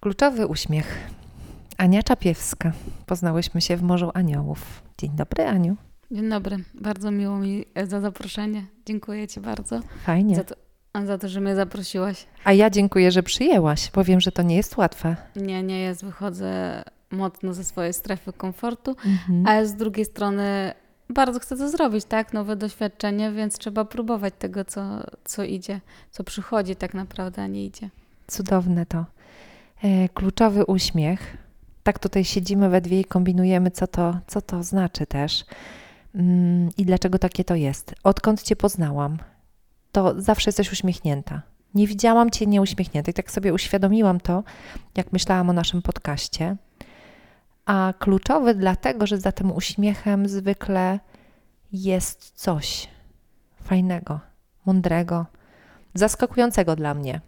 Kluczowy 0.00 0.46
uśmiech. 0.46 1.10
Ania 1.78 2.02
Czapiewska. 2.02 2.72
Poznałyśmy 3.06 3.60
się 3.60 3.76
w 3.76 3.82
Morzu 3.82 4.10
Aniołów. 4.14 4.82
Dzień 4.98 5.10
dobry, 5.10 5.44
Aniu. 5.44 5.76
Dzień 6.10 6.28
dobry. 6.28 6.56
Bardzo 6.74 7.10
miło 7.10 7.38
mi 7.38 7.64
za 7.86 8.00
zaproszenie. 8.00 8.66
Dziękuję 8.86 9.28
Ci 9.28 9.40
bardzo. 9.40 9.80
Fajnie. 10.04 10.36
Za 10.36 10.44
to, 10.44 10.54
za 11.06 11.18
to, 11.18 11.28
że 11.28 11.40
mnie 11.40 11.54
zaprosiłaś. 11.54 12.26
A 12.44 12.52
ja 12.52 12.70
dziękuję, 12.70 13.12
że 13.12 13.22
przyjęłaś, 13.22 13.90
bo 13.94 14.04
wiem, 14.04 14.20
że 14.20 14.32
to 14.32 14.42
nie 14.42 14.56
jest 14.56 14.76
łatwe. 14.76 15.16
Nie, 15.36 15.62
nie 15.62 15.80
jest. 15.80 16.04
Wychodzę 16.04 16.82
mocno 17.10 17.54
ze 17.54 17.64
swojej 17.64 17.92
strefy 17.92 18.32
komfortu, 18.32 18.90
mhm. 18.90 19.46
ale 19.46 19.66
z 19.66 19.74
drugiej 19.74 20.04
strony 20.04 20.72
bardzo 21.10 21.40
chcę 21.40 21.56
to 21.56 21.68
zrobić, 21.68 22.04
tak? 22.04 22.32
Nowe 22.32 22.56
doświadczenie, 22.56 23.32
więc 23.32 23.58
trzeba 23.58 23.84
próbować 23.84 24.34
tego, 24.38 24.64
co, 24.64 24.82
co 25.24 25.44
idzie, 25.44 25.80
co 26.10 26.24
przychodzi 26.24 26.76
tak 26.76 26.94
naprawdę, 26.94 27.42
a 27.42 27.46
nie 27.46 27.64
idzie. 27.64 27.90
Cudowne 28.26 28.86
to. 28.86 29.04
E, 29.82 30.08
kluczowy 30.08 30.66
uśmiech. 30.66 31.36
Tak 31.82 31.98
tutaj 31.98 32.24
siedzimy 32.24 32.68
we 32.68 32.80
dwie 32.80 33.00
i 33.00 33.04
kombinujemy, 33.04 33.70
co 33.70 33.86
to, 33.86 34.18
co 34.26 34.42
to 34.42 34.62
znaczy 34.62 35.06
też 35.06 35.44
mm, 36.14 36.70
i 36.76 36.84
dlaczego 36.84 37.18
takie 37.18 37.44
to 37.44 37.54
jest. 37.54 37.94
Odkąd 38.02 38.42
Cię 38.42 38.56
poznałam, 38.56 39.18
to 39.92 40.20
zawsze 40.20 40.48
jesteś 40.48 40.72
uśmiechnięta. 40.72 41.42
Nie 41.74 41.86
widziałam 41.86 42.30
Cię 42.30 42.46
nieuśmiechniętej. 42.46 43.14
Tak 43.14 43.30
sobie 43.30 43.54
uświadomiłam 43.54 44.20
to, 44.20 44.42
jak 44.96 45.12
myślałam 45.12 45.50
o 45.50 45.52
naszym 45.52 45.82
podcaście. 45.82 46.56
A 47.66 47.94
kluczowy 47.98 48.54
dlatego, 48.54 49.06
że 49.06 49.18
za 49.18 49.32
tym 49.32 49.52
uśmiechem 49.52 50.28
zwykle 50.28 51.00
jest 51.72 52.32
coś 52.34 52.88
fajnego, 53.62 54.20
mądrego, 54.66 55.26
zaskakującego 55.94 56.76
dla 56.76 56.94
mnie 56.94 57.20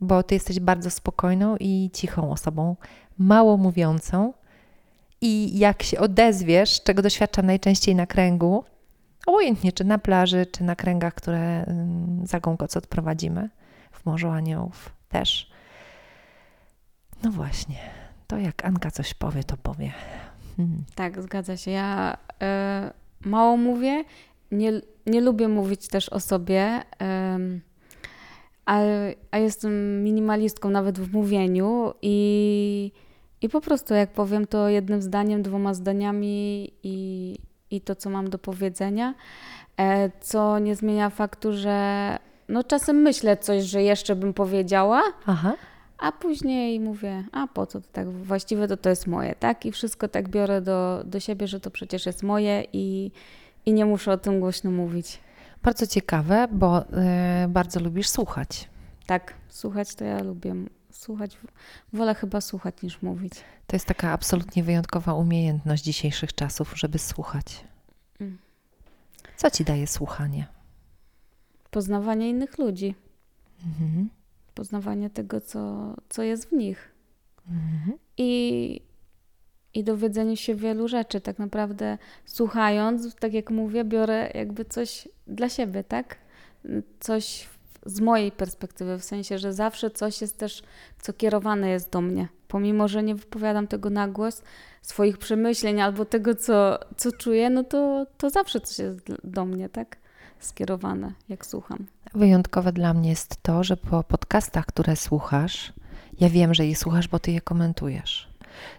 bo 0.00 0.22
ty 0.22 0.34
jesteś 0.34 0.60
bardzo 0.60 0.90
spokojną 0.90 1.56
i 1.60 1.90
cichą 1.92 2.30
osobą, 2.30 2.76
mało 3.18 3.56
mówiącą. 3.56 4.32
I 5.20 5.58
jak 5.58 5.82
się 5.82 5.98
odezwiesz, 5.98 6.82
czego 6.82 7.02
doświadczam 7.02 7.46
najczęściej 7.46 7.94
na 7.94 8.06
kręgu, 8.06 8.64
obojętnie 9.26 9.72
czy 9.72 9.84
na 9.84 9.98
plaży, 9.98 10.46
czy 10.46 10.64
na 10.64 10.76
kręgach, 10.76 11.14
które 11.14 11.66
za 12.24 12.40
Gągoc 12.40 12.76
odprowadzimy, 12.76 13.50
w 13.92 14.06
Morzu 14.06 14.28
Aniołów 14.28 14.92
też. 15.08 15.50
No 17.22 17.30
właśnie, 17.30 17.76
to 18.26 18.38
jak 18.38 18.64
Anka 18.64 18.90
coś 18.90 19.14
powie, 19.14 19.44
to 19.44 19.56
powie. 19.56 19.92
Hmm. 20.56 20.84
Tak, 20.94 21.22
zgadza 21.22 21.56
się. 21.56 21.70
Ja 21.70 22.16
y, 23.24 23.28
mało 23.28 23.56
mówię, 23.56 24.04
nie, 24.50 24.72
nie 25.06 25.20
lubię 25.20 25.48
mówić 25.48 25.88
też 25.88 26.08
o 26.08 26.20
sobie. 26.20 26.80
Y, 26.80 27.60
a, 28.66 28.80
a 29.30 29.38
jestem 29.38 30.02
minimalistką 30.02 30.70
nawet 30.70 30.98
w 30.98 31.12
mówieniu 31.12 31.94
i, 32.02 32.92
i 33.42 33.48
po 33.48 33.60
prostu 33.60 33.94
jak 33.94 34.12
powiem 34.12 34.46
to 34.46 34.68
jednym 34.68 35.02
zdaniem, 35.02 35.42
dwoma 35.42 35.74
zdaniami 35.74 36.70
i, 36.82 37.38
i 37.70 37.80
to, 37.80 37.94
co 37.94 38.10
mam 38.10 38.30
do 38.30 38.38
powiedzenia, 38.38 39.14
e, 39.76 40.10
co 40.20 40.58
nie 40.58 40.76
zmienia 40.76 41.10
faktu, 41.10 41.52
że 41.52 42.18
no 42.48 42.64
czasem 42.64 42.96
myślę 42.96 43.36
coś, 43.36 43.64
że 43.64 43.82
jeszcze 43.82 44.16
bym 44.16 44.34
powiedziała, 44.34 45.02
Aha. 45.26 45.54
a 45.98 46.12
później 46.12 46.80
mówię, 46.80 47.24
a 47.32 47.46
po 47.46 47.66
co 47.66 47.80
to 47.80 47.86
tak, 47.92 48.12
właściwie 48.12 48.68
to 48.68 48.76
to 48.76 48.90
jest 48.90 49.06
moje, 49.06 49.34
tak? 49.34 49.66
I 49.66 49.72
wszystko 49.72 50.08
tak 50.08 50.28
biorę 50.28 50.60
do, 50.60 51.02
do 51.04 51.20
siebie, 51.20 51.46
że 51.46 51.60
to 51.60 51.70
przecież 51.70 52.06
jest 52.06 52.22
moje 52.22 52.64
i, 52.72 53.10
i 53.66 53.72
nie 53.72 53.84
muszę 53.84 54.12
o 54.12 54.18
tym 54.18 54.40
głośno 54.40 54.70
mówić. 54.70 55.20
Bardzo 55.66 55.86
ciekawe, 55.86 56.48
bo 56.52 56.82
y, 56.82 57.48
bardzo 57.48 57.80
lubisz 57.80 58.08
słuchać. 58.08 58.68
Tak, 59.06 59.34
słuchać 59.48 59.94
to 59.94 60.04
ja 60.04 60.22
lubię. 60.22 60.54
Słuchać, 60.90 61.38
wolę 61.92 62.14
chyba 62.14 62.40
słuchać 62.40 62.82
niż 62.82 63.02
mówić. 63.02 63.32
To 63.66 63.76
jest 63.76 63.86
taka 63.86 64.12
absolutnie 64.12 64.62
wyjątkowa 64.62 65.14
umiejętność 65.14 65.82
dzisiejszych 65.82 66.34
czasów, 66.34 66.72
żeby 66.76 66.98
słuchać. 66.98 67.64
Mm. 68.20 68.38
Co 69.36 69.50
ci 69.50 69.64
daje 69.64 69.86
słuchanie? 69.86 70.46
Poznawanie 71.70 72.28
innych 72.30 72.58
ludzi. 72.58 72.94
Mhm. 73.66 74.10
Poznawanie 74.54 75.10
tego, 75.10 75.40
co, 75.40 75.94
co 76.08 76.22
jest 76.22 76.48
w 76.48 76.52
nich. 76.52 76.92
Mhm. 77.48 77.98
I 78.16 78.80
i 79.76 79.84
dowiedzenie 79.84 80.36
się 80.36 80.54
wielu 80.54 80.88
rzeczy. 80.88 81.20
Tak 81.20 81.38
naprawdę 81.38 81.98
słuchając, 82.24 83.14
tak 83.14 83.32
jak 83.32 83.50
mówię, 83.50 83.84
biorę 83.84 84.30
jakby 84.34 84.64
coś 84.64 85.08
dla 85.26 85.48
siebie, 85.48 85.84
tak? 85.84 86.16
Coś 87.00 87.48
z 87.86 88.00
mojej 88.00 88.32
perspektywy, 88.32 88.98
w 88.98 89.04
sensie, 89.04 89.38
że 89.38 89.52
zawsze 89.52 89.90
coś 89.90 90.20
jest 90.20 90.38
też, 90.38 90.62
co 91.00 91.12
kierowane 91.12 91.68
jest 91.68 91.90
do 91.90 92.00
mnie. 92.00 92.28
Pomimo, 92.48 92.88
że 92.88 93.02
nie 93.02 93.14
wypowiadam 93.14 93.66
tego 93.66 93.90
na 93.90 94.08
głos, 94.08 94.42
swoich 94.82 95.18
przemyśleń 95.18 95.80
albo 95.80 96.04
tego, 96.04 96.34
co, 96.34 96.78
co 96.96 97.12
czuję, 97.12 97.50
no 97.50 97.64
to, 97.64 98.06
to 98.18 98.30
zawsze 98.30 98.60
coś 98.60 98.78
jest 98.78 98.98
do 99.24 99.44
mnie, 99.44 99.68
tak? 99.68 99.96
Skierowane, 100.40 101.12
jak 101.28 101.46
słucham. 101.46 101.86
Wyjątkowe 102.14 102.72
dla 102.72 102.94
mnie 102.94 103.10
jest 103.10 103.42
to, 103.42 103.64
że 103.64 103.76
po 103.76 104.04
podcastach, 104.04 104.66
które 104.66 104.96
słuchasz, 104.96 105.72
ja 106.20 106.28
wiem, 106.28 106.54
że 106.54 106.66
je 106.66 106.76
słuchasz, 106.76 107.08
bo 107.08 107.18
ty 107.18 107.32
je 107.32 107.40
komentujesz 107.40 108.35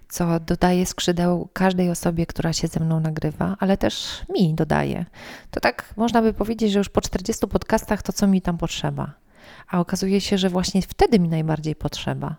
co 0.10 0.40
dodaje 0.40 0.86
skrzydeł 0.86 1.50
każdej 1.54 1.92
osobie, 1.92 2.26
która 2.26 2.54
się 2.54 2.68
ze 2.68 2.80
mną 2.80 3.00
nagrywa, 3.00 3.56
ale 3.60 3.78
też 3.78 4.24
mi 4.34 4.54
dodaje. 4.54 5.06
To 5.52 5.60
tak 5.60 5.94
można 5.98 6.22
by 6.22 6.34
powiedzieć, 6.34 6.72
że 6.72 6.80
już 6.80 6.90
po 6.90 7.02
40 7.02 7.48
podcastach 7.48 8.02
to 8.02 8.14
co 8.14 8.28
mi 8.28 8.42
tam 8.42 8.58
potrzeba. 8.58 9.14
A 9.70 9.80
okazuje 9.80 10.22
się, 10.22 10.38
że 10.38 10.50
właśnie 10.50 10.82
wtedy 10.82 11.20
mi 11.20 11.30
najbardziej 11.30 11.76
potrzeba 11.76 12.36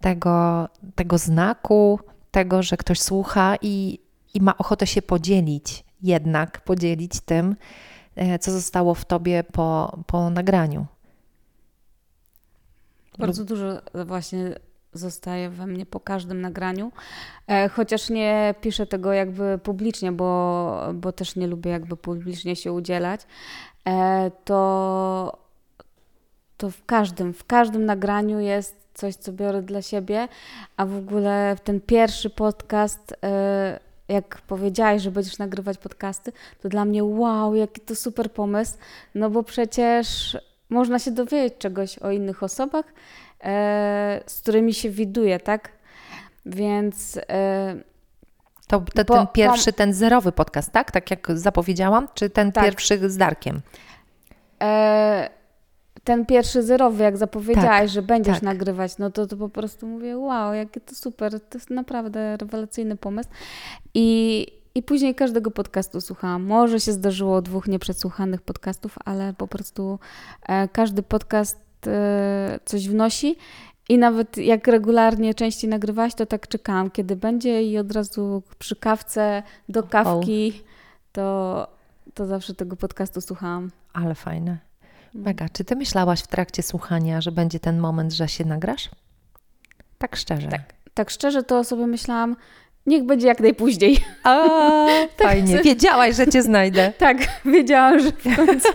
tego, 0.00 0.68
tego 0.94 1.18
znaku, 1.18 2.00
tego, 2.30 2.62
że 2.62 2.76
ktoś 2.76 3.00
słucha 3.00 3.56
i, 3.62 3.98
i 4.34 4.40
ma 4.40 4.58
ochotę 4.58 4.86
się 4.86 5.02
podzielić, 5.02 5.84
jednak 6.02 6.60
podzielić 6.60 7.20
tym, 7.20 7.56
e, 8.16 8.38
co 8.38 8.52
zostało 8.52 8.94
w 8.94 9.04
tobie 9.04 9.44
po, 9.44 9.98
po 10.06 10.30
nagraniu. 10.30 10.86
Bardzo 13.18 13.44
dużo 13.44 13.80
właśnie 14.06 14.54
zostaje 14.96 15.50
we 15.50 15.66
mnie 15.66 15.86
po 15.86 16.00
każdym 16.00 16.40
nagraniu. 16.40 16.92
E, 17.46 17.68
chociaż 17.68 18.10
nie 18.10 18.54
piszę 18.60 18.86
tego 18.86 19.12
jakby 19.12 19.58
publicznie, 19.62 20.12
bo, 20.12 20.80
bo 20.94 21.12
też 21.12 21.36
nie 21.36 21.46
lubię 21.46 21.70
jakby 21.70 21.96
publicznie 21.96 22.56
się 22.56 22.72
udzielać, 22.72 23.20
e, 23.88 24.30
to, 24.44 25.38
to 26.56 26.70
w 26.70 26.84
każdym, 26.84 27.32
w 27.32 27.44
każdym 27.44 27.84
nagraniu 27.84 28.40
jest 28.40 28.76
coś, 28.94 29.14
co 29.14 29.32
biorę 29.32 29.62
dla 29.62 29.82
siebie, 29.82 30.28
a 30.76 30.86
w 30.86 30.96
ogóle 30.96 31.56
ten 31.64 31.80
pierwszy 31.80 32.30
podcast 32.30 33.14
e, 33.22 33.80
jak 34.08 34.40
powiedziałaś, 34.40 35.02
że 35.02 35.10
będziesz 35.10 35.38
nagrywać 35.38 35.78
podcasty, 35.78 36.32
to 36.62 36.68
dla 36.68 36.84
mnie 36.84 37.04
wow, 37.04 37.54
jaki 37.54 37.80
to 37.80 37.94
super 37.94 38.32
pomysł, 38.32 38.74
no 39.14 39.30
bo 39.30 39.42
przecież 39.42 40.38
można 40.70 40.98
się 40.98 41.10
dowiedzieć 41.10 41.54
czegoś 41.58 41.98
o 41.98 42.10
innych 42.10 42.42
osobach, 42.42 42.84
z 44.26 44.40
którymi 44.42 44.74
się 44.74 44.90
widuje, 44.90 45.40
tak? 45.40 45.72
Więc. 46.46 47.18
E, 47.28 47.76
to, 48.66 48.80
to 48.94 49.04
bo, 49.04 49.14
ten 49.14 49.26
pierwszy, 49.26 49.72
ten 49.72 49.92
zerowy 49.92 50.32
podcast, 50.32 50.72
tak? 50.72 50.90
Tak 50.90 51.10
jak 51.10 51.28
zapowiedziałam, 51.34 52.08
czy 52.14 52.30
ten 52.30 52.52
tak. 52.52 52.64
pierwszy 52.64 53.10
z 53.10 53.16
Darkiem? 53.16 53.60
E, 54.62 55.30
ten 56.04 56.26
pierwszy 56.26 56.62
zerowy, 56.62 57.02
jak 57.02 57.16
zapowiedziałaś, 57.16 57.80
tak, 57.80 57.88
że 57.88 58.02
będziesz 58.02 58.34
tak. 58.34 58.42
nagrywać, 58.42 58.98
no 58.98 59.10
to, 59.10 59.26
to 59.26 59.36
po 59.36 59.48
prostu 59.48 59.86
mówię, 59.86 60.18
wow, 60.18 60.54
jakie 60.54 60.80
to 60.80 60.94
super, 60.94 61.40
to 61.40 61.58
jest 61.58 61.70
naprawdę 61.70 62.36
rewelacyjny 62.36 62.96
pomysł. 62.96 63.28
I, 63.94 64.46
i 64.74 64.82
później 64.82 65.14
każdego 65.14 65.50
podcastu 65.50 66.00
słuchałam. 66.00 66.44
Może 66.44 66.80
się 66.80 66.92
zdarzyło 66.92 67.42
dwóch 67.42 67.68
nieprzesłuchanych 67.68 68.42
podcastów, 68.42 68.98
ale 69.04 69.34
po 69.34 69.48
prostu 69.48 69.98
e, 70.48 70.68
każdy 70.68 71.02
podcast 71.02 71.58
E, 71.58 71.65
coś 72.64 72.88
wnosi. 72.88 73.36
I 73.88 73.98
nawet 73.98 74.36
jak 74.36 74.66
regularnie 74.66 75.34
częściej 75.34 75.70
nagrywałaś, 75.70 76.14
to 76.14 76.26
tak 76.26 76.48
czekałam, 76.48 76.90
kiedy 76.90 77.16
będzie 77.16 77.62
i 77.62 77.78
od 77.78 77.92
razu 77.92 78.42
przy 78.58 78.76
kawce, 78.76 79.42
do 79.68 79.82
kawki, 79.82 80.62
to, 81.12 81.68
to 82.14 82.26
zawsze 82.26 82.54
tego 82.54 82.76
podcastu 82.76 83.20
słuchałam. 83.20 83.70
Ale 83.92 84.14
fajne. 84.14 84.58
No. 85.14 85.22
Mega. 85.22 85.48
Czy 85.48 85.64
ty 85.64 85.76
myślałaś 85.76 86.20
w 86.20 86.26
trakcie 86.26 86.62
słuchania, 86.62 87.20
że 87.20 87.32
będzie 87.32 87.60
ten 87.60 87.78
moment, 87.78 88.12
że 88.12 88.28
się 88.28 88.44
nagrasz? 88.44 88.90
Tak 89.98 90.16
szczerze. 90.16 90.48
Tak, 90.48 90.74
tak 90.94 91.10
szczerze 91.10 91.42
to 91.42 91.64
sobie 91.64 91.86
myślałam, 91.86 92.36
niech 92.86 93.04
będzie 93.04 93.26
jak 93.26 93.40
najpóźniej. 93.40 93.98
A, 94.22 94.46
tak 95.16 95.28
fajnie. 95.28 95.62
Wiedziałaś, 95.62 96.16
że 96.16 96.26
cię 96.26 96.42
znajdę. 96.42 96.92
Tak, 96.98 97.16
wiedziałam, 97.44 98.00
że 98.00 98.12
w 98.12 98.36
końcu 98.36 98.68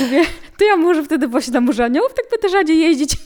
mówię, 0.00 0.22
to 0.58 0.64
ja 0.64 0.76
może 0.76 1.02
wtedy 1.02 1.28
właśnie 1.28 1.52
na 1.52 1.60
Morze 1.60 1.84
Aniołów 1.84 2.14
tak 2.14 2.24
będę 2.30 2.48
rzadziej 2.48 2.78
jeździć. 2.80 3.16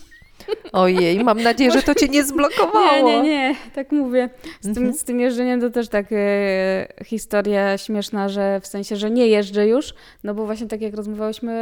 Ojej, 0.73 1.25
mam 1.25 1.43
nadzieję, 1.43 1.71
że 1.71 1.83
to 1.83 1.95
cię 1.95 2.09
nie 2.09 2.25
zblokowało. 2.25 3.09
Nie, 3.09 3.23
nie, 3.23 3.23
nie, 3.23 3.55
tak 3.75 3.93
mówię. 3.93 4.31
Z 4.61 4.63
tym, 4.63 4.77
mhm. 4.77 4.95
z 4.95 5.05
tym 5.05 5.21
jeżdżeniem 5.21 5.61
to 5.61 5.71
też 5.71 5.89
tak 5.89 6.07
e, 6.13 6.95
historia 7.05 7.79
śmieszna, 7.79 8.29
że 8.29 8.61
w 8.61 8.67
sensie, 8.67 8.97
że 8.97 9.11
nie 9.11 9.27
jeżdżę 9.27 9.69
już, 9.69 9.95
no 10.25 10.35
bo 10.35 10.47
właśnie 10.47 10.67
tak 10.67 10.81
jak 10.81 10.95
rozmawiałyśmy, 10.95 11.55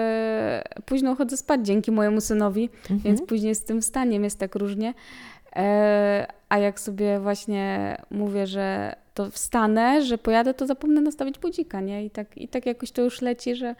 późno 0.84 1.14
chodzę 1.14 1.36
spać 1.36 1.66
dzięki 1.66 1.90
mojemu 1.90 2.20
synowi, 2.20 2.70
mhm. 2.82 3.00
więc 3.00 3.22
później 3.22 3.54
z 3.54 3.64
tym 3.64 3.82
wstaniem 3.82 4.24
jest 4.24 4.38
tak 4.38 4.54
różnie. 4.54 4.94
E, 5.56 6.26
a 6.48 6.58
jak 6.58 6.80
sobie 6.80 7.20
właśnie 7.20 7.96
mówię, 8.10 8.46
że 8.46 8.96
to 9.14 9.30
wstanę, 9.30 10.02
że 10.02 10.18
pojadę, 10.18 10.54
to 10.54 10.66
zapomnę 10.66 11.00
nastawić 11.00 11.38
budzika, 11.38 11.80
nie? 11.80 12.04
I 12.04 12.10
tak, 12.10 12.38
i 12.38 12.48
tak 12.48 12.66
jakoś 12.66 12.90
to 12.90 13.02
już 13.02 13.22
leci, 13.22 13.56
że 13.56 13.74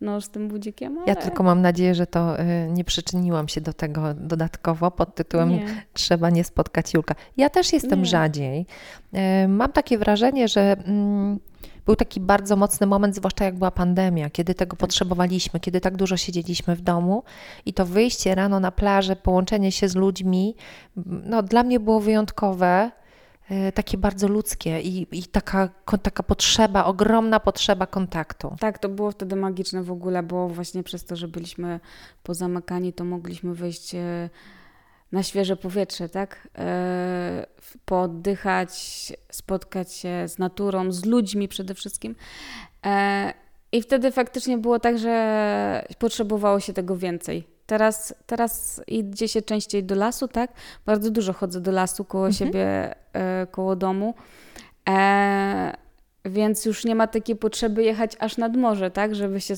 no 0.00 0.20
z 0.20 0.28
tym 0.28 0.48
budzikiem. 0.48 0.98
Ale... 0.98 1.06
Ja 1.06 1.14
tylko 1.14 1.42
mam 1.42 1.62
nadzieję, 1.62 1.94
że 1.94 2.06
to 2.06 2.40
y, 2.40 2.44
nie 2.70 2.84
przyczyniłam 2.84 3.48
się 3.48 3.60
do 3.60 3.72
tego 3.72 4.14
dodatkowo 4.14 4.90
pod 4.90 5.14
tytułem 5.14 5.50
nie. 5.50 5.84
Trzeba 5.92 6.30
nie 6.30 6.44
spotkać 6.44 6.94
Julka. 6.94 7.14
Ja 7.36 7.50
też 7.50 7.72
jestem 7.72 8.00
nie. 8.00 8.06
rzadziej. 8.06 8.66
Y, 9.44 9.48
mam 9.48 9.72
takie 9.72 9.98
wrażenie, 9.98 10.48
że 10.48 10.76
mm, 10.86 11.38
był 11.86 11.96
taki 11.96 12.20
bardzo 12.20 12.56
mocny 12.56 12.86
moment, 12.86 13.16
zwłaszcza 13.16 13.44
jak 13.44 13.58
była 13.58 13.70
pandemia, 13.70 14.30
kiedy 14.30 14.54
tego 14.54 14.76
tak. 14.76 14.80
potrzebowaliśmy, 14.80 15.60
kiedy 15.60 15.80
tak 15.80 15.96
dużo 15.96 16.16
siedzieliśmy 16.16 16.76
w 16.76 16.80
domu 16.80 17.22
i 17.66 17.72
to 17.72 17.86
wyjście 17.86 18.34
rano 18.34 18.60
na 18.60 18.72
plażę, 18.72 19.16
połączenie 19.16 19.72
się 19.72 19.88
z 19.88 19.96
ludźmi, 19.96 20.54
no 21.06 21.42
dla 21.42 21.62
mnie 21.62 21.80
było 21.80 22.00
wyjątkowe 22.00 22.90
E, 23.52 23.72
takie 23.72 23.98
bardzo 23.98 24.28
ludzkie 24.28 24.80
i, 24.80 25.06
i 25.12 25.22
taka, 25.22 25.68
taka 26.02 26.22
potrzeba, 26.22 26.84
ogromna 26.84 27.40
potrzeba 27.40 27.86
kontaktu. 27.86 28.56
Tak, 28.60 28.78
to 28.78 28.88
było 28.88 29.10
wtedy 29.10 29.36
magiczne 29.36 29.82
w 29.82 29.90
ogóle, 29.90 30.22
bo 30.22 30.48
właśnie 30.48 30.82
przez 30.82 31.04
to, 31.04 31.16
że 31.16 31.28
byliśmy 31.28 31.80
pozamykani, 32.22 32.92
to 32.92 33.04
mogliśmy 33.04 33.54
wyjść 33.54 33.94
e, 33.94 34.30
na 35.12 35.22
świeże 35.22 35.56
powietrze, 35.56 36.08
tak? 36.08 36.48
E, 36.58 37.46
pooddychać, 37.84 38.72
spotkać 39.30 39.92
się 39.92 40.28
z 40.28 40.38
naturą, 40.38 40.92
z 40.92 41.04
ludźmi 41.04 41.48
przede 41.48 41.74
wszystkim. 41.74 42.14
I 43.72 43.82
wtedy 43.82 44.10
faktycznie 44.10 44.58
było 44.58 44.80
tak, 44.80 44.98
że 44.98 45.84
potrzebowało 45.98 46.60
się 46.60 46.72
tego 46.72 46.96
więcej. 46.96 47.44
Teraz, 47.66 48.14
teraz 48.26 48.82
idzie 48.86 49.28
się 49.28 49.42
częściej 49.42 49.84
do 49.84 49.94
lasu, 49.94 50.28
tak? 50.28 50.52
Bardzo 50.86 51.10
dużo 51.10 51.32
chodzę 51.32 51.60
do 51.60 51.72
lasu 51.72 52.04
koło 52.04 52.26
mhm. 52.26 52.38
siebie, 52.38 52.94
e, 53.12 53.46
koło 53.46 53.76
domu. 53.76 54.14
E, 54.88 55.76
więc 56.24 56.64
już 56.64 56.84
nie 56.84 56.94
ma 56.94 57.06
takiej 57.06 57.36
potrzeby 57.36 57.84
jechać 57.84 58.16
aż 58.18 58.36
nad 58.36 58.56
morze, 58.56 58.90
tak? 58.90 59.14
Żeby 59.14 59.40
się 59.40 59.54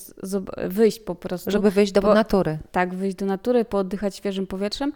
wyjść 0.68 1.00
po 1.00 1.14
prostu. 1.14 1.50
Żeby 1.50 1.70
wyjść 1.70 1.92
do 1.92 2.02
po, 2.02 2.14
natury. 2.14 2.58
Tak, 2.72 2.94
wyjść 2.94 3.16
do 3.16 3.26
natury, 3.26 3.64
pooddychać 3.64 4.16
świeżym 4.16 4.46
powietrzem. 4.46 4.92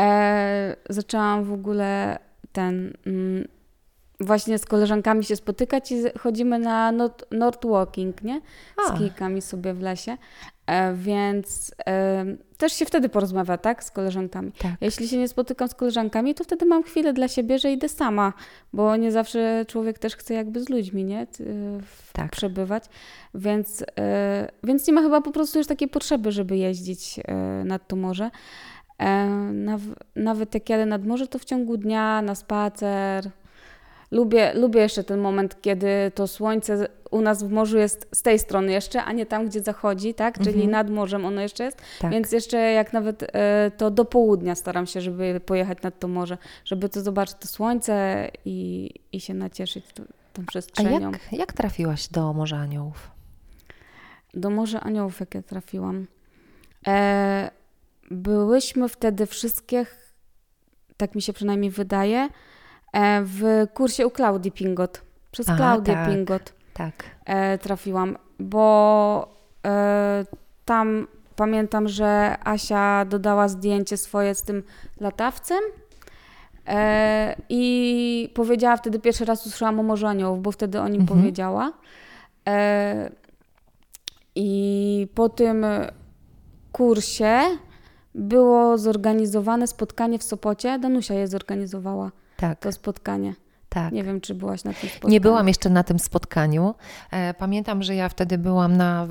E, 0.00 0.76
zaczęłam 0.88 1.44
w 1.44 1.52
ogóle 1.52 2.18
ten. 2.52 2.96
Mm, 3.06 3.48
właśnie 4.20 4.58
z 4.58 4.64
koleżankami 4.64 5.24
się 5.24 5.36
spotykać 5.36 5.92
i 5.92 5.96
chodzimy 6.18 6.58
na 6.58 6.92
North, 7.30 7.66
Walking, 7.66 8.22
nie? 8.22 8.40
Z 8.86 8.90
A. 8.90 8.98
kijkami 8.98 9.42
sobie 9.42 9.74
w 9.74 9.80
lesie. 9.80 10.16
E, 10.66 10.94
więc 10.94 11.74
e, 11.86 12.24
też 12.56 12.72
się 12.72 12.84
wtedy 12.84 13.08
porozmawia, 13.08 13.58
tak, 13.58 13.84
z 13.84 13.90
koleżankami. 13.90 14.52
Tak. 14.52 14.72
Jeśli 14.80 15.08
się 15.08 15.18
nie 15.18 15.28
spotykam 15.28 15.68
z 15.68 15.74
koleżankami, 15.74 16.34
to 16.34 16.44
wtedy 16.44 16.66
mam 16.66 16.82
chwilę 16.82 17.12
dla 17.12 17.28
siebie, 17.28 17.58
że 17.58 17.72
idę 17.72 17.88
sama, 17.88 18.32
bo 18.72 18.96
nie 18.96 19.12
zawsze 19.12 19.64
człowiek 19.68 19.98
też 19.98 20.16
chce 20.16 20.34
jakby 20.34 20.60
z 20.60 20.68
ludźmi, 20.68 21.04
nie, 21.04 21.26
tak. 22.12 22.30
przebywać. 22.30 22.84
Więc, 23.34 23.84
e, 23.98 24.48
więc 24.64 24.86
nie 24.86 24.92
ma 24.92 25.02
chyba 25.02 25.20
po 25.20 25.32
prostu 25.32 25.58
już 25.58 25.66
takiej 25.66 25.88
potrzeby, 25.88 26.32
żeby 26.32 26.56
jeździć 26.56 27.20
nad 27.64 27.88
to 27.88 27.96
morze. 27.96 28.30
Nawet 30.16 30.54
jak 30.54 30.68
jadę 30.68 30.86
nad 30.86 31.06
morze, 31.06 31.26
to 31.26 31.38
w 31.38 31.44
ciągu 31.44 31.76
dnia 31.76 32.22
na 32.22 32.34
spacer, 32.34 33.30
Lubię, 34.10 34.52
lubię 34.54 34.80
jeszcze 34.80 35.04
ten 35.04 35.20
moment, 35.20 35.62
kiedy 35.62 36.12
to 36.14 36.26
słońce 36.26 36.88
u 37.10 37.20
nas 37.20 37.42
w 37.42 37.50
morzu 37.50 37.78
jest 37.78 38.08
z 38.12 38.22
tej 38.22 38.38
strony 38.38 38.72
jeszcze, 38.72 39.04
a 39.04 39.12
nie 39.12 39.26
tam, 39.26 39.46
gdzie 39.46 39.60
zachodzi, 39.60 40.14
tak? 40.14 40.38
Czyli 40.38 40.48
mhm. 40.48 40.70
nad 40.70 40.90
morzem 40.90 41.24
ono 41.24 41.40
jeszcze 41.40 41.64
jest. 41.64 41.82
Tak. 42.00 42.10
Więc 42.10 42.32
jeszcze 42.32 42.56
jak 42.58 42.92
nawet 42.92 43.22
e, 43.22 43.70
to 43.76 43.90
do 43.90 44.04
południa 44.04 44.54
staram 44.54 44.86
się, 44.86 45.00
żeby 45.00 45.40
pojechać 45.46 45.82
nad 45.82 45.98
to 45.98 46.08
morze, 46.08 46.38
żeby 46.64 46.88
to 46.88 47.00
zobaczyć 47.00 47.36
to 47.40 47.48
słońce 47.48 48.28
i, 48.44 48.90
i 49.12 49.20
się 49.20 49.34
nacieszyć 49.34 49.84
tą 50.32 50.46
przestrzenią. 50.46 50.96
A 50.96 51.10
jak, 51.10 51.32
jak 51.32 51.52
trafiłaś 51.52 52.08
do 52.08 52.32
Morza 52.32 52.56
Aniołów? 52.56 53.10
Do 54.34 54.50
Morza 54.50 54.80
Aniołów, 54.80 55.20
jak 55.20 55.34
ja 55.34 55.42
trafiłam. 55.42 56.06
E, 56.86 57.50
byłyśmy 58.10 58.88
wtedy 58.88 59.26
wszystkie, 59.26 59.86
tak 60.96 61.14
mi 61.14 61.22
się 61.22 61.32
przynajmniej 61.32 61.70
wydaje, 61.70 62.28
E, 62.96 63.22
w 63.24 63.66
kursie 63.74 64.06
u 64.06 64.10
Klaudii 64.10 64.52
Pingot. 64.52 65.02
Przez 65.30 65.48
Aha, 65.48 65.56
Klaudię 65.56 65.92
tak, 65.92 66.08
Pingot 66.08 66.52
tak. 66.74 67.04
E, 67.24 67.58
trafiłam, 67.58 68.16
bo 68.38 69.28
e, 69.66 70.24
tam 70.64 71.06
pamiętam, 71.36 71.88
że 71.88 72.36
Asia 72.44 73.04
dodała 73.04 73.48
zdjęcie 73.48 73.96
swoje 73.96 74.34
z 74.34 74.42
tym 74.42 74.62
latawcem. 75.00 75.60
I 77.48 78.32
powiedziała 78.34 78.76
wtedy 78.76 78.98
pierwszy 78.98 79.24
raz 79.24 79.46
usłyszałam 79.46 79.80
o 79.80 79.82
Morzu 79.82 80.06
Aniołów, 80.06 80.42
bo 80.42 80.52
wtedy 80.52 80.80
o 80.80 80.88
nim 80.88 81.00
mhm. 81.00 81.18
powiedziała. 81.18 81.72
I 84.34 85.08
po 85.14 85.28
tym 85.28 85.66
kursie 86.72 87.40
było 88.16 88.78
zorganizowane 88.78 89.66
spotkanie 89.66 90.18
w 90.18 90.22
Sopocie. 90.22 90.78
Danusia 90.78 91.14
je 91.14 91.28
zorganizowała 91.28 92.12
tak. 92.36 92.60
to 92.60 92.72
spotkanie. 92.72 93.34
Tak. 93.76 93.92
Nie 93.92 94.04
wiem, 94.04 94.20
czy 94.20 94.34
byłaś 94.34 94.64
na 94.64 94.72
tym 94.72 94.88
spotkaniu. 94.90 95.12
Nie 95.12 95.20
byłam 95.20 95.48
jeszcze 95.48 95.70
na 95.70 95.82
tym 95.82 95.98
spotkaniu. 95.98 96.74
E, 97.10 97.34
pamiętam, 97.34 97.82
że 97.82 97.94
ja 97.94 98.08
wtedy 98.08 98.38
byłam 98.38 98.76
na 98.76 99.06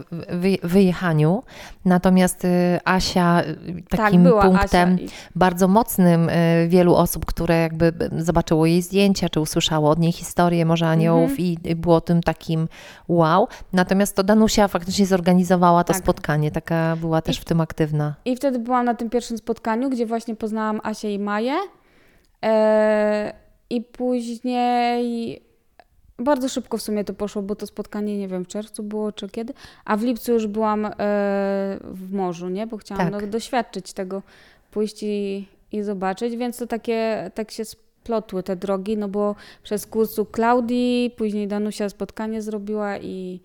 wyjechaniu, 0.63 1.43
natomiast 1.85 2.45
y, 2.45 2.79
Asia 2.85 3.41
y, 3.41 3.83
tak, 3.89 3.99
takim 3.99 4.23
tak, 4.23 4.41
punktem 4.41 4.93
Asia 4.93 5.03
i... 5.03 5.09
bardzo 5.35 5.67
mocnym 5.67 6.29
y, 6.29 6.67
wielu 6.69 6.95
osób, 6.95 7.25
które 7.25 7.61
jakby 7.61 7.93
zobaczyło 8.17 8.65
jej 8.65 8.81
zdjęcia, 8.81 9.29
czy 9.29 9.39
usłyszało 9.39 9.89
od 9.89 9.99
niej 9.99 10.11
historię 10.11 10.65
Morza 10.65 10.87
Aniołów 10.87 11.31
mhm. 11.31 11.39
i 11.39 11.75
było 11.75 12.01
tym 12.01 12.23
takim 12.23 12.67
wow. 13.07 13.47
Natomiast 13.73 14.15
to 14.15 14.23
Danusia 14.23 14.67
faktycznie 14.67 15.05
zorganizowała 15.05 15.83
to 15.83 15.93
tak. 15.93 16.01
spotkanie, 16.01 16.51
taka 16.51 16.95
była 16.95 17.21
też 17.21 17.37
I, 17.37 17.41
w 17.41 17.45
tym 17.45 17.61
aktywna. 17.61 18.15
I 18.25 18.35
wtedy 18.35 18.59
byłam 18.59 18.85
na 18.85 18.95
tym 18.95 19.09
pierwszym 19.09 19.37
spotkaniu, 19.37 19.89
gdzie 19.89 20.05
właśnie 20.05 20.35
poznałam 20.35 20.79
Asię 20.83 21.13
i 21.13 21.19
Maję. 21.19 21.55
E, 22.43 23.44
I 23.69 23.81
później 23.81 25.41
bardzo 26.19 26.49
szybko 26.49 26.77
w 26.77 26.81
sumie 26.81 27.03
to 27.03 27.13
poszło, 27.13 27.41
bo 27.41 27.55
to 27.55 27.67
spotkanie 27.67 28.17
nie 28.17 28.27
wiem, 28.27 28.45
w 28.45 28.47
czerwcu 28.47 28.83
było 28.83 29.11
czy 29.11 29.29
kiedy, 29.29 29.53
a 29.85 29.97
w 29.97 30.03
lipcu 30.03 30.33
już 30.33 30.47
byłam 30.47 30.85
e, 30.85 30.91
w 31.81 32.11
morzu, 32.11 32.49
nie? 32.49 32.67
Bo 32.67 32.77
chciałam 32.77 33.11
tak. 33.11 33.21
no, 33.21 33.27
doświadczyć 33.27 33.93
tego, 33.93 34.21
pójść 34.71 35.03
i, 35.03 35.47
i 35.71 35.83
zobaczyć, 35.83 36.35
więc 36.35 36.57
to 36.57 36.67
takie, 36.67 37.31
tak 37.33 37.51
się 37.51 37.65
splotły 37.65 38.43
te 38.43 38.55
drogi, 38.55 38.97
no 38.97 39.07
bo 39.07 39.35
przez 39.63 39.85
kursu 39.85 40.25
Klaudii, 40.25 41.13
później 41.17 41.47
Danusia 41.47 41.89
spotkanie 41.89 42.41
zrobiła 42.41 42.97
i 42.97 43.39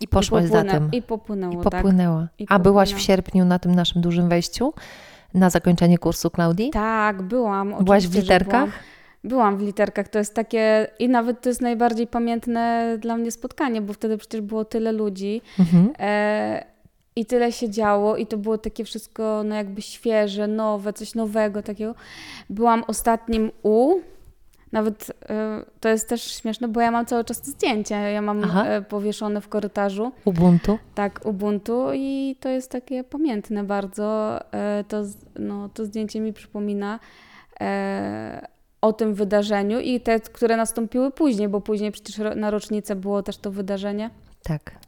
i 0.00 0.08
poszłaś 0.08 0.44
za 0.44 0.64
tym. 0.64 0.88
I 0.92 1.02
popłynęło, 1.02 1.60
I 1.60 1.64
popłynęła. 1.64 2.20
Tak. 2.20 2.40
I 2.40 2.46
A 2.48 2.58
byłaś 2.58 2.94
w 2.94 3.00
sierpniu 3.00 3.44
na 3.44 3.58
tym 3.58 3.74
naszym 3.74 4.02
dużym 4.02 4.28
wejściu? 4.28 4.72
na 5.34 5.50
zakończenie 5.50 5.98
kursu 5.98 6.30
Klaudii? 6.30 6.70
Tak, 6.70 7.22
byłam. 7.22 7.74
Byłaś 7.84 8.08
w 8.08 8.14
literkach? 8.14 8.70
Byłam, 9.24 9.56
w 9.56 9.62
literkach. 9.62 10.08
To 10.08 10.18
jest 10.18 10.34
takie, 10.34 10.86
i 10.98 11.08
nawet 11.08 11.40
to 11.40 11.48
jest 11.48 11.60
najbardziej 11.60 12.06
pamiętne 12.06 12.96
dla 13.00 13.16
mnie 13.16 13.30
spotkanie, 13.30 13.80
bo 13.80 13.92
wtedy 13.92 14.18
przecież 14.18 14.40
było 14.40 14.64
tyle 14.64 14.92
ludzi. 14.92 15.42
Mhm. 15.58 15.92
E, 15.98 16.74
i 17.16 17.26
tyle 17.26 17.52
się 17.52 17.70
działo, 17.70 18.16
i 18.16 18.26
to 18.26 18.36
było 18.36 18.58
takie 18.58 18.84
wszystko, 18.84 19.42
no 19.44 19.54
jakby 19.54 19.82
świeże, 19.82 20.48
nowe, 20.48 20.92
coś 20.92 21.14
nowego 21.14 21.62
takiego. 21.62 21.94
Byłam 22.50 22.84
ostatnim 22.86 23.50
U, 23.62 24.00
nawet 24.72 25.10
y, 25.10 25.14
to 25.80 25.88
jest 25.88 26.08
też 26.08 26.22
śmieszne, 26.22 26.68
bo 26.68 26.80
ja 26.80 26.90
mam 26.90 27.06
cały 27.06 27.24
czas 27.24 27.46
zdjęcie. 27.46 27.94
Ja 27.94 28.22
mam 28.22 28.44
y, 28.44 28.82
powieszone 28.88 29.40
w 29.40 29.48
korytarzu. 29.48 30.12
Ubuntu? 30.24 30.78
Tak, 30.94 31.20
Ubuntu 31.24 31.86
i 31.94 32.36
to 32.40 32.48
jest 32.48 32.70
takie 32.70 33.04
pamiętne 33.04 33.64
bardzo. 33.64 34.40
Y, 34.80 34.84
to, 34.84 35.02
no, 35.38 35.68
to 35.68 35.84
zdjęcie 35.84 36.20
mi 36.20 36.32
przypomina 36.32 36.98
o 38.84 38.92
tym 38.92 39.14
wydarzeniu 39.14 39.80
i 39.80 40.00
te, 40.00 40.20
które 40.20 40.56
nastąpiły 40.56 41.10
później, 41.10 41.48
bo 41.48 41.60
później 41.60 41.92
przecież 41.92 42.18
na 42.36 42.50
rocznicę 42.50 42.96
było 42.96 43.22
też 43.22 43.36
to 43.38 43.50
wydarzenie. 43.50 44.10
Tak. 44.42 44.78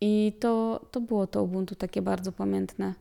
I 0.00 0.32
to, 0.40 0.80
to 0.90 1.00
było 1.00 1.26
to 1.26 1.42
Ubuntu 1.42 1.74
takie 1.74 2.02
bardzo 2.02 2.32
pamiętne 2.32 2.94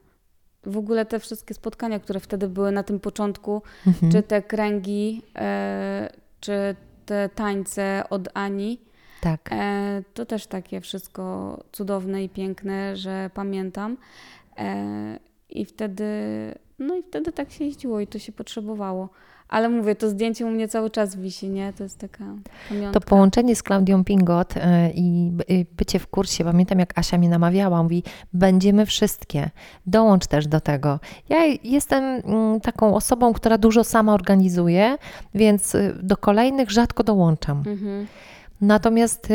w 0.63 0.78
ogóle 0.78 1.06
te 1.06 1.20
wszystkie 1.20 1.54
spotkania, 1.54 2.00
które 2.00 2.20
wtedy 2.20 2.48
były 2.48 2.72
na 2.72 2.84
tym 2.84 3.00
początku, 3.00 3.62
mhm. 3.88 4.12
czy 4.12 4.24
te 4.24 4.42
kręgi, 4.42 5.22
e, 5.36 6.10
czy 6.39 6.75
te 7.06 7.30
tańce 7.30 8.04
od 8.10 8.30
Ani, 8.34 8.80
tak. 9.22 9.50
E, 9.51 10.04
to 10.13 10.25
też 10.25 10.48
takie 10.48 10.82
wszystko 10.82 11.58
cudowne 11.72 12.24
i 12.24 12.30
piękne, 12.30 12.98
że 12.98 13.30
pamiętam. 13.34 13.98
E, 14.58 15.20
I 15.50 15.66
wtedy 15.66 16.06
no 16.80 16.96
i 16.96 17.04
wtedy 17.04 17.32
tak 17.32 17.52
się 17.52 17.66
jeździło 17.66 18.00
i 18.00 18.08
to 18.08 18.20
się 18.20 18.32
potrzebowało. 18.32 19.10
Ale 19.50 19.70
mówię, 19.70 19.96
to 19.96 20.10
zdjęcie 20.10 20.46
u 20.46 20.50
mnie 20.50 20.68
cały 20.68 20.90
czas 20.90 21.16
wisi, 21.16 21.50
nie? 21.50 21.74
To 21.74 21.84
jest 21.84 21.98
taka 21.98 22.24
pamiątka. 22.70 23.00
To 23.00 23.02
połączenie 23.02 23.56
z 23.56 23.64
Klaudią 23.64 24.04
Pingot 24.04 24.58
y, 24.58 24.60
i 24.96 25.32
y, 25.52 25.66
bycie 25.78 26.00
w 26.00 26.08
kursie, 26.08 26.44
pamiętam 26.44 26.80
jak 26.80 27.00
Asia 27.00 27.18
mnie 27.18 27.30
namawiała, 27.30 27.84
mówi, 27.84 28.04
będziemy 28.34 28.86
wszystkie, 28.86 29.50
dołącz 29.86 30.28
też 30.28 30.48
do 30.48 30.62
tego. 30.62 31.00
Ja 31.30 31.38
jestem 31.64 32.04
mm, 32.04 32.62
taką 32.62 32.96
osobą, 32.96 33.34
która 33.34 33.58
dużo 33.58 33.84
sama 33.84 34.14
organizuje, 34.14 34.98
więc 35.36 35.76
y, 35.76 35.96
do 36.04 36.18
kolejnych 36.18 36.72
rzadko 36.72 37.04
dołączam. 37.04 37.58
Mhm. 37.58 38.08
Natomiast 38.62 39.28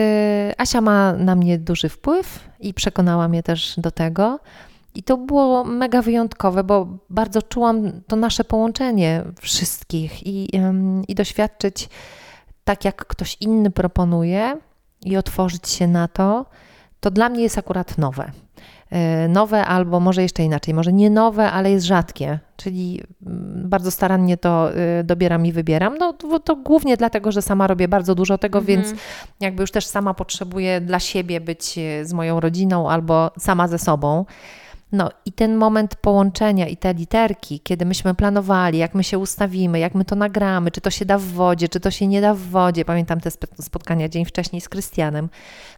Asia 0.58 0.80
ma 0.80 1.12
na 1.12 1.34
mnie 1.34 1.58
duży 1.58 1.88
wpływ 1.88 2.40
i 2.60 2.74
przekonała 2.74 3.28
mnie 3.28 3.42
też 3.42 3.74
do 3.78 3.90
tego. 3.90 4.38
I 4.94 5.02
to 5.02 5.16
było 5.16 5.64
mega 5.64 6.02
wyjątkowe, 6.02 6.64
bo 6.64 6.86
bardzo 7.10 7.42
czułam 7.42 7.92
to 8.06 8.16
nasze 8.16 8.44
połączenie 8.44 9.24
wszystkich 9.40 10.26
i, 10.26 10.60
i 11.08 11.14
doświadczyć 11.14 11.88
tak, 12.64 12.84
jak 12.84 13.06
ktoś 13.06 13.36
inny 13.40 13.70
proponuje 13.70 14.56
i 15.04 15.16
otworzyć 15.16 15.68
się 15.68 15.86
na 15.86 16.08
to, 16.08 16.46
to 17.00 17.10
dla 17.10 17.28
mnie 17.28 17.42
jest 17.42 17.58
akurat 17.58 17.98
nowe. 17.98 18.32
E, 18.90 19.28
nowe 19.28 19.66
albo 19.66 20.00
może 20.00 20.22
jeszcze 20.22 20.42
inaczej, 20.42 20.74
może 20.74 20.92
nie 20.92 21.10
nowe, 21.10 21.50
ale 21.50 21.70
jest 21.70 21.86
rzadkie, 21.86 22.38
czyli 22.56 23.02
mm, 23.26 23.68
bardzo 23.68 23.90
starannie 23.90 24.36
to 24.36 24.70
y, 25.00 25.04
dobieram 25.04 25.46
i 25.46 25.52
wybieram. 25.52 25.98
No 25.98 26.12
to 26.44 26.56
głównie 26.56 26.96
dlatego, 26.96 27.32
że 27.32 27.42
sama 27.42 27.66
robię 27.66 27.88
bardzo 27.88 28.14
dużo 28.14 28.38
tego, 28.38 28.58
mhm. 28.58 28.82
więc 28.82 29.00
jakby 29.40 29.60
już 29.62 29.70
też 29.70 29.86
sama 29.86 30.14
potrzebuję 30.14 30.80
dla 30.80 31.00
siebie 31.00 31.40
być 31.40 31.78
e, 31.78 32.04
z 32.04 32.12
moją 32.12 32.40
rodziną 32.40 32.90
albo 32.90 33.30
sama 33.38 33.68
ze 33.68 33.78
sobą. 33.78 34.24
No 34.92 35.10
i 35.24 35.32
ten 35.32 35.56
moment 35.56 35.96
połączenia 35.96 36.66
i 36.66 36.76
te 36.76 36.94
literki, 36.94 37.60
kiedy 37.60 37.84
myśmy 37.86 38.14
planowali, 38.14 38.78
jak 38.78 38.94
my 38.94 39.04
się 39.04 39.18
ustawimy, 39.18 39.78
jak 39.78 39.94
my 39.94 40.04
to 40.04 40.16
nagramy, 40.16 40.70
czy 40.70 40.80
to 40.80 40.90
się 40.90 41.04
da 41.04 41.18
w 41.18 41.22
wodzie, 41.22 41.68
czy 41.68 41.80
to 41.80 41.90
się 41.90 42.06
nie 42.06 42.20
da 42.20 42.34
w 42.34 42.38
wodzie. 42.38 42.84
Pamiętam 42.84 43.20
te 43.20 43.30
spotkania 43.60 44.08
dzień 44.08 44.24
wcześniej 44.24 44.60
z 44.60 44.68
Krystianem. 44.68 45.28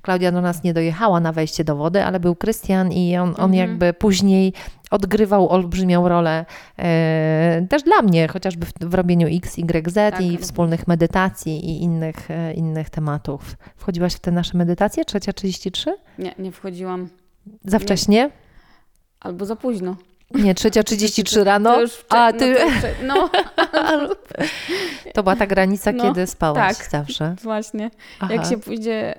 Klaudia 0.02 0.32
do 0.32 0.40
nas 0.40 0.62
nie 0.62 0.74
dojechała 0.74 1.20
na 1.20 1.32
wejście 1.32 1.64
do 1.64 1.76
wody, 1.76 2.04
ale 2.04 2.20
był 2.20 2.34
Krystian 2.34 2.92
i 2.92 3.16
on, 3.16 3.28
on 3.28 3.30
mhm. 3.30 3.54
jakby 3.54 3.92
później 3.92 4.52
odgrywał 4.90 5.48
olbrzymią 5.48 6.08
rolę 6.08 6.44
e, 6.78 7.66
też 7.70 7.82
dla 7.82 8.02
mnie, 8.02 8.28
chociażby 8.28 8.66
w, 8.66 8.72
w 8.80 8.94
robieniu 8.94 9.28
X, 9.30 9.58
Y, 9.58 9.90
Z 9.90 9.94
tak. 9.94 10.20
i 10.20 10.38
wspólnych 10.38 10.88
medytacji 10.88 11.70
i 11.70 11.82
innych, 11.82 12.30
e, 12.30 12.52
innych 12.54 12.90
tematów. 12.90 13.56
Wchodziłaś 13.76 14.14
w 14.14 14.20
te 14.20 14.30
nasze 14.30 14.58
medytacje? 14.58 15.04
Trzecia 15.04 15.32
33? 15.32 15.96
Nie, 16.18 16.34
nie 16.38 16.52
wchodziłam. 16.52 17.08
Za 17.64 17.78
wcześnie? 17.78 18.30
Albo 19.26 19.44
za 19.44 19.56
późno. 19.56 19.96
Nie, 20.34 20.54
trzecia 20.54 20.82
33 20.92 21.44
rano. 21.44 21.74
To 21.74 21.80
już 21.80 22.04
A 22.08 22.32
ty. 22.32 22.56
No, 23.02 23.30
no. 23.82 24.08
to 25.14 25.22
była 25.22 25.36
ta 25.36 25.46
granica, 25.46 25.92
no, 25.92 26.04
kiedy 26.04 26.26
spałaś 26.26 26.78
tak, 26.78 26.88
zawsze. 26.90 27.34
Właśnie. 27.42 27.90
Aha. 28.20 28.34
Jak 28.34 28.46
się 28.46 28.58
pójdzie 28.58 29.14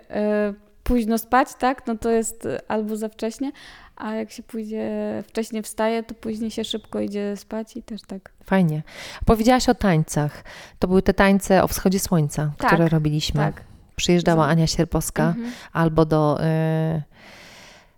y, 0.49 0.53
późno 0.83 1.17
spać, 1.17 1.47
tak, 1.59 1.87
no 1.87 1.95
to 1.97 2.09
jest 2.09 2.47
albo 2.67 2.95
za 2.97 3.09
wcześnie, 3.09 3.51
a 3.95 4.13
jak 4.13 4.31
się 4.31 4.43
pójdzie 4.43 4.89
wcześniej 5.27 5.63
wstaje, 5.63 6.03
to 6.03 6.15
później 6.15 6.51
się 6.51 6.63
szybko 6.63 6.99
idzie 6.99 7.37
spać 7.37 7.77
i 7.77 7.83
też 7.83 8.01
tak. 8.01 8.31
Fajnie. 8.43 8.83
Powiedziałaś 9.25 9.69
o 9.69 9.75
tańcach. 9.75 10.43
To 10.79 10.87
były 10.87 11.01
te 11.01 11.13
tańce 11.13 11.63
o 11.63 11.67
wschodzie 11.67 11.99
słońca, 11.99 12.51
tak, 12.57 12.73
które 12.73 12.89
robiliśmy. 12.89 13.39
Tak. 13.41 13.63
Przyjeżdżała 13.95 14.47
Ania 14.47 14.67
Sierpowska 14.67 15.27
mhm. 15.27 15.51
albo 15.73 16.05
do. 16.05 16.39
Y, 16.43 17.01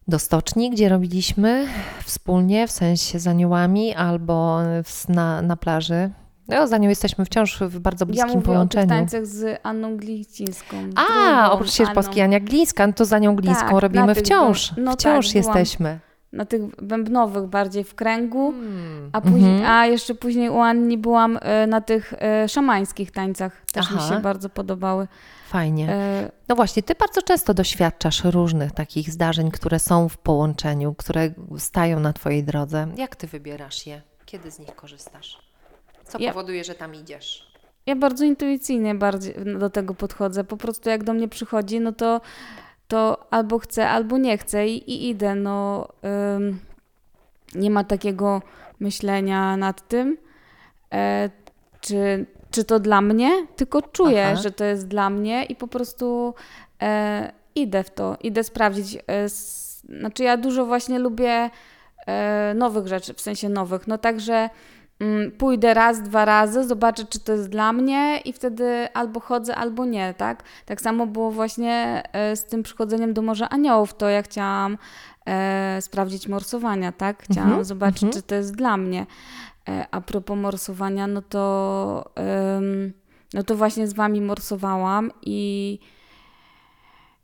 do 0.10 0.20
stoczni, 0.20 0.70
gdzie 0.70 0.90
robiliśmy 0.90 1.68
wspólnie, 2.04 2.68
w 2.68 2.72
sensie 2.72 3.20
z 3.20 3.28
aniołami, 3.28 3.96
albo 3.96 4.60
na, 5.10 5.42
na 5.42 5.56
plaży. 5.56 6.10
No, 6.48 6.68
za 6.68 6.78
nią 6.78 6.90
jesteśmy 6.90 7.26
wciąż 7.26 7.60
w 7.60 7.80
bardzo 7.80 8.06
bliskim 8.06 8.40
ja 8.40 8.42
połączeniu. 8.42 8.94
Ja 8.94 8.98
tańcach 9.00 9.26
z 9.26 9.60
Anną 9.64 9.98
Glińską. 9.98 10.78
A, 10.96 11.52
oprócz 11.52 11.72
Sierpowskiej 11.72 12.24
Ania 12.24 12.40
Glińska, 12.40 12.88
no 12.88 12.94
to 12.94 13.06
za 13.06 13.20
nią 13.20 13.36
Glińską 13.36 13.70
tak, 13.70 13.80
robimy 13.80 14.16
wciąż. 14.16 14.74
No 14.78 14.94
wciąż 14.94 15.28
tak, 15.28 15.36
jesteśmy. 15.36 16.00
Na 16.34 16.46
tych 16.46 16.62
bębnowych 16.82 17.48
bardziej 17.48 17.84
w 17.84 17.96
kręgu, 17.96 18.52
hmm. 18.52 19.10
a, 19.14 19.22
później, 19.22 19.62
-hmm. 19.62 19.66
a 19.68 19.86
jeszcze 19.86 20.16
później 20.16 20.50
u 20.50 20.60
Anni 20.60 20.98
byłam 20.98 21.40
e, 21.42 21.68
na 21.68 21.82
tych 21.82 22.14
e, 22.14 22.50
szamańskich 22.50 23.12
tańcach. 23.12 23.66
Też 23.74 23.86
Aha. 23.90 23.96
mi 23.96 24.10
się 24.10 24.22
bardzo 24.22 24.50
podobały. 24.50 25.08
Fajnie. 25.48 25.90
E, 25.90 26.32
no 26.48 26.56
właśnie, 26.56 26.84
ty 26.84 26.96
bardzo 26.96 27.22
często 27.22 27.54
doświadczasz 27.54 28.24
różnych 28.24 28.72
takich 28.72 29.10
zdarzeń, 29.10 29.52
które 29.52 29.80
są 29.80 30.10
w 30.10 30.18
połączeniu, 30.18 30.94
które 30.94 31.32
stają 31.58 32.00
na 32.00 32.14
twojej 32.14 32.44
drodze. 32.44 32.88
Jak 32.98 33.16
ty 33.16 33.28
wybierasz 33.28 33.88
je? 33.88 34.02
Kiedy 34.26 34.52
z 34.52 34.60
nich 34.60 34.76
korzystasz? 34.76 35.38
Co 36.06 36.20
ja, 36.20 36.34
powoduje, 36.34 36.64
że 36.64 36.76
tam 36.76 36.96
idziesz? 36.96 37.50
Ja 37.86 37.96
bardzo 37.96 38.26
intuicyjnie 38.26 38.96
bardziej 38.96 39.36
do 39.60 39.70
tego 39.70 39.94
podchodzę. 39.94 40.44
Po 40.44 40.58
prostu 40.58 40.90
jak 40.90 41.04
do 41.04 41.14
mnie 41.14 41.28
przychodzi, 41.28 41.80
no 41.80 41.92
to, 41.92 42.22
to 42.90 43.28
albo 43.32 43.60
chcę, 43.60 43.90
albo 43.90 44.18
nie 44.18 44.38
chcę 44.38 44.68
i, 44.68 44.92
i 44.92 45.10
idę. 45.10 45.36
No, 45.36 45.88
ym, 46.36 46.60
nie 47.56 47.72
ma 47.72 47.84
takiego 47.84 48.42
myślenia 48.80 49.58
nad 49.58 49.88
tym, 49.88 50.18
e, 50.94 51.30
czy 51.82 52.26
czy 52.52 52.64
to 52.64 52.80
dla 52.80 53.02
mnie, 53.02 53.48
tylko 53.56 53.82
czuję, 53.82 54.28
Aha. 54.28 54.42
że 54.42 54.52
to 54.52 54.66
jest 54.66 54.88
dla 54.88 55.10
mnie 55.10 55.44
i 55.44 55.56
po 55.56 55.68
prostu 55.68 56.34
e, 56.82 57.32
idę 57.56 57.84
w 57.84 57.90
to, 57.90 58.18
idę 58.22 58.44
sprawdzić. 58.44 58.96
E, 58.96 59.02
s, 59.08 59.82
znaczy, 60.00 60.24
ja 60.24 60.38
dużo 60.38 60.66
właśnie 60.66 61.00
lubię 61.00 61.50
nowych 62.56 62.88
rzeczy, 62.88 63.14
w 63.14 63.22
sensie 63.22 63.50
nowych. 63.50 63.88
No 63.88 63.98
także 63.98 64.50
pójdę 65.38 65.74
raz, 65.74 66.02
dwa 66.02 66.26
razy, 66.26 66.68
zobaczę, 66.68 67.06
czy 67.06 67.20
to 67.20 67.32
jest 67.32 67.50
dla 67.50 67.74
mnie 67.74 68.22
i 68.26 68.34
wtedy 68.34 68.88
albo 68.94 69.20
chodzę, 69.20 69.56
albo 69.56 69.86
nie, 69.86 70.14
tak? 70.14 70.44
Tak 70.66 70.82
samo 70.82 71.08
było 71.08 71.32
właśnie 71.32 72.04
e, 72.14 72.36
z 72.36 72.46
tym 72.46 72.64
przychodzeniem 72.64 73.14
do 73.14 73.22
Morza 73.22 73.50
Aniołów. 73.50 73.94
To 73.94 74.10
ja 74.10 74.22
chciałam 74.22 74.78
e, 75.26 75.78
sprawdzić 75.82 76.28
morsowania, 76.28 76.92
tak? 76.92 77.24
Chciałam 77.24 77.50
mhm, 77.50 77.66
zobaczyć, 77.66 78.04
mhm. 78.04 78.14
czy 78.14 78.28
to 78.28 78.36
jest 78.36 78.56
dla 78.56 78.78
mnie. 78.78 79.06
E, 79.70 79.86
a 79.92 80.02
propos 80.02 80.38
morsowania, 80.38 81.08
no 81.08 81.22
to, 81.22 82.12
no 83.34 83.44
to 83.44 83.56
właśnie 83.56 83.88
z 83.88 83.94
wami 83.94 84.22
morsowałam 84.22 85.12
i, 85.22 85.80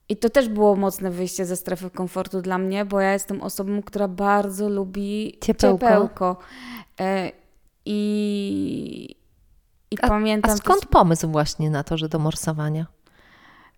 i 0.09 0.17
to 0.17 0.29
też 0.29 0.49
było 0.49 0.75
mocne 0.75 1.11
wyjście 1.11 1.45
ze 1.45 1.55
strefy 1.55 1.89
komfortu 1.89 2.41
dla 2.41 2.57
mnie, 2.57 2.85
bo 2.85 3.01
ja 3.01 3.13
jestem 3.13 3.41
osobą, 3.41 3.81
która 3.81 4.07
bardzo 4.07 4.69
lubi 4.69 5.37
ciepełko. 5.41 5.85
ciepełko. 5.85 6.37
E, 6.99 7.44
I, 7.85 9.15
i 9.91 9.97
a, 10.01 10.07
pamiętam. 10.07 10.51
A 10.51 10.57
skąd 10.57 10.85
pomysł 10.85 11.29
właśnie 11.29 11.69
na 11.69 11.83
to, 11.83 11.97
że 11.97 12.09
do 12.09 12.19
morsowania? 12.19 12.85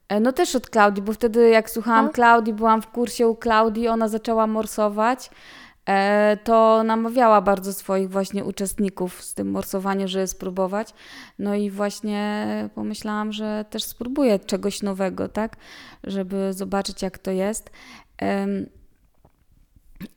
E, 0.10 0.20
no 0.20 0.32
też 0.32 0.56
od 0.56 0.70
Klaudii, 0.70 1.04
bo 1.04 1.14
wtedy 1.14 1.50
jak 1.50 1.70
słuchałam 1.70 2.06
a? 2.06 2.10
Klaudii, 2.10 2.54
byłam 2.54 2.82
w 2.82 2.88
kursie 2.88 3.28
u 3.28 3.36
Klaudii, 3.36 3.88
ona 3.88 4.08
zaczęła 4.08 4.48
morsować. 4.48 5.30
E, 5.86 6.38
to 6.44 6.84
namawiała 6.84 7.42
bardzo 7.42 7.74
swoich 7.74 8.10
właśnie 8.10 8.46
uczestników 8.46 9.24
z 9.24 9.34
tym 9.34 9.52
morsowaniu, 9.52 10.08
żeby 10.08 10.28
spróbować. 10.28 10.94
No 11.40 11.56
i 11.56 11.72
właśnie 11.72 12.70
pomyślałam, 12.76 13.32
że 13.32 13.66
też 13.70 13.84
spróbuję 13.84 14.40
czegoś 14.40 14.82
nowego, 14.82 15.30
tak, 15.30 15.56
żeby 16.04 16.54
zobaczyć 16.54 17.02
jak 17.02 17.18
to 17.18 17.32
jest. 17.32 17.72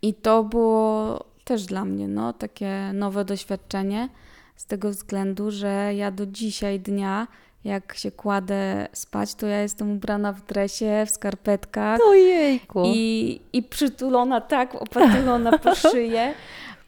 I 0.02 0.14
to 0.14 0.44
było 0.44 1.29
też 1.50 1.66
dla 1.66 1.84
mnie 1.84 2.08
no, 2.08 2.32
takie 2.32 2.90
nowe 2.94 3.24
doświadczenie 3.24 4.08
z 4.56 4.66
tego 4.66 4.90
względu, 4.90 5.50
że 5.50 5.94
ja 5.94 6.10
do 6.10 6.26
dzisiaj 6.26 6.80
dnia 6.80 7.26
jak 7.64 7.94
się 7.94 8.10
kładę 8.10 8.88
spać, 8.92 9.34
to 9.34 9.46
ja 9.46 9.62
jestem 9.62 9.90
ubrana 9.92 10.32
w 10.32 10.46
dresie, 10.46 11.04
w 11.06 11.10
skarpetkach. 11.10 12.00
Ojejku. 12.08 12.82
I, 12.86 13.40
i 13.52 13.62
przytulona 13.62 14.40
tak, 14.40 14.74
opatulona 14.74 15.58
po 15.58 15.74
szyję, 15.90 16.34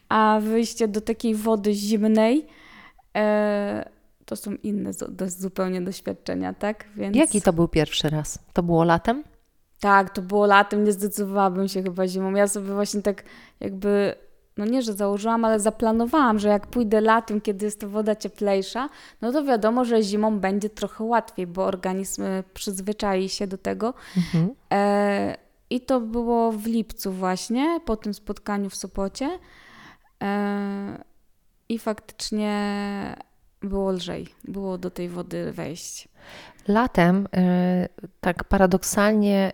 a 0.09 0.39
wyjście 0.43 0.87
do 0.87 1.01
takiej 1.01 1.35
wody 1.35 1.73
zimnej 1.73 2.47
e, 3.15 3.89
to 4.25 4.35
są 4.35 4.51
inne 4.63 4.91
zupełnie 5.27 5.81
doświadczenia, 5.81 6.53
tak? 6.53 6.85
Więc... 6.95 7.15
Jaki 7.15 7.41
to 7.41 7.53
był 7.53 7.67
pierwszy 7.67 8.09
raz? 8.09 8.39
To 8.53 8.63
było 8.63 8.83
latem? 8.83 9.23
Tak, 9.79 10.09
to 10.09 10.21
było 10.21 10.45
latem, 10.45 10.83
nie 10.83 10.91
zdecydowałabym 10.91 11.67
się 11.67 11.83
chyba 11.83 12.07
zimą. 12.07 12.31
Ja 12.31 12.47
sobie 12.47 12.73
właśnie 12.73 13.01
tak 13.01 13.23
jakby 13.59 14.15
no 14.57 14.65
nie, 14.65 14.81
że 14.81 14.93
założyłam, 14.93 15.45
ale 15.45 15.59
zaplanowałam, 15.59 16.39
że 16.39 16.49
jak 16.49 16.67
pójdę 16.67 17.01
latem, 17.01 17.41
kiedy 17.41 17.65
jest 17.65 17.79
to 17.79 17.89
woda 17.89 18.15
cieplejsza, 18.15 18.89
no 19.21 19.31
to 19.31 19.43
wiadomo, 19.43 19.85
że 19.85 20.03
zimą 20.03 20.39
będzie 20.39 20.69
trochę 20.69 21.03
łatwiej, 21.03 21.47
bo 21.47 21.65
organizm 21.65 22.23
e, 22.23 22.43
przyzwyczai 22.53 23.29
się 23.29 23.47
do 23.47 23.57
tego. 23.57 23.93
Mhm. 24.17 24.49
E, 24.71 25.37
I 25.69 25.81
to 25.81 26.01
było 26.01 26.51
w 26.51 26.65
lipcu 26.65 27.11
właśnie, 27.11 27.79
po 27.85 27.97
tym 27.97 28.13
spotkaniu 28.13 28.69
w 28.69 28.75
Sopocie. 28.75 29.39
E, 30.23 31.03
I 31.69 31.79
faktycznie 31.79 32.53
było 33.61 33.91
lżej, 33.91 34.27
było 34.43 34.77
do 34.77 34.91
tej 34.91 35.09
wody 35.09 35.51
wejść. 35.51 36.07
Latem, 36.67 37.27
e, 37.35 37.89
tak 38.21 38.43
paradoksalnie, 38.43 39.51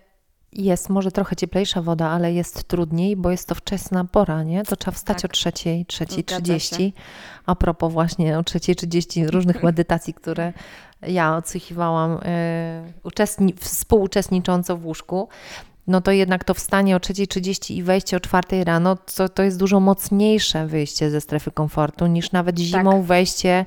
Jest 0.54 0.90
może 0.90 1.12
trochę 1.12 1.36
cieplejsza 1.36 1.82
woda, 1.82 2.10
ale 2.10 2.34
jest 2.34 2.64
trudniej, 2.64 3.16
bo 3.16 3.32
jest 3.32 3.48
to 3.48 3.56
wczesna 3.56 4.06
pora, 4.06 4.44
nie? 4.44 4.64
To 4.64 4.76
trzeba 4.76 4.96
wstać 4.96 5.22
Tak. 5.22 5.32
o 5.32 5.34
trzeciej, 5.34 5.86
trzeciej 5.86 6.20
Zgadza 6.24 6.36
trzydzieści. 6.36 6.94
A 7.46 7.56
propos 7.56 7.94
właśnie 7.94 8.38
o 8.40 8.44
trzeciej 8.44 8.76
trzydzieści 8.76 9.28
różnych 9.28 9.64
medytacji, 9.70 10.14
które 10.14 10.54
ja 11.02 11.36
odsłuchiwałam 11.38 12.20
e, 12.26 12.94
uczestni- 13.04 13.54
współuczestnicząco 13.60 14.78
w 14.78 14.86
łóżku, 14.86 15.28
no 15.90 16.02
to 16.02 16.12
jednak 16.12 16.44
to 16.44 16.54
wstanie 16.54 16.96
o 16.96 17.00
3.30 17.00 17.74
i 17.74 17.84
wejście 17.84 18.18
o 18.18 18.20
4 18.20 18.64
rano, 18.64 18.98
to, 19.16 19.30
to 19.30 19.44
jest 19.44 19.60
dużo 19.60 19.80
mocniejsze 19.80 20.68
wyjście 20.68 21.10
ze 21.10 21.22
strefy 21.22 21.52
komfortu 21.52 22.08
niż 22.08 22.32
nawet 22.32 22.60
zimą 22.60 22.92
Tak. 22.92 23.02
wejście 23.02 23.66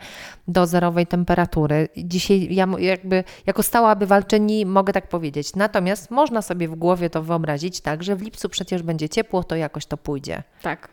do 0.48 0.66
zerowej 0.66 1.06
temperatury. 1.06 1.88
Dzisiaj 1.96 2.54
ja 2.54 2.66
jakby 2.78 3.24
jako 3.46 3.62
stała 3.62 3.96
bywalczyni 3.96 4.66
mogę 4.66 4.92
tak 4.92 5.08
powiedzieć. 5.08 5.56
Natomiast 5.56 6.10
można 6.10 6.42
sobie 6.42 6.68
w 6.68 6.74
głowie 6.74 7.10
to 7.10 7.22
wyobrazić 7.22 7.80
tak, 7.80 8.02
że 8.02 8.16
w 8.16 8.22
lipcu 8.22 8.48
przecież 8.48 8.82
będzie 8.82 9.08
ciepło, 9.08 9.44
to 9.44 9.56
jakoś 9.56 9.86
to 9.86 9.96
pójdzie. 9.96 10.42
Tak. 10.62 10.88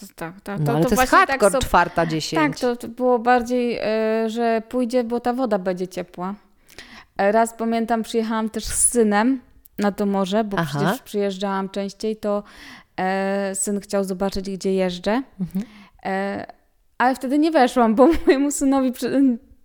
To, 0.00 0.06
tak, 0.16 0.40
tak. 0.40 0.60
No 0.60 0.72
ale 0.72 0.80
to, 0.84 0.88
jest 0.88 0.94
właśnie 0.94 1.18
tak 1.18 1.28
hardcore 1.28 1.52
so- 1.52 1.58
czwarta 1.58 2.06
dziesięć. 2.06 2.42
Tak, 2.42 2.58
to, 2.60 2.76
to 2.76 2.88
było 2.88 3.18
bardziej, 3.18 3.78
e, 3.82 4.30
że 4.30 4.62
pójdzie, 4.68 5.04
bo 5.04 5.20
ta 5.20 5.32
woda 5.32 5.58
będzie 5.58 5.88
ciepła. 5.88 6.34
E, 7.16 7.32
Raz 7.32 7.54
pamiętam, 7.58 8.02
przyjechałam 8.02 8.50
też 8.50 8.64
z 8.64 8.88
synem 8.88 9.40
na 9.78 9.92
to 9.92 10.06
morze, 10.06 10.44
bo 10.44 10.56
Aha. 10.58 10.78
przecież 10.78 11.02
przyjeżdżałam 11.02 11.68
częściej, 11.68 12.16
to 12.16 12.42
e, 12.96 13.54
syn 13.54 13.80
chciał 13.80 14.04
zobaczyć, 14.04 14.50
gdzie 14.50 14.74
jeżdżę. 14.74 15.22
Mhm. 15.40 15.64
E, 16.04 16.46
ale 16.98 17.14
wtedy 17.14 17.38
nie 17.38 17.50
weszłam, 17.50 17.94
bo 17.94 18.08
mojemu 18.26 18.50
synowi 18.50 18.92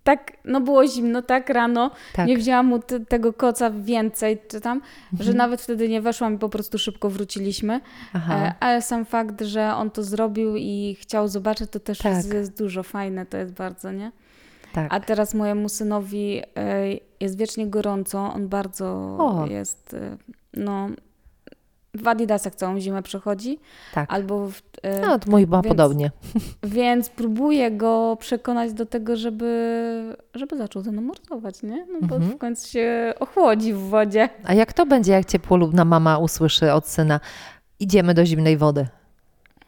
tak, 0.04 0.32
no 0.44 0.60
było 0.60 0.86
zimno, 0.88 1.22
tak 1.22 1.48
rano, 1.48 1.90
Tak. 2.12 2.26
nie 2.28 2.36
wzięłam 2.38 2.66
mu 2.66 2.78
te, 2.78 3.00
tego 3.00 3.32
koca 3.32 3.70
więcej, 3.70 4.38
czy 4.48 4.60
tam, 4.60 4.80
że 5.12 5.18
Mhm. 5.18 5.36
nawet 5.36 5.62
wtedy 5.62 5.88
nie 5.88 6.00
weszłam 6.00 6.34
i 6.34 6.38
po 6.38 6.48
prostu 6.48 6.78
szybko 6.78 7.10
wróciliśmy. 7.10 7.80
E, 8.14 8.54
ale 8.60 8.82
sam 8.82 9.04
fakt, 9.04 9.42
że 9.42 9.74
on 9.74 9.90
to 9.90 10.02
zrobił 10.02 10.56
i 10.56 10.96
chciał 11.00 11.28
zobaczyć, 11.28 11.70
to 11.70 11.80
też 11.80 11.98
Tak. 11.98 12.14
jest, 12.14 12.32
jest 12.34 12.58
dużo 12.58 12.82
fajne, 12.82 13.26
to 13.26 13.36
jest 13.36 13.52
bardzo, 13.52 13.92
nie? 13.92 14.12
tak. 14.72 14.86
A 14.94 15.00
teraz 15.00 15.34
mojemu 15.34 15.68
synowi 15.68 16.42
e, 16.56 16.92
jest 17.24 17.38
wiecznie 17.38 17.66
gorąco, 17.66 18.18
on 18.34 18.48
bardzo 18.48 18.86
O. 19.18 19.46
jest, 19.46 19.94
e, 19.94 20.16
no, 20.54 20.88
w 21.94 22.08
adidasach 22.08 22.54
całą 22.54 22.80
zimę 22.80 23.02
przechodzi, 23.02 23.58
tak. 23.94 24.12
albo 24.12 24.48
w, 24.48 24.62
e, 24.82 25.00
No, 25.06 25.18
to 25.18 25.30
mój 25.30 25.46
ma 25.46 25.56
więc- 25.62 25.68
podobnie. 25.68 26.10
więc 26.62 27.08
próbuję 27.08 27.70
go 27.70 28.16
przekonać 28.20 28.72
do 28.72 28.86
tego, 28.86 29.16
żeby, 29.16 30.16
żeby 30.34 30.56
zaczął 30.56 30.82
ze 30.82 30.92
mną 30.92 31.02
morsować, 31.02 31.62
nie? 31.62 31.86
No 31.92 31.98
bo 32.08 32.14
Mhm. 32.16 32.32
w 32.32 32.38
końcu 32.38 32.68
się 32.68 33.14
ochłodzi 33.20 33.72
w 33.72 33.78
wodzie. 33.78 34.28
A 34.44 34.54
jak 34.54 34.72
to 34.72 34.86
będzie, 34.86 35.12
jak 35.12 35.24
ciepłolubna 35.26 35.84
mama 35.84 36.18
usłyszy 36.18 36.72
od 36.72 36.86
syna, 36.88 37.20
idziemy 37.80 38.14
do 38.14 38.26
zimnej 38.26 38.56
wody? 38.56 38.86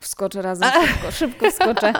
Wskoczę 0.06 0.42
razem, 0.42 0.68
szybko, 0.86 1.10
szybko 1.10 1.50
wskoczę. 1.50 1.92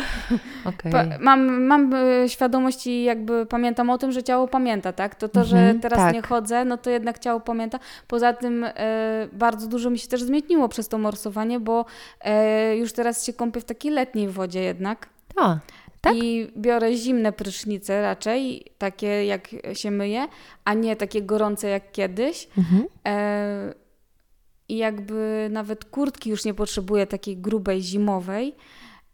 Okej. 0.70 0.92
Pa, 0.92 1.04
mam, 1.20 1.62
mam 1.62 1.94
e, 1.94 2.28
świadomość 2.28 2.86
i 2.86 3.02
jakby 3.02 3.46
pamiętam 3.46 3.90
o 3.90 3.98
tym, 3.98 4.12
że 4.12 4.22
ciało 4.22 4.48
pamięta, 4.48 4.92
tak? 4.92 5.14
To 5.14 5.28
to, 5.28 5.44
że 5.44 5.56
Mhm, 5.56 5.80
teraz 5.80 5.98
tak. 5.98 6.14
nie 6.14 6.22
chodzę, 6.22 6.64
no 6.64 6.76
to 6.76 6.90
jednak 6.90 7.18
ciało 7.18 7.40
pamięta. 7.40 7.78
Poza 8.06 8.32
tym 8.32 8.64
e, 8.64 9.28
bardzo 9.32 9.66
dużo 9.66 9.90
mi 9.90 9.98
się 9.98 10.08
też 10.08 10.22
zmieniło 10.22 10.68
przez 10.68 10.88
to 10.88 10.98
morsowanie, 10.98 11.60
bo 11.60 11.84
e, 12.20 12.76
już 12.76 12.92
teraz 12.92 13.26
się 13.26 13.32
kąpię 13.32 13.60
w 13.60 13.64
takiej 13.64 13.92
letniej 13.92 14.28
wodzie 14.28 14.62
jednak. 14.62 15.08
Tak? 16.00 16.16
I 16.16 16.52
biorę 16.56 16.94
zimne 16.94 17.32
prysznice 17.32 18.02
raczej, 18.02 18.64
takie 18.78 19.24
jak 19.24 19.48
się 19.72 19.90
myję, 19.90 20.28
a 20.64 20.74
nie 20.74 20.96
takie 20.96 21.22
gorące 21.22 21.68
jak 21.68 21.92
kiedyś. 21.92 22.48
Mhm. 22.58 22.86
E, 23.06 23.87
I 24.68 24.76
jakby 24.76 25.48
nawet 25.52 25.84
kurtki 25.84 26.30
już 26.30 26.44
nie 26.44 26.54
potrzebuję 26.54 27.06
takiej 27.06 27.36
grubej, 27.36 27.82
zimowej, 27.82 28.54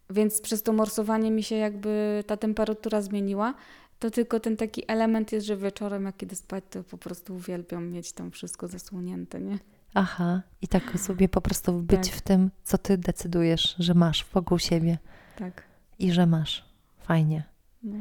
więc 0.09 0.41
przez 0.41 0.63
to 0.63 0.73
morsowanie 0.73 1.31
mi 1.31 1.43
się 1.43 1.55
jakby 1.55 2.23
ta 2.27 2.37
temperatura 2.37 3.01
zmieniła. 3.01 3.53
To 3.99 4.11
tylko 4.11 4.39
ten 4.39 4.57
taki 4.57 4.83
element 4.91 5.31
jest, 5.31 5.47
że 5.47 5.57
wieczorem 5.57 6.05
jak 6.05 6.23
idę 6.23 6.35
spać, 6.35 6.63
to 6.69 6.83
po 6.83 6.97
prostu 6.97 7.35
uwielbiam 7.35 7.91
mieć 7.91 8.11
tam 8.11 8.31
wszystko 8.31 8.67
zasłonięte, 8.67 9.41
nie? 9.41 9.59
Aha. 9.93 10.41
I 10.61 10.67
tak 10.67 10.99
sobie 10.99 11.29
po 11.29 11.41
prostu 11.41 11.73
być 11.73 12.09
Tak. 12.09 12.15
w 12.15 12.21
tym, 12.21 12.51
co 12.63 12.77
ty 12.77 12.97
decydujesz, 12.97 13.75
że 13.79 13.93
masz 13.93 14.25
wokół 14.33 14.59
siebie 14.59 14.97
Tak. 15.37 15.63
i 15.99 16.11
że 16.11 16.25
masz. 16.25 16.65
Fajnie. 17.01 17.43
No. 17.83 17.99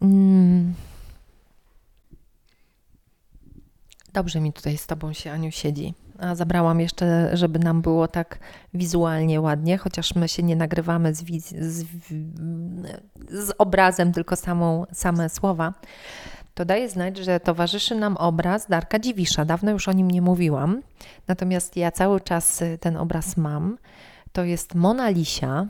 Mm. 0.00 0.74
Dobrze 4.12 4.40
mi 4.40 4.52
tutaj 4.52 4.78
z 4.78 4.86
Tobą 4.86 5.12
się, 5.12 5.32
Aniu, 5.32 5.50
siedzi. 5.50 5.94
A 6.22 6.34
zabrałam 6.34 6.80
jeszcze, 6.80 7.36
żeby 7.36 7.58
nam 7.58 7.82
było 7.82 8.08
tak 8.08 8.38
wizualnie 8.74 9.40
ładnie, 9.40 9.78
chociaż 9.78 10.14
my 10.14 10.28
się 10.28 10.42
nie 10.42 10.56
nagrywamy 10.56 11.14
z, 11.14 11.24
z, 11.50 11.84
z 13.28 13.52
obrazem, 13.58 14.12
tylko 14.12 14.36
samą, 14.36 14.84
same 14.92 15.28
słowa. 15.28 15.72
To 16.54 16.64
daje 16.64 16.88
znać, 16.88 17.16
że 17.16 17.40
towarzyszy 17.40 17.94
nam 17.94 18.16
obraz 18.16 18.68
Darka 18.68 18.98
Dziwisza. 18.98 19.44
Dawno 19.44 19.70
już 19.70 19.88
o 19.88 19.92
nim 19.92 20.10
nie 20.10 20.22
mówiłam, 20.22 20.82
natomiast 21.28 21.76
ja 21.76 21.90
cały 21.90 22.20
czas 22.20 22.62
y, 22.62 22.78
ten 22.78 22.96
obraz 22.96 23.36
mam. 23.36 23.78
To 24.32 24.44
jest 24.44 24.74
Mona 24.74 25.08
Lisia, 25.08 25.66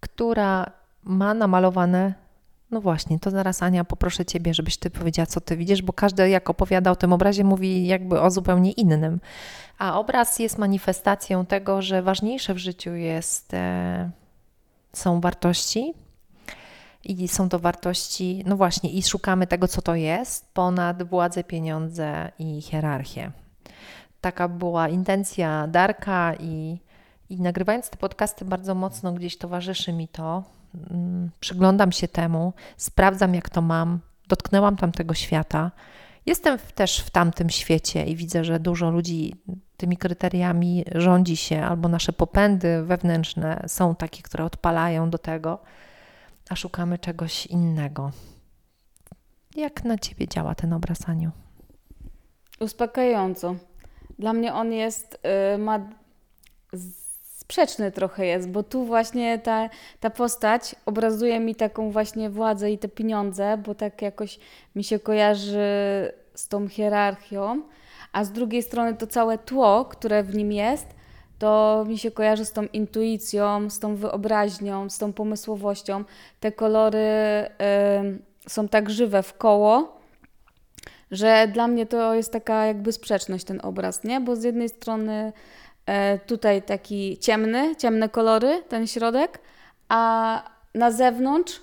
która 0.00 0.66
ma 1.04 1.34
namalowane 1.34 2.14
no 2.72 2.80
właśnie, 2.80 3.18
to 3.18 3.30
zaraz 3.30 3.62
Ania 3.62 3.84
poproszę 3.84 4.24
Ciebie, 4.24 4.54
żebyś 4.54 4.76
Ty 4.76 4.90
powiedziała, 4.90 5.26
co 5.26 5.40
Ty 5.40 5.56
widzisz, 5.56 5.82
bo 5.82 5.92
każdy 5.92 6.28
jak 6.28 6.50
opowiada 6.50 6.90
o 6.90 6.96
tym 6.96 7.12
obrazie 7.12 7.44
mówi 7.44 7.86
jakby 7.86 8.20
o 8.20 8.30
zupełnie 8.30 8.72
innym. 8.72 9.20
A 9.78 9.98
obraz 9.98 10.38
jest 10.38 10.58
manifestacją 10.58 11.46
tego, 11.46 11.82
że 11.82 12.02
ważniejsze 12.02 12.54
w 12.54 12.58
życiu 12.58 12.94
jest, 12.94 13.54
e, 13.54 14.10
są 14.92 15.20
wartości 15.20 15.94
i 17.04 17.28
są 17.28 17.48
to 17.48 17.58
wartości, 17.58 18.42
no 18.46 18.56
właśnie, 18.56 18.90
i 18.90 19.02
szukamy 19.02 19.46
tego, 19.46 19.68
co 19.68 19.82
to 19.82 19.94
jest, 19.94 20.54
ponad 20.54 21.02
władzę, 21.02 21.44
pieniądze 21.44 22.32
i 22.38 22.62
hierarchię. 22.62 23.30
Taka 24.20 24.48
była 24.48 24.88
intencja 24.88 25.66
Darka 25.66 26.34
i, 26.40 26.78
i 27.30 27.40
nagrywając 27.40 27.90
te 27.90 27.96
podcasty 27.96 28.44
bardzo 28.44 28.74
mocno 28.74 29.12
gdzieś 29.12 29.38
towarzyszy 29.38 29.92
mi 29.92 30.08
to, 30.08 30.42
przyglądam 31.40 31.92
się 31.92 32.08
temu, 32.08 32.52
sprawdzam 32.76 33.34
jak 33.34 33.50
to 33.50 33.62
mam, 33.62 34.00
dotknęłam 34.28 34.76
tamtego 34.76 35.14
świata. 35.14 35.70
Jestem 36.26 36.58
też 36.74 36.98
w 36.98 37.10
tamtym 37.10 37.50
świecie 37.50 38.06
i 38.06 38.16
widzę, 38.16 38.44
że 38.44 38.60
dużo 38.60 38.90
ludzi 38.90 39.34
tymi 39.76 39.96
kryteriami 39.96 40.84
rządzi 40.94 41.36
się, 41.36 41.62
albo 41.62 41.88
nasze 41.88 42.12
popędy 42.12 42.82
wewnętrzne 42.82 43.64
są 43.66 43.94
takie, 43.94 44.22
które 44.22 44.44
odpalają 44.44 45.10
do 45.10 45.18
tego, 45.18 45.58
a 46.50 46.56
szukamy 46.56 46.98
czegoś 46.98 47.46
innego. 47.46 48.10
Jak 49.56 49.84
na 49.84 49.98
ciebie 49.98 50.28
działa 50.28 50.54
ten 50.54 50.72
obraz, 50.72 51.08
Aniu? 51.08 51.30
Uspokajająco. 52.60 53.54
Dla 54.18 54.32
mnie 54.32 54.54
on 54.54 54.72
jest, 54.72 55.18
y, 55.54 55.58
ma 55.58 55.80
sprzeczny 57.52 57.92
trochę 57.92 58.26
jest, 58.26 58.48
bo 58.48 58.62
tu 58.62 58.84
właśnie 58.84 59.38
ta, 59.38 59.70
ta 60.00 60.10
postać 60.10 60.74
obrazuje 60.86 61.40
mi 61.40 61.54
taką 61.54 61.90
właśnie 61.90 62.30
władzę 62.30 62.70
i 62.70 62.78
te 62.78 62.88
pieniądze, 62.88 63.58
bo 63.66 63.74
tak 63.74 64.02
jakoś 64.02 64.38
mi 64.76 64.84
się 64.84 64.98
kojarzy 64.98 65.58
z 66.34 66.48
tą 66.48 66.68
hierarchią, 66.68 67.62
a 68.12 68.24
z 68.24 68.32
drugiej 68.32 68.62
strony 68.62 68.94
to 68.94 69.06
całe 69.06 69.38
tło, 69.38 69.84
które 69.84 70.22
w 70.22 70.34
nim 70.34 70.52
jest, 70.52 70.86
to 71.38 71.84
mi 71.88 71.98
się 71.98 72.10
kojarzy 72.10 72.44
z 72.44 72.52
tą 72.52 72.62
intuicją, 72.62 73.70
z 73.70 73.78
tą 73.78 73.96
wyobraźnią, 73.96 74.90
z 74.90 74.98
tą 74.98 75.12
pomysłowością. 75.12 76.04
Te 76.40 76.52
kolory 76.52 76.98
y, 76.98 78.50
są 78.50 78.68
tak 78.68 78.90
żywe 78.90 79.22
w 79.22 79.34
koło, 79.34 80.00
że 81.10 81.48
dla 81.52 81.68
mnie 81.68 81.86
to 81.86 82.14
jest 82.14 82.32
taka 82.32 82.66
jakby 82.66 82.92
sprzeczność 82.92 83.44
ten 83.44 83.60
obraz, 83.62 84.04
nie? 84.04 84.20
Bo 84.20 84.36
z 84.36 84.42
jednej 84.42 84.68
strony 84.68 85.32
tutaj 86.26 86.62
taki 86.62 87.18
ciemny, 87.18 87.76
ciemne 87.76 88.08
kolory, 88.08 88.62
ten 88.68 88.86
środek, 88.86 89.38
a 89.88 90.42
na 90.74 90.90
zewnątrz 90.90 91.60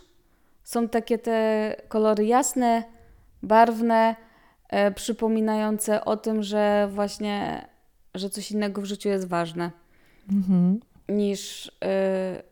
są 0.64 0.90
takie 0.90 1.18
te 1.18 1.76
kolory 1.88 2.26
jasne, 2.26 2.84
barwne, 3.44 4.16
e, 4.70 4.92
przypominające 4.92 6.06
o 6.06 6.18
tym, 6.18 6.44
że 6.44 6.90
właśnie, 6.92 7.68
że 8.16 8.30
coś 8.30 8.52
innego 8.52 8.82
w 8.82 8.86
życiu 8.86 9.10
jest 9.10 9.28
ważne 9.28 9.72
Mhm. 10.32 10.80
niż, 11.10 11.72
e, 11.84 12.44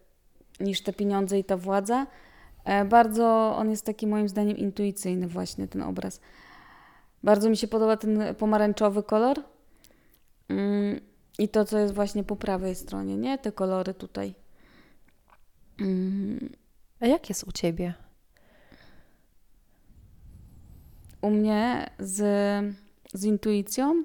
niż 0.60 0.82
te 0.82 0.94
pieniądze 0.94 1.40
i 1.40 1.44
ta 1.44 1.58
władza. 1.58 2.08
E, 2.66 2.86
bardzo 2.86 3.56
on 3.58 3.70
jest 3.70 3.86
taki 3.86 4.08
moim 4.08 4.30
zdaniem 4.30 4.58
intuicyjny 4.58 5.28
właśnie 5.28 5.68
ten 5.68 5.82
obraz. 5.82 6.22
Bardzo 7.24 7.50
mi 7.50 7.58
się 7.58 7.68
podoba 7.68 7.98
ten 7.98 8.36
pomarańczowy 8.36 9.04
kolor 9.04 9.38
mm, 10.50 11.00
i 11.40 11.50
to, 11.50 11.66
co 11.66 11.78
jest 11.78 11.94
właśnie 11.94 12.24
po 12.24 12.36
prawej 12.36 12.76
stronie, 12.76 13.18
nie? 13.18 13.38
Te 13.38 13.52
kolory 13.52 13.94
tutaj. 13.94 14.34
Mm, 15.80 16.50
A 17.00 17.08
jak 17.08 17.30
jest 17.30 17.48
u 17.48 17.52
ciebie? 17.52 17.94
u 21.22 21.30
mnie 21.30 21.90
z, 22.00 22.20
z 23.14 23.24
intuicją 23.24 24.04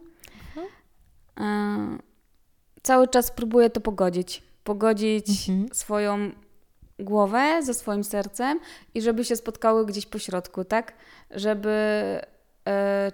cały 2.83 3.09
czas 3.09 3.31
próbuję 3.31 3.71
to 3.71 3.81
pogodzić. 3.81 4.43
Pogodzić 4.65 5.49
mhm. 5.49 5.69
swoją 5.73 6.31
głowę 6.99 7.63
ze 7.63 7.75
swoim 7.75 8.05
sercem 8.05 8.61
i 8.95 9.03
żeby 9.03 9.25
się 9.25 9.37
spotkały 9.37 9.87
gdzieś 9.87 10.07
po 10.07 10.19
środku, 10.19 10.65
tak? 10.65 10.93
Żeby 11.31 11.71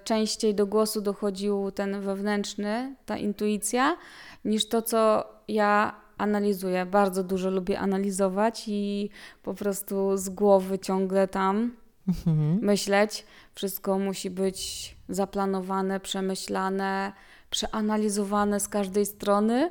częściej 0.04 0.54
do 0.54 0.66
głosu 0.66 1.00
dochodził 1.00 1.70
ten 1.70 2.00
wewnętrzny, 2.00 2.96
ta 3.06 3.16
intuicja, 3.16 3.96
niż 4.44 4.68
to, 4.68 4.82
co 4.82 5.24
ja 5.48 6.00
analizuję. 6.18 6.87
Bardzo 6.87 7.24
dużo 7.24 7.50
lubię 7.50 7.78
analizować 7.78 8.64
i 8.66 9.11
po 9.42 9.54
prostu 9.54 10.16
z 10.16 10.28
głowy 10.28 10.78
ciągle 10.78 11.28
tam 11.28 11.76
mhm. 12.08 12.58
myśleć. 12.62 13.26
Wszystko 13.54 13.98
musi 13.98 14.30
być 14.30 14.96
zaplanowane, 15.08 16.00
przemyślane, 16.00 17.12
przeanalizowane 17.50 18.61
z 18.61 18.68
każdej 18.68 19.06
strony. 19.06 19.70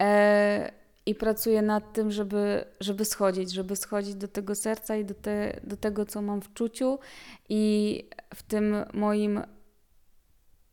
E, 0.00 0.79
I 1.10 1.14
pracuję 1.14 1.62
nad 1.62 1.92
tym, 1.92 2.10
żeby, 2.10 2.64
żeby 2.80 3.04
schodzić, 3.04 3.52
żeby 3.52 3.76
schodzić 3.76 4.14
do 4.14 4.28
tego 4.28 4.54
serca 4.54 4.96
i 4.96 5.04
do, 5.04 5.14
te, 5.14 5.60
do 5.64 5.76
tego, 5.76 6.06
co 6.06 6.22
mam 6.22 6.40
w 6.40 6.52
czuciu 6.52 6.98
i 7.48 8.04
w 8.34 8.42
tym 8.42 8.76
moim 8.92 9.40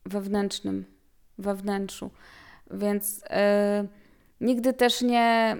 wewnętrznym, 0.06 0.84
wewnętrzu. 1.38 2.10
Więc 2.70 3.24
e, 3.30 3.86
nigdy 4.40 4.72
też 4.72 5.02
nie, 5.02 5.56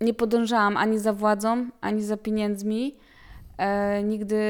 nie 0.00 0.14
podążałam 0.14 0.76
ani 0.76 0.98
za 0.98 1.12
władzą, 1.12 1.70
ani 1.80 2.02
za 2.02 2.16
pieniędzmi. 2.16 2.98
E, 3.58 4.02
nigdy, 4.02 4.42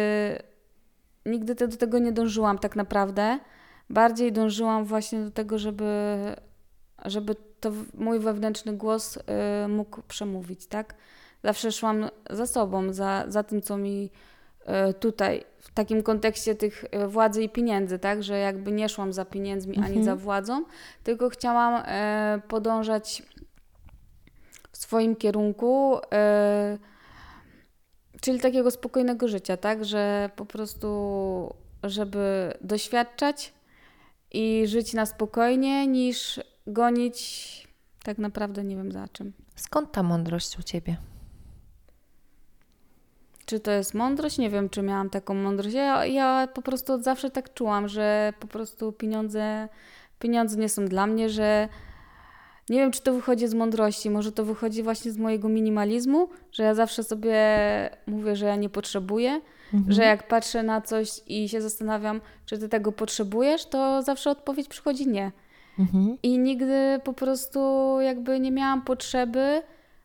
nigdy 1.27 1.55
te, 1.55 1.69
do 1.69 1.77
tego 1.77 1.99
nie 1.99 2.13
dążyłam 2.13 2.59
tak 2.59 2.77
naprawdę. 2.77 3.39
Bardziej 3.91 4.33
dążyłam 4.33 4.85
właśnie 4.85 5.25
do 5.25 5.31
tego, 5.31 5.59
żeby, 5.59 6.17
żeby 7.05 7.35
to 7.65 7.73
mój 7.95 8.19
wewnętrzny 8.19 8.73
głos 8.73 9.17
y, 9.17 9.69
mógł 9.69 10.03
przemówić, 10.03 10.67
tak? 10.67 10.95
Zawsze 11.43 11.73
szłam 11.73 12.09
za 12.31 12.47
sobą, 12.47 12.93
za, 12.93 13.25
za 13.29 13.43
tym, 13.43 13.63
co 13.63 13.77
mi 13.77 14.11
y, 14.91 14.95
tutaj, 14.95 15.45
w 15.61 15.71
takim 15.75 16.03
kontekście 16.03 16.55
tych 16.55 16.85
y, 16.85 17.09
władzy 17.09 17.43
i 17.43 17.49
pieniędzy, 17.49 17.99
tak? 17.99 18.23
Że 18.23 18.39
jakby 18.39 18.73
nie 18.73 18.89
szłam 18.89 19.13
za 19.13 19.25
pieniędzmi 19.25 19.77
mhm. 19.77 19.93
ani 19.95 20.05
za 20.05 20.17
władzą, 20.17 20.65
tylko 21.05 21.29
chciałam 21.29 21.75
y, 21.75 22.43
podążać 22.49 23.23
w 24.73 24.77
swoim 24.77 25.17
kierunku. 25.17 25.99
Y, 25.99 26.79
czyli 28.21 28.41
takiego 28.41 28.71
spokojnego 28.71 29.29
życia, 29.29 29.57
tak? 29.57 29.85
Że 29.85 30.31
po 30.37 30.47
prostu, 30.47 31.55
żeby 31.83 32.55
doświadczać 32.61 33.53
i 34.33 34.67
żyć 34.67 34.93
na 34.93 35.07
spokojnie, 35.07 35.87
niż 35.87 36.41
gonić 36.67 37.69
tak 38.03 38.19
naprawdę 38.19 38.65
nie 38.65 38.77
wiem 38.77 38.93
za 38.93 39.09
czym. 39.09 39.33
Skąd 39.57 39.93
ta 39.93 40.03
mądrość 40.03 40.59
u 40.59 40.63
ciebie? 40.63 40.97
Czy 43.47 43.61
to 43.61 43.71
jest 43.71 43.95
mądrość? 43.95 44.39
Nie 44.39 44.51
wiem, 44.51 44.69
czy 44.69 44.83
miałam 44.83 45.11
taką 45.11 45.35
mądrość. 45.35 45.75
Ja, 45.75 46.07
ja 46.07 46.49
po 46.55 46.63
prostu 46.63 46.93
od 46.93 47.05
zawsze 47.05 47.31
tak 47.31 47.55
czułam, 47.55 47.89
że 47.89 48.33
po 48.41 48.47
prostu 48.47 48.93
pieniądze, 48.93 49.69
pieniądze 50.19 50.57
nie 50.57 50.69
są 50.69 50.85
dla 50.85 51.07
mnie, 51.07 51.29
że 51.29 51.69
nie 52.69 52.79
wiem, 52.79 52.91
czy 52.91 53.03
to 53.03 53.15
wychodzi 53.15 53.49
z 53.49 53.55
mądrości, 53.55 54.11
może 54.11 54.33
to 54.33 54.45
wychodzi 54.45 54.83
właśnie 54.83 55.13
z 55.13 55.19
mojego 55.19 55.49
minimalizmu, 55.49 56.29
że 56.53 56.63
ja 56.63 56.75
zawsze 56.75 57.03
sobie 57.03 57.37
mówię, 58.07 58.37
że 58.37 58.47
ja 58.47 58.57
nie 58.57 58.69
potrzebuję, 58.69 59.41
mhm. 59.75 59.93
że 59.93 60.03
jak 60.03 60.29
patrzę 60.29 60.63
na 60.63 60.81
coś 60.81 61.21
i 61.27 61.49
się 61.49 61.61
zastanawiam, 61.61 62.21
czy 62.47 62.59
ty 62.59 62.69
tego 62.69 62.93
potrzebujesz, 62.93 63.67
to 63.67 64.03
zawsze 64.03 64.31
odpowiedź 64.31 64.69
przychodzi 64.69 65.09
nie. 65.09 65.33
Mhm. 65.79 66.19
I 66.23 66.39
nigdy 66.39 67.01
po 67.05 67.13
prostu 67.13 67.61
jakby 68.01 68.41
nie 68.41 68.51
miałam 68.51 68.83
potrzeby 68.83 69.63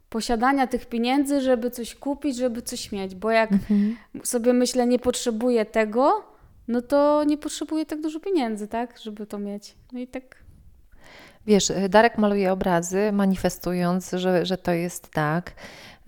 posiadania 0.09 0.67
tych 0.67 0.85
pieniędzy, 0.85 1.41
żeby 1.41 1.71
coś 1.71 1.95
kupić, 1.95 2.37
żeby 2.37 2.61
coś 2.61 2.91
mieć, 2.91 3.15
bo 3.15 3.31
jak 3.31 3.51
mhm. 3.51 3.95
sobie 4.23 4.53
myślę, 4.53 4.87
nie 4.87 4.99
potrzebuję 4.99 5.65
tego, 5.65 6.23
no 6.67 6.81
to 6.81 7.23
nie 7.23 7.37
potrzebuję 7.37 7.85
tak 7.85 8.01
dużo 8.01 8.19
pieniędzy, 8.19 8.67
tak, 8.67 8.99
żeby 8.99 9.25
to 9.25 9.39
mieć. 9.39 9.75
No 9.91 9.99
i 9.99 10.07
tak 10.07 10.39
Wiesz, 11.47 11.71
Darek 11.89 12.17
maluje 12.17 12.51
obrazy, 12.51 13.11
manifestując, 13.11 14.11
że, 14.11 14.45
że 14.45 14.57
to 14.57 14.71
jest 14.71 15.11
tak. 15.11 15.53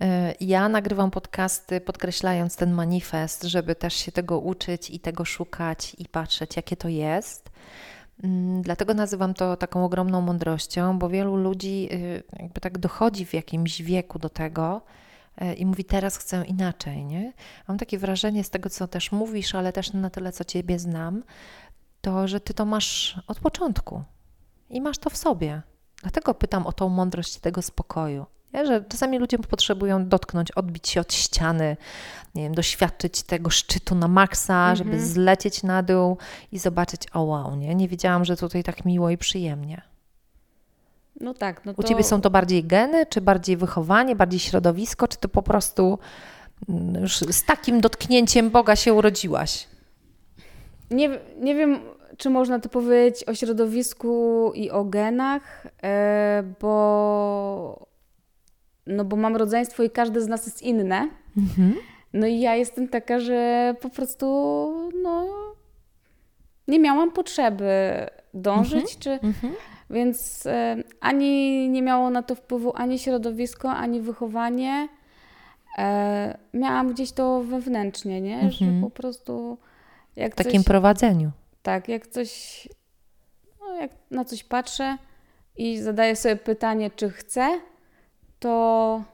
E, 0.00 0.34
ja 0.40 0.68
nagrywam 0.68 1.10
podcasty, 1.10 1.80
podkreślając 1.80 2.56
ten 2.56 2.72
manifest, 2.72 3.42
żeby 3.42 3.74
też 3.74 3.94
się 3.94 4.12
tego 4.12 4.38
uczyć 4.38 4.90
i 4.90 5.00
tego 5.00 5.24
szukać 5.24 5.96
i 5.98 6.08
patrzeć, 6.08 6.56
jakie 6.56 6.76
to 6.76 6.88
jest. 6.88 7.50
Mm, 8.22 8.62
dlatego 8.62 8.94
nazywam 8.94 9.34
to 9.34 9.56
taką 9.56 9.84
ogromną 9.84 10.20
mądrością, 10.20 10.98
bo 10.98 11.08
wielu 11.08 11.36
ludzi 11.36 11.88
y, 11.92 12.22
jakby 12.38 12.60
tak 12.60 12.78
dochodzi 12.78 13.26
w 13.26 13.34
jakimś 13.34 13.82
wieku 13.82 14.18
do 14.18 14.28
tego 14.28 14.82
e, 15.36 15.54
i 15.54 15.66
mówi 15.66 15.84
teraz 15.84 16.16
chcę 16.16 16.44
inaczej, 16.46 17.04
nie? 17.04 17.32
Mam 17.68 17.78
takie 17.78 17.98
wrażenie 17.98 18.44
z 18.44 18.50
tego, 18.50 18.70
co 18.70 18.88
też 18.88 19.12
mówisz, 19.12 19.54
ale 19.54 19.72
też 19.72 19.92
na 19.92 20.10
tyle, 20.10 20.32
co 20.32 20.44
Ciebie 20.44 20.78
znam, 20.78 21.22
to, 22.00 22.28
że 22.28 22.40
Ty 22.40 22.54
to 22.54 22.64
masz 22.64 23.20
od 23.26 23.40
początku 23.40 24.02
i 24.70 24.80
masz 24.80 24.98
to 24.98 25.10
w 25.10 25.16
sobie. 25.16 25.62
Dlatego 26.02 26.34
pytam 26.34 26.66
o 26.66 26.72
tą 26.72 26.88
mądrość 26.88 27.38
tego 27.38 27.62
spokoju. 27.62 28.26
Nie? 28.54 28.66
Że 28.66 28.84
czasami 28.88 29.18
ludzie 29.18 29.38
potrzebują 29.38 30.08
dotknąć, 30.08 30.50
odbić 30.50 30.88
się 30.88 31.00
od 31.00 31.12
ściany, 31.12 31.76
nie 32.34 32.42
wiem, 32.42 32.54
doświadczyć 32.54 33.22
tego 33.22 33.50
szczytu 33.50 33.94
na 33.94 34.08
maksa, 34.08 34.54
mm 34.54 34.74
-hmm. 34.74 34.78
żeby 34.78 35.00
zlecieć 35.00 35.62
na 35.62 35.82
dół 35.82 36.16
i 36.52 36.58
zobaczyć, 36.58 37.00
o 37.12 37.22
wow, 37.22 37.56
nie? 37.56 37.74
Nie 37.74 37.88
wiedziałam, 37.88 38.24
że 38.24 38.36
tutaj 38.36 38.64
tak 38.64 38.84
miło 38.84 39.10
i 39.10 39.18
przyjemnie. 39.18 39.82
No 41.20 41.34
tak. 41.34 41.64
No 41.64 41.74
to... 41.74 41.82
U 41.82 41.84
Ciebie 41.84 42.04
są 42.04 42.20
to 42.20 42.30
bardziej 42.30 42.64
geny, 42.64 43.06
czy 43.06 43.20
bardziej 43.20 43.56
wychowanie, 43.56 44.16
bardziej 44.16 44.40
środowisko, 44.40 45.08
czy 45.08 45.18
to 45.18 45.28
po 45.28 45.42
prostu 45.42 45.98
mm, 46.68 47.02
już 47.02 47.16
z 47.16 47.44
takim 47.44 47.80
dotknięciem 47.80 48.50
Boga 48.50 48.76
się 48.76 48.94
urodziłaś? 48.94 49.68
Nie, 50.90 51.08
nie 51.40 51.54
wiem, 51.54 51.80
czy 52.16 52.30
można 52.30 52.58
to 52.60 52.68
powiedzieć 52.68 53.28
o 53.28 53.34
środowisku 53.34 54.52
i 54.54 54.70
o 54.70 54.84
genach, 54.84 55.66
e, 55.82 56.42
bo 56.60 57.86
no 58.86 59.04
bo 59.04 59.16
mam 59.16 59.36
rodzeństwo 59.36 59.82
i 59.82 59.90
każdy 59.90 60.20
z 60.20 60.28
nas 60.28 60.46
jest 60.46 60.62
inne. 60.62 61.08
Mhm. 61.36 61.74
No 62.12 62.26
i 62.26 62.40
ja 62.40 62.54
jestem 62.54 62.88
taka, 62.88 63.20
że 63.20 63.74
po 63.80 63.90
prostu 63.90 64.26
no, 65.02 65.26
nie 66.68 66.78
miałam 66.78 67.12
potrzeby 67.12 67.70
dążyć, 68.34 68.82
mhm. 68.82 68.98
czy, 69.00 69.26
mhm. 69.26 69.54
więc 69.90 70.46
e, 70.46 70.76
ani 71.00 71.68
nie 71.68 71.82
miało 71.82 72.10
na 72.10 72.22
to 72.22 72.34
wpływu 72.34 72.72
ani 72.74 72.98
środowisko, 72.98 73.70
ani 73.70 74.00
wychowanie. 74.00 74.88
E, 75.78 76.38
miałam 76.54 76.92
gdzieś 76.92 77.12
to 77.12 77.42
wewnętrznie, 77.42 78.20
nie? 78.20 78.50
że 78.50 78.66
po 78.80 78.90
prostu 78.90 79.58
jak 80.16 80.32
w 80.32 80.36
takim 80.36 80.60
coś, 80.60 80.66
prowadzeniu. 80.66 81.30
Tak, 81.62 81.88
jak 81.88 82.06
coś, 82.06 82.68
no 83.60 83.74
jak 83.74 83.90
na 84.10 84.24
coś 84.24 84.44
patrzę 84.44 84.96
i 85.56 85.78
zadaję 85.78 86.16
sobie 86.16 86.36
pytanie, 86.36 86.90
czy 86.90 87.10
chcę, 87.10 87.60
to, 88.42 89.04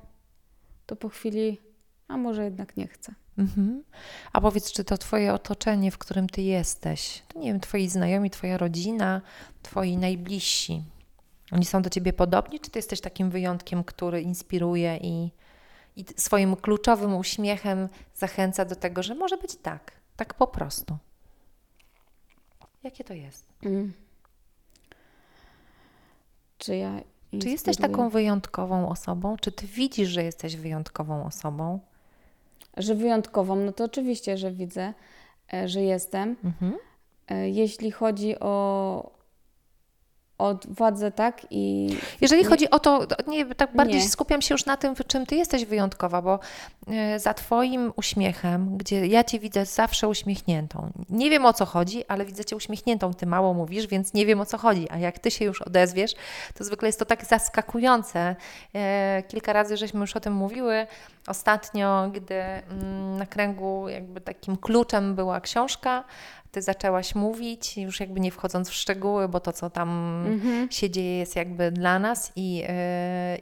to 0.87 0.97
po 0.97 1.09
chwili, 1.09 1.61
a 2.09 2.17
może 2.17 2.45
jednak 2.45 2.77
nie 2.77 2.89
chcę. 2.89 3.15
Mhm. 3.39 3.85
A 4.33 4.41
powiedz, 4.41 4.73
czy 4.73 4.85
to 4.85 4.99
Twoje 4.99 5.35
otoczenie, 5.35 5.91
w 5.91 5.99
którym 5.99 6.29
Ty 6.29 6.43
jesteś, 6.43 7.23
to 7.29 7.39
nie 7.39 7.47
wiem, 7.47 7.61
Twoi 7.61 7.89
znajomi, 7.89 8.31
Twoja 8.31 8.59
rodzina, 8.59 9.21
Twoi 9.63 9.97
najbliżsi, 9.97 10.83
oni 11.53 11.65
są 11.65 11.83
do 11.83 11.91
Ciebie 11.91 12.13
podobni, 12.13 12.61
czy 12.61 12.71
Ty 12.71 12.79
jesteś 12.79 13.01
takim 13.01 13.31
wyjątkiem, 13.31 13.85
który 13.85 14.23
inspiruje 14.23 14.97
i, 14.97 15.31
i 15.97 16.05
swoim 16.17 16.57
kluczowym 16.57 17.17
uśmiechem 17.17 17.89
zachęca 18.15 18.65
do 18.65 18.77
tego, 18.77 19.03
że 19.03 19.15
może 19.15 19.37
być 19.37 19.57
tak, 19.57 19.93
tak 20.17 20.35
po 20.35 20.47
prostu? 20.47 20.99
Jakie 22.83 23.05
to 23.05 23.15
jest? 23.15 23.47
Mm. 23.63 23.93
Czy 26.59 26.77
ja 26.77 27.01
czy 27.41 27.49
jesteś 27.49 27.77
taką 27.77 28.09
wyjątkową 28.09 28.89
osobą? 28.89 29.37
Czy 29.41 29.53
ty 29.53 29.67
widzisz, 29.67 30.09
że 30.09 30.25
jesteś 30.25 30.57
wyjątkową 30.57 31.25
osobą? 31.25 31.79
Że 32.77 32.95
wyjątkową, 32.95 33.57
no 33.57 33.73
to 33.73 33.85
oczywiście, 33.85 34.39
że 34.39 34.53
widzę, 34.53 34.95
e, 35.53 35.69
że 35.69 35.83
jestem. 35.83 36.37
Mhm. 36.45 36.77
E, 37.29 37.51
jeśli 37.51 37.91
chodzi 37.91 38.41
o, 38.41 39.11
od 40.39 40.67
władzy, 40.67 41.13
tak? 41.13 41.47
I 41.51 41.89
Jeżeli 42.21 42.43
nie, 42.43 42.49
chodzi 42.49 42.71
o 42.71 42.79
to, 42.79 43.07
nie, 43.27 43.47
tak 43.55 43.77
bardziej 43.77 44.01
nie. 44.01 44.09
skupiam 44.09 44.43
się 44.43 44.55
już 44.55 44.67
na 44.67 44.77
tym, 44.77 44.97
w 44.97 45.07
czym 45.07 45.27
ty 45.27 45.37
jesteś 45.37 45.65
wyjątkowa, 45.65 46.23
bo 46.23 46.39
e, 46.89 47.19
za 47.19 47.35
twoim 47.35 47.93
uśmiechem, 47.97 48.77
gdzie 48.77 49.07
ja 49.07 49.25
cię 49.25 49.39
widzę 49.39 49.67
zawsze 49.67 50.09
uśmiechniętą. 50.09 50.91
Nie 51.11 51.31
wiem 51.31 51.47
o 51.47 51.53
co 51.53 51.67
chodzi, 51.67 52.05
ale 52.09 52.25
widzę 52.25 52.45
cię 52.45 52.57
uśmiechniętą. 52.57 53.15
Ty 53.15 53.27
mało 53.27 53.55
mówisz, 53.55 53.87
więc 53.87 54.15
nie 54.15 54.27
wiem 54.27 54.41
o 54.41 54.47
co 54.47 54.59
chodzi. 54.59 54.87
A 54.91 54.99
jak 54.99 55.19
ty 55.19 55.31
się 55.31 55.45
już 55.45 55.63
odezwiesz, 55.63 56.15
to 56.55 56.65
zwykle 56.65 56.89
jest 56.89 56.99
to 56.99 57.05
tak 57.05 57.25
zaskakujące. 57.25 58.37
E, 58.75 59.23
kilka 59.29 59.53
razy 59.53 59.77
żeśmy 59.77 60.01
już 60.01 60.17
o 60.17 60.21
tym 60.21 60.33
mówiły, 60.33 60.87
Ostatnio, 61.29 62.11
gdy 62.13 62.35
mm, 62.35 63.19
na 63.19 63.27
kręgu 63.27 63.89
jakby 63.89 64.21
takim 64.21 64.57
kluczem 64.57 65.15
była 65.15 65.41
książka, 65.41 66.05
ty 66.53 66.63
zaczęłaś 66.63 67.15
mówić, 67.15 67.79
już 67.79 68.01
jakby 68.01 68.21
nie 68.21 68.31
wchodząc 68.31 68.71
w 68.71 68.75
szczegóły, 68.75 69.29
bo 69.29 69.41
to, 69.41 69.53
co 69.53 69.71
tam 69.71 69.89
mhm. 70.27 70.71
się 70.71 70.91
dzieje, 70.91 71.19
jest 71.19 71.37
jakby 71.37 71.71
dla 71.71 71.99
nas 71.99 72.33
i, 72.37 72.55
yy, 72.57 72.67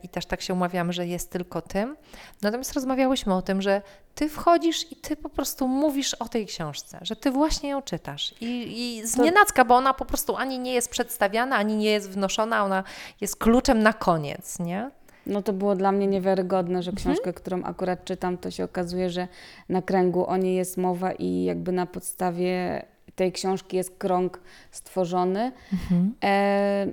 i 0.03 0.09
też 0.09 0.27
tak 0.27 0.41
się 0.41 0.55
umawiamy, 0.55 0.93
że 0.93 1.07
jest 1.07 1.31
tylko 1.31 1.63
tym. 1.63 1.97
Natomiast 2.43 2.73
rozmawiałyśmy 2.73 3.35
o 3.35 3.43
tym, 3.43 3.63
że 3.63 3.83
ty 4.15 4.29
wchodzisz 4.29 4.93
i 4.93 4.97
ty 4.97 5.17
po 5.17 5.29
prostu 5.29 5.69
mówisz 5.69 6.15
o 6.15 6.29
tej 6.29 6.47
książce, 6.47 6.99
że 7.03 7.17
ty 7.17 7.31
właśnie 7.31 7.71
ją 7.71 7.83
czytasz. 7.83 8.35
I, 8.41 8.75
i 8.79 9.07
z 9.07 9.17
nienacka, 9.17 9.65
bo 9.65 9.75
ona 9.75 9.95
po 9.95 10.05
prostu 10.05 10.37
ani 10.37 10.59
nie 10.59 10.73
jest 10.73 10.91
przedstawiana, 10.91 11.57
ani 11.57 11.77
nie 11.77 11.91
jest 11.91 12.11
wnoszona, 12.11 12.65
ona 12.65 12.85
jest 13.21 13.37
kluczem 13.37 13.83
na 13.83 13.93
koniec, 13.93 14.59
nie? 14.59 14.91
No 15.27 15.43
to 15.43 15.53
było 15.53 15.75
dla 15.75 15.93
mnie 15.93 16.07
niewiarygodne, 16.07 16.83
że 16.83 16.91
mhm. 16.91 17.05
książkę, 17.05 17.29
mhm. 17.29 17.35
którą 17.35 17.63
akurat 17.63 18.05
czytam, 18.05 18.39
to 18.39 18.51
się 18.51 18.65
okazuje, 18.65 19.11
że 19.11 19.29
na 19.69 19.83
kręgu 19.83 20.27
o 20.27 20.37
niej 20.37 20.57
jest 20.57 20.77
mowa 20.77 21.13
i 21.13 21.45
jakby 21.45 21.73
na 21.73 21.87
podstawie 21.87 22.83
tej 23.17 23.33
książki 23.33 23.77
jest 23.77 23.99
krąg 23.99 24.41
stworzony. 24.71 25.53
Mhm. 25.73 26.15
E... 26.25 26.87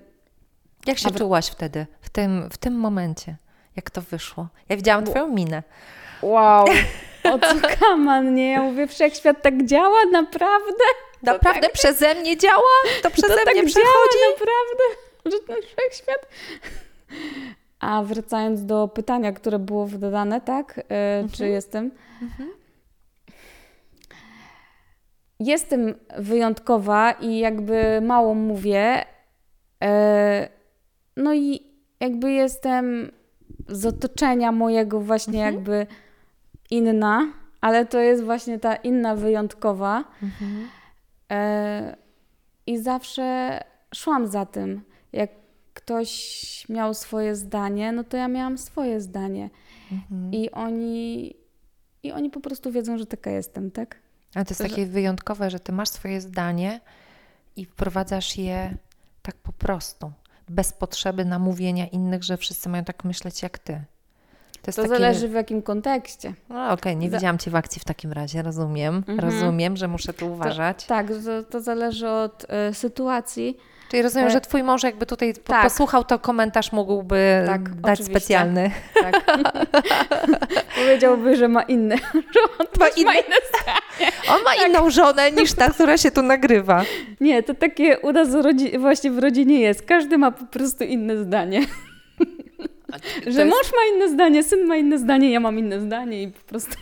Jak 0.86 0.98
się 0.98 1.10
w... 1.10 1.18
czułaś 1.18 1.48
wtedy, 1.48 1.86
w 2.02 2.10
tym, 2.10 2.50
w 2.50 2.58
tym 2.58 2.74
momencie? 2.74 3.36
Jak 3.76 3.90
to 3.90 4.02
wyszło? 4.02 4.48
Ja 4.70 4.78
widziałam 4.78 5.06
Twoją 5.06 5.28
minę. 5.28 5.64
Wow, 6.22 6.66
o 7.24 7.40
co 7.40 7.56
kaman, 7.80 8.36
nie? 8.36 8.52
Ja 8.52 8.62
mówię, 8.62 8.88
wszechświat 8.88 9.42
tak 9.42 9.66
działa, 9.66 10.06
naprawdę? 10.12 10.84
Naprawdę 11.24 11.62
tak... 11.62 11.72
przeze 11.72 12.16
mnie 12.16 12.38
działa? 12.38 12.74
To 13.04 13.10
przeze 13.10 13.28
to 13.28 13.46
tak 13.46 13.54
mnie 13.54 13.64
przechodzi? 13.64 14.18
Działa, 14.20 14.32
naprawdę? 14.32 14.84
Że 15.26 15.40
ten 15.48 15.58
wszechświat... 15.62 16.28
A 17.80 18.04
wracając 18.04 18.66
do 18.66 18.88
pytania, 18.88 19.32
które 19.32 19.60
było 19.60 19.88
dodane, 19.88 20.42
tak? 20.42 20.80
E, 20.80 20.82
mhm. 20.82 21.30
Czy 21.30 21.48
jestem? 21.48 21.92
Mhm. 22.22 22.50
Jestem 25.40 25.96
wyjątkowa 26.18 27.12
i 27.12 27.38
jakby 27.38 28.02
mało 28.02 28.34
mówię. 28.34 29.06
E, 29.84 30.50
no 31.18 31.34
i 31.34 31.62
jakby 32.00 32.32
jestem 32.32 33.12
z 33.68 33.86
otoczenia 33.86 34.52
mojego 34.52 35.00
właśnie 35.00 35.46
mhm. 35.46 35.54
jakby 35.54 35.88
inna, 36.70 37.34
ale 37.62 37.86
to 37.86 38.00
jest 38.00 38.24
właśnie 38.24 38.60
ta 38.60 38.76
inna 38.76 39.16
wyjątkowa. 39.16 40.04
Mhm. 40.24 40.68
E, 41.32 41.96
I 42.68 42.78
zawsze 42.78 43.60
szłam 43.96 44.28
za 44.28 44.46
tym. 44.46 44.82
Jak 45.14 45.30
ktoś 45.74 46.66
miał 46.70 46.94
swoje 46.94 47.36
zdanie, 47.36 47.92
no 47.92 48.04
to 48.04 48.18
ja 48.18 48.28
miałam 48.28 48.58
swoje 48.58 49.02
zdanie. 49.02 49.50
Mhm. 49.92 50.34
I 50.34 50.52
oni 50.52 51.34
i 52.04 52.12
oni 52.12 52.30
po 52.30 52.40
prostu 52.40 52.72
wiedzą, 52.72 52.98
że 52.98 53.06
taka 53.06 53.32
jestem, 53.32 53.72
tak? 53.72 54.00
Ale 54.36 54.46
to 54.46 54.52
jest 54.52 54.62
takie 54.62 54.86
wyjątkowe, 54.86 55.50
że 55.50 55.60
ty 55.60 55.72
masz 55.72 55.90
swoje 55.90 56.22
zdanie 56.22 56.80
i 57.56 57.66
wprowadzasz 57.66 58.38
je 58.38 58.78
tak 59.22 59.36
po 59.36 59.54
prostu, 59.54 60.12
bez 60.50 60.74
potrzeby 60.74 61.26
namówienia 61.26 61.88
innych, 61.88 62.24
że 62.24 62.38
wszyscy 62.38 62.70
mają 62.70 62.84
tak 62.84 63.04
myśleć 63.04 63.44
jak 63.44 63.60
ty. 63.60 63.82
To, 64.62 64.72
to 64.72 64.82
takie... 64.82 64.88
zależy 64.88 65.28
w 65.28 65.34
jakim 65.34 65.62
kontekście. 65.62 66.34
No 66.50 66.64
okej, 66.64 66.74
okay. 66.74 66.96
nie 66.96 67.10
Za... 67.10 67.18
widziałam 67.18 67.38
Cię 67.38 67.52
w 67.52 67.56
akcji 67.56 67.80
w 67.80 67.84
takim 67.84 68.12
razie, 68.12 68.42
rozumiem. 68.42 68.96
Mhm. 68.96 69.20
Rozumiem, 69.20 69.78
że 69.78 69.88
muszę 69.88 70.14
tu 70.14 70.34
uważać. 70.34 70.84
To, 70.84 70.88
tak, 70.88 71.08
to, 71.08 71.44
to 71.44 71.62
zależy 71.62 72.10
od 72.10 72.46
y, 72.70 72.74
sytuacji. 72.74 73.58
Czyli 73.94 74.04
rozumiem, 74.04 74.30
że 74.30 74.42
twój 74.42 74.64
mąż 74.64 74.84
jakby 74.84 75.06
tutaj 75.06 75.34
tak. 75.34 75.64
posłuchał, 75.64 76.04
to 76.04 76.20
komentarz 76.20 76.72
mógłby 76.72 77.44
tak, 77.46 77.76
dać 77.76 78.00
oczywiście. 78.00 78.20
specjalny. 78.20 78.72
Tak. 78.94 79.24
Powiedziałby, 80.80 81.36
że 81.36 81.48
ma 81.48 81.62
inny. 81.62 81.98
Że 82.14 82.40
ma, 82.80 82.88
inny, 82.88 83.06
ma 83.06 83.14
inne 83.14 83.36
On 84.30 84.44
ma 84.44 84.56
tak. 84.56 84.70
inną 84.70 84.90
żonę 84.90 85.32
niż 85.32 85.54
ta, 85.54 85.70
która 85.70 85.98
się 85.98 86.12
tu 86.12 86.22
nagrywa. 86.22 86.84
Nie, 87.22 87.44
to 87.44 87.54
takie 87.54 88.00
u 88.00 88.12
nas 88.12 88.30
właśnie 88.80 89.12
w 89.12 89.20
rodzinie 89.20 89.60
jest. 89.60 89.82
Każdy 89.82 90.18
ma 90.18 90.32
po 90.32 90.46
prostu 90.46 90.84
inne 90.84 91.18
zdanie. 91.18 91.62
że 93.28 93.42
jest... 93.42 93.56
mąż 93.56 93.72
ma 93.72 93.96
inne 93.96 94.10
zdanie, 94.10 94.44
syn 94.44 94.66
ma 94.66 94.76
inne 94.76 95.00
zdanie, 95.00 95.32
ja 95.32 95.40
mam 95.40 95.60
inne 95.60 95.82
zdanie 95.82 96.24
i 96.24 96.28
po 96.28 96.42
prostu... 96.42 96.76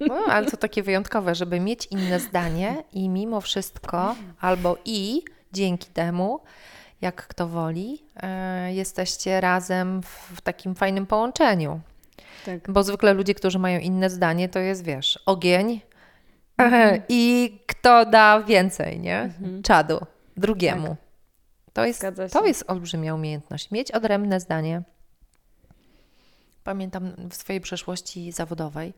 No, 0.00 0.14
ale 0.14 0.50
to 0.50 0.56
takie 0.56 0.82
wyjątkowe, 0.82 1.34
żeby 1.34 1.60
mieć 1.60 1.88
inne 1.90 2.20
zdanie 2.20 2.74
i 2.92 3.08
mimo 3.08 3.40
wszystko 3.40 4.14
albo 4.40 4.78
i 4.84 5.22
dzięki 5.56 5.90
temu, 5.90 6.40
jak 7.00 7.26
kto 7.26 7.48
woli, 7.48 8.02
e, 8.16 8.74
jesteście 8.74 9.40
razem 9.40 10.02
w 10.02 10.40
takim 10.40 10.74
fajnym 10.74 11.06
połączeniu. 11.06 11.80
Tak. 12.46 12.70
Bo 12.70 12.82
zwykle 12.82 13.14
ludzie, 13.14 13.34
którzy 13.34 13.58
mają 13.58 13.80
inne 13.80 14.10
zdanie, 14.10 14.48
to 14.48 14.58
jest, 14.58 14.84
wiesz, 14.84 15.18
ogień 15.26 15.80
mhm. 16.58 17.02
i 17.08 17.52
kto 17.66 18.06
da 18.06 18.40
więcej, 18.40 19.00
nie? 19.00 19.20
Mhm. 19.20 19.62
Czadu 19.62 19.98
drugiemu. 20.36 20.88
Tak. 20.88 20.96
To, 21.72 21.84
jest, 21.84 22.04
to 22.32 22.46
jest 22.46 22.64
olbrzymia 22.70 23.14
umiejętność. 23.14 23.70
Mieć 23.70 23.92
odrębne 23.92 24.40
zdanie. 24.40 24.82
Pamiętam 26.64 27.12
w 27.30 27.34
swojej 27.34 27.60
przeszłości 27.60 28.32
zawodowej, 28.32 28.94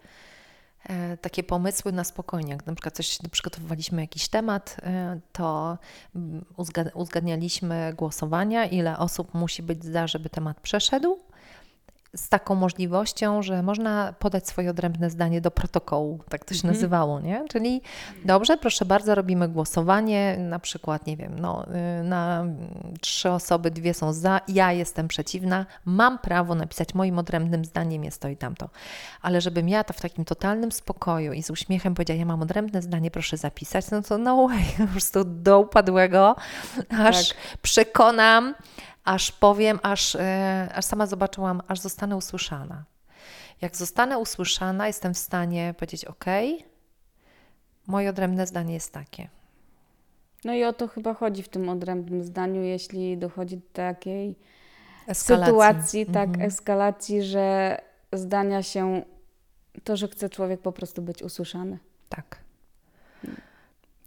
takie 1.21 1.43
pomysły 1.43 1.93
na 1.93 2.05
spokojnie. 2.05 2.53
Jak 2.53 2.67
na 2.67 2.75
przykład 2.75 2.95
coś 2.95 3.19
przygotowywaliśmy 3.31 4.01
jakiś 4.01 4.29
temat, 4.29 4.77
e, 4.83 5.21
to 5.33 5.79
mm, 6.17 6.45
uzgadnialiśmy 6.95 7.93
głosowania, 7.97 8.67
ile 8.67 8.99
osób 8.99 9.35
musi 9.35 9.63
być 9.63 9.85
za, 9.85 10.07
żeby 10.07 10.31
temat 10.31 10.61
przeszedł 10.61 11.19
z 12.17 12.29
taką 12.29 12.55
możliwością, 12.55 13.43
że 13.43 13.63
można 13.63 14.13
podać 14.19 14.49
swoje 14.49 14.71
odrębne 14.71 15.11
zdanie 15.11 15.41
do 15.41 15.51
protokołu, 15.51 16.21
tak 16.29 16.45
to 16.45 16.55
się 16.55 16.59
mhm. 16.59 16.75
nazywało, 16.75 17.21
nie? 17.21 17.45
Czyli 17.49 17.83
dobrze, 18.25 18.57
proszę 18.57 18.85
bardzo, 18.85 19.15
robimy 19.15 19.49
głosowanie, 19.49 20.37
na 20.39 20.59
przykład, 20.59 21.07
nie 21.07 21.17
wiem, 21.17 21.39
no, 21.39 21.67
y, 22.01 22.05
na 22.05 22.45
trzy 23.01 23.31
osoby, 23.31 23.71
dwie 23.71 23.95
są 23.95 24.13
za, 24.13 24.41
ja 24.49 24.73
jestem 24.73 25.09
przeciwna, 25.09 25.67
mam 25.85 26.19
prawo 26.19 26.55
napisać 26.55 26.95
moim 26.95 27.19
odrębnym 27.19 27.65
zdaniem 27.65 28.05
jest 28.05 28.21
to 28.21 28.29
i 28.29 28.37
tamto. 28.37 28.71
Ale 29.23 29.41
żebym 29.41 29.69
ja 29.69 29.85
to 29.85 29.93
w 29.93 30.01
takim 30.01 30.25
totalnym 30.25 30.73
spokoju 30.73 31.33
i 31.33 31.43
z 31.43 31.51
uśmiechem 31.51 31.95
powiedziała, 31.95 32.19
ja 32.19 32.27
mam 32.27 32.43
odrębne 32.43 32.83
zdanie, 32.83 33.11
proszę 33.11 33.37
zapisać, 33.37 33.91
no 33.91 34.03
to 34.03 34.19
no 34.19 34.49
way, 34.49 34.65
po 34.87 34.87
prostu 34.87 35.25
do 35.25 35.61
upadłego, 35.61 36.37
aż 36.99 37.29
tak. 37.29 37.39
przekonam 37.63 38.55
aż 39.09 39.33
powiem, 39.33 39.79
aż, 39.83 40.15
e, 40.15 40.69
aż 40.75 40.85
sama 40.85 41.07
zobaczyłam, 41.07 41.63
aż 41.69 41.81
zostanę 41.81 42.17
usłyszana. 42.17 42.85
Jak 43.61 43.77
zostanę 43.77 44.19
usłyszana, 44.19 44.87
jestem 44.87 45.15
w 45.15 45.19
stanie 45.19 45.75
powiedzieć: 45.79 46.05
OK, 46.05 46.25
moje 47.87 48.11
odrębne 48.11 48.47
zdanie 48.47 48.75
jest 48.75 48.93
takie. 48.93 49.29
No 50.45 50.55
i 50.55 50.65
o 50.65 50.73
to 50.73 50.89
chyba 50.89 51.15
chodzi 51.15 51.43
w 51.43 51.49
tym 51.49 51.69
odrębnym 51.69 52.25
zdaniu, 52.25 52.63
jeśli 52.63 53.19
dochodzi 53.19 53.57
do 53.57 53.63
takiej 53.73 54.37
eskalacji. 55.07 55.47
sytuacji, 55.47 56.07
tak, 56.07 56.29
mhm. 56.29 56.47
eskalacji, 56.47 57.23
że 57.23 57.79
zdania 58.13 58.63
się, 58.63 59.03
to, 59.85 59.97
że 59.97 60.09
chce 60.09 60.29
człowiek 60.29 60.61
po 60.61 60.73
prostu 60.73 61.03
być 61.03 61.23
usłyszany. 61.23 61.79
Tak. 62.09 62.39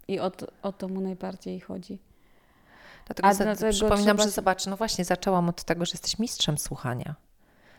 I 0.08 0.20
o 0.20 0.30
to, 0.30 0.46
o 0.62 0.72
to 0.72 0.88
mu 0.88 1.00
najbardziej 1.00 1.60
chodzi. 1.60 1.98
Dlatego, 3.06 3.44
dlatego 3.44 3.72
przypominam, 3.72 4.16
trzeba... 4.16 4.22
że 4.22 4.30
zobacz, 4.30 4.66
no 4.66 4.76
właśnie 4.76 5.04
zaczęłam 5.04 5.48
od 5.48 5.64
tego, 5.64 5.84
że 5.84 5.92
jesteś 5.92 6.18
mistrzem 6.18 6.58
słuchania. 6.58 7.14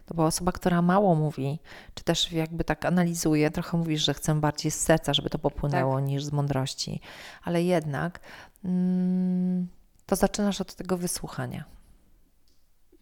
To 0.06 0.14
była 0.14 0.28
osoba, 0.28 0.52
która 0.52 0.82
mało 0.82 1.16
mówi, 1.16 1.60
czy 1.94 2.04
też 2.04 2.32
jakby 2.32 2.64
tak 2.64 2.86
analizuje, 2.86 3.52
trochę 3.52 3.78
mówisz, 3.78 4.06
że 4.06 4.14
chcę 4.14 4.36
bardziej 4.36 4.72
z 4.72 4.80
serca, 4.80 5.14
żeby 5.14 5.30
to 5.30 5.40
popłynęło, 5.40 5.96
tak. 5.96 6.06
niż 6.06 6.24
z 6.24 6.32
mądrości. 6.32 7.02
Ale 7.44 7.64
jednak 7.64 8.20
mm, 8.66 9.68
to 10.06 10.16
zaczynasz 10.16 10.62
od 10.62 10.76
tego 10.76 10.98
wysłuchania. 10.98 11.64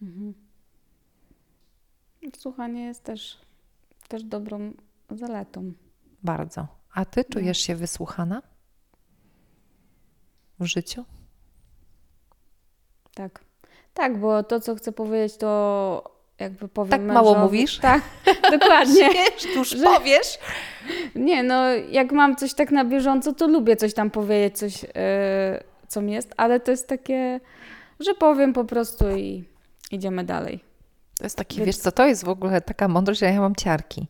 Mhm. 0.02 0.34
Słuchanie 2.36 2.84
jest 2.84 3.04
też, 3.04 3.38
też 4.08 4.24
dobrą 4.24 4.72
zaletą. 5.10 5.72
Bardzo. 6.22 6.66
A 6.92 7.04
ty 7.04 7.24
no. 7.28 7.32
czujesz 7.32 7.58
się 7.58 7.76
wysłuchana 7.76 8.42
w 10.60 10.64
życiu? 10.64 11.04
Tak. 13.14 13.40
Tak, 13.94 14.18
bo 14.18 14.42
to, 14.42 14.60
co 14.60 14.74
chcę 14.74 14.92
powiedzieć, 14.92 15.36
to 15.36 16.12
jakby 16.38 16.68
powiem 16.68 16.90
Tak 16.90 17.00
mężowi, 17.00 17.24
mało 17.24 17.38
mówisz? 17.38 17.78
Tak, 17.78 18.02
dokładnie. 18.58 19.10
Wiesz, 19.10 19.56
już 19.56 19.70
że, 19.70 19.84
powiesz? 19.84 20.38
Nie, 21.14 21.42
no 21.42 21.64
jak 21.70 22.12
mam 22.12 22.36
coś 22.36 22.54
tak 22.54 22.70
na 22.70 22.84
bieżąco, 22.84 23.32
to 23.32 23.48
lubię 23.48 23.76
coś 23.76 23.94
tam 23.94 24.10
powiedzieć, 24.10 24.58
coś, 24.58 24.82
yy, 24.82 24.90
co 25.88 26.00
mi 26.00 26.12
jest, 26.12 26.34
ale 26.36 26.60
to 26.60 26.70
jest 26.70 26.88
takie, 26.88 27.40
że 28.00 28.14
powiem 28.14 28.52
po 28.52 28.64
prostu 28.64 29.16
i 29.16 29.44
idziemy 29.90 30.24
dalej. 30.24 30.60
To 31.18 31.24
jest 31.24 31.36
taki, 31.36 31.56
Więc... 31.56 31.66
wiesz 31.66 31.76
co, 31.76 31.92
to 31.92 32.06
jest 32.06 32.24
w 32.24 32.28
ogóle 32.28 32.60
taka 32.60 32.88
mądrość, 32.88 33.20
że 33.20 33.26
ja 33.26 33.40
mam 33.40 33.54
ciarki. 33.54 34.06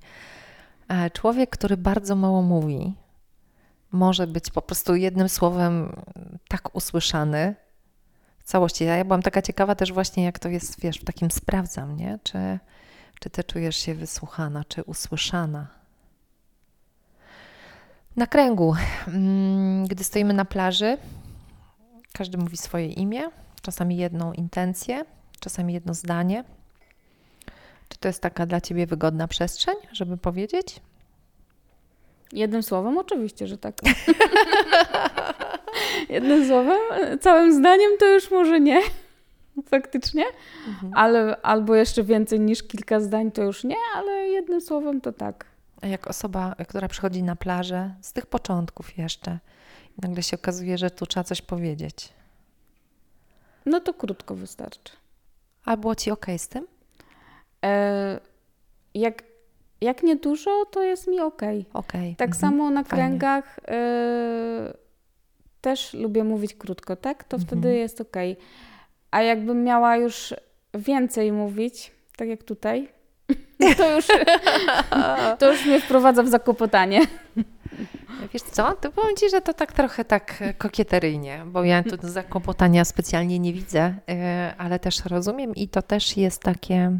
E, 0.88 1.10
człowiek, 1.10 1.50
który 1.50 1.76
bardzo 1.76 2.16
mało 2.16 2.42
mówi, 2.42 2.94
może 3.92 4.26
być 4.26 4.50
po 4.50 4.62
prostu 4.62 4.94
jednym 4.94 5.28
słowem 5.28 5.92
tak 6.48 6.74
usłyszany, 6.76 7.54
w 8.42 8.44
całości. 8.44 8.84
Ja 8.84 9.04
byłam 9.04 9.22
taka 9.22 9.42
ciekawa 9.42 9.74
też 9.74 9.92
właśnie, 9.92 10.24
jak 10.24 10.38
to 10.38 10.48
jest, 10.48 10.80
wiesz, 10.80 10.98
w 10.98 11.04
takim 11.04 11.30
sprawdzam, 11.30 11.96
nie? 11.96 12.18
Czy, 12.22 12.58
Czy 13.20 13.30
ty 13.30 13.44
czujesz 13.44 13.76
się 13.76 13.94
wysłuchana, 13.94 14.64
czy 14.68 14.82
usłyszana? 14.82 15.66
Na 18.16 18.26
kręgu, 18.26 18.74
mm, 19.08 19.86
gdy 19.86 20.04
stoimy 20.04 20.34
na 20.34 20.44
plaży, 20.44 20.98
każdy 22.12 22.38
mówi 22.38 22.56
swoje 22.56 22.86
imię, 22.86 23.22
czasami 23.62 23.96
jedną 23.96 24.32
intencję, 24.32 25.04
czasami 25.40 25.74
jedno 25.74 25.94
zdanie. 25.94 26.44
Czy 27.88 27.98
to 27.98 28.08
jest 28.08 28.22
taka 28.22 28.46
dla 28.46 28.60
ciebie 28.60 28.86
wygodna 28.86 29.28
przestrzeń, 29.28 29.74
żeby 29.92 30.16
powiedzieć? 30.16 30.80
Jednym 32.32 32.62
słowem, 32.62 32.98
oczywiście, 32.98 33.46
że 33.46 33.58
tak. 33.58 33.74
Jednym 36.08 36.48
słowem, 36.48 36.78
całym 37.20 37.52
zdaniem 37.52 37.90
to 37.98 38.06
już 38.06 38.30
może 38.30 38.60
nie, 38.60 38.80
faktycznie, 39.64 40.24
mhm. 40.68 40.92
ale 40.94 41.36
albo 41.42 41.74
jeszcze 41.74 42.02
więcej 42.02 42.40
niż 42.40 42.62
kilka 42.62 43.00
zdań 43.00 43.32
to 43.32 43.42
już 43.42 43.64
nie, 43.64 43.76
ale 43.96 44.12
jednym 44.12 44.60
słowem 44.60 45.00
to 45.00 45.12
tak. 45.12 45.46
A 45.82 45.86
jak 45.86 46.06
osoba, 46.06 46.54
która 46.68 46.88
przychodzi 46.88 47.22
na 47.22 47.36
plażę 47.36 47.94
z 48.00 48.12
tych 48.12 48.26
początków 48.26 48.98
jeszcze, 48.98 49.38
nagle 50.02 50.22
się 50.22 50.36
okazuje, 50.36 50.78
że 50.78 50.90
tu 50.90 51.06
trzeba 51.06 51.24
coś 51.24 51.42
powiedzieć. 51.42 52.12
No 53.66 53.80
to 53.80 53.94
krótko 53.94 54.34
wystarczy. 54.34 54.92
A 55.64 55.76
było 55.76 55.94
ci 55.94 56.10
ok 56.10 56.26
z 56.36 56.48
tym? 56.48 56.66
E, 57.64 58.20
jak, 58.94 59.22
jak 59.80 60.02
nie 60.02 60.16
dużo, 60.16 60.64
to 60.70 60.82
jest 60.82 61.08
mi 61.08 61.20
ok. 61.20 61.42
okay. 61.72 62.14
Tak 62.18 62.28
mhm. 62.28 62.40
samo 62.40 62.70
na 62.70 62.84
kręgach 62.84 63.60
e, 63.68 64.74
też 65.62 65.94
lubię 65.94 66.24
mówić 66.24 66.54
krótko, 66.54 66.96
tak? 66.96 67.24
To 67.24 67.36
mhm. 67.36 67.46
wtedy 67.46 67.76
jest 67.76 68.00
ok. 68.00 68.16
A 69.10 69.22
jakbym 69.22 69.64
miała 69.64 69.96
już 69.96 70.34
więcej 70.74 71.32
mówić, 71.32 71.92
tak 72.16 72.28
jak 72.28 72.42
tutaj, 72.42 72.88
to 73.78 73.96
już, 73.96 74.06
to 75.38 75.52
już 75.52 75.66
mnie 75.66 75.80
wprowadza 75.80 76.22
w 76.22 76.28
zakłopotanie. 76.28 77.00
Wiesz 78.32 78.42
co, 78.42 78.72
to 78.72 78.92
powiem 78.92 79.16
Ci, 79.16 79.30
że 79.30 79.40
to 79.40 79.54
tak 79.54 79.72
trochę 79.72 80.04
tak 80.04 80.42
kokieteryjnie, 80.58 81.44
bo 81.46 81.64
ja 81.64 81.82
tu 81.82 81.96
zakłopotania 82.08 82.84
specjalnie 82.84 83.38
nie 83.38 83.52
widzę, 83.52 83.94
e, 84.08 84.54
ale 84.58 84.78
też 84.78 85.04
rozumiem 85.04 85.54
i 85.54 85.68
to 85.68 85.82
też 85.82 86.16
jest 86.16 86.42
takie 86.42 86.98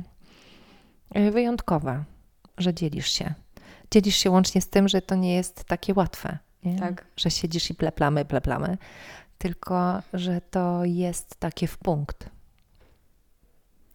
e, 1.15 1.31
wyjątkowe, 1.31 2.05
że 2.59 2.75
dzielisz 2.75 3.11
się. 3.13 3.35
Dzielisz 3.91 4.17
się 4.17 4.31
łącznie 4.31 4.61
z 4.61 4.69
tym, 4.69 4.89
że 4.89 5.03
to 5.03 5.15
nie 5.15 5.35
jest 5.35 5.65
takie 5.65 5.95
łatwe. 5.95 6.39
Nie? 6.65 6.79
Tak. 6.79 7.05
Że 7.17 7.31
siedzisz 7.31 7.71
i 7.71 7.75
pleplamy, 7.75 8.25
pleplamy, 8.25 8.79
tylko 9.39 10.03
że 10.13 10.41
to 10.41 10.85
jest 10.85 11.37
takie 11.37 11.67
w 11.67 11.79
punkt. 11.79 12.29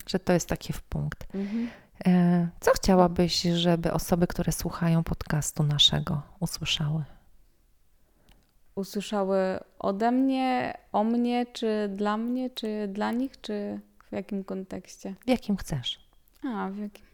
Że 0.08 0.20
to 0.20 0.34
jest 0.34 0.50
takie 0.50 0.74
w 0.74 0.82
punkt. 0.82 1.36
Mhm. 1.36 1.70
E, 2.06 2.48
co 2.60 2.72
chciałabyś, 2.72 3.42
żeby 3.42 3.94
osoby, 3.94 4.28
które 4.28 4.52
słuchają 4.52 5.04
podcastu 5.04 5.64
naszego, 5.64 6.22
usłyszały? 6.40 7.04
Usłyszały 8.76 9.38
ode 9.80 10.12
mnie, 10.12 10.78
o 10.92 11.04
mnie, 11.04 11.46
czy 11.46 11.90
dla 11.96 12.18
mnie, 12.18 12.50
czy 12.50 12.88
dla 12.88 13.12
nich, 13.12 13.42
czy 13.42 13.80
w 14.10 14.12
jakim 14.12 14.44
kontekście? 14.44 15.16
W 15.26 15.30
jakim 15.30 15.58
chcesz? 15.58 16.00
A, 16.44 16.70
w 16.70 16.78
jakim? 16.78 17.06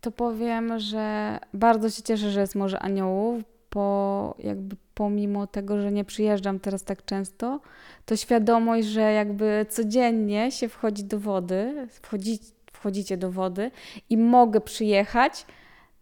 To 0.00 0.10
powiem, 0.10 0.78
że 0.78 1.38
bardzo 1.54 1.90
się 1.90 2.02
cieszę, 2.02 2.30
że 2.30 2.40
jest 2.40 2.54
Morze 2.54 2.78
Aniołów, 2.80 3.44
bo 3.76 4.34
jakby 4.38 4.76
pomimo 4.94 5.46
tego, 5.46 5.80
że 5.80 5.92
nie 5.92 6.04
przyjeżdżam 6.04 6.60
teraz 6.60 6.82
tak 6.82 7.04
często, 7.04 7.60
to 8.06 8.16
świadomość, 8.16 8.86
że 8.86 9.00
jakby 9.00 9.66
codziennie 9.68 10.52
się 10.52 10.68
wchodzi 10.68 11.04
do 11.04 11.20
wody, 11.20 11.86
wchodzi, 11.90 12.38
wchodzicie 12.72 13.16
do 13.16 13.30
wody 13.30 13.70
i 14.10 14.16
mogę 14.16 14.60
przyjechać, 14.60 15.46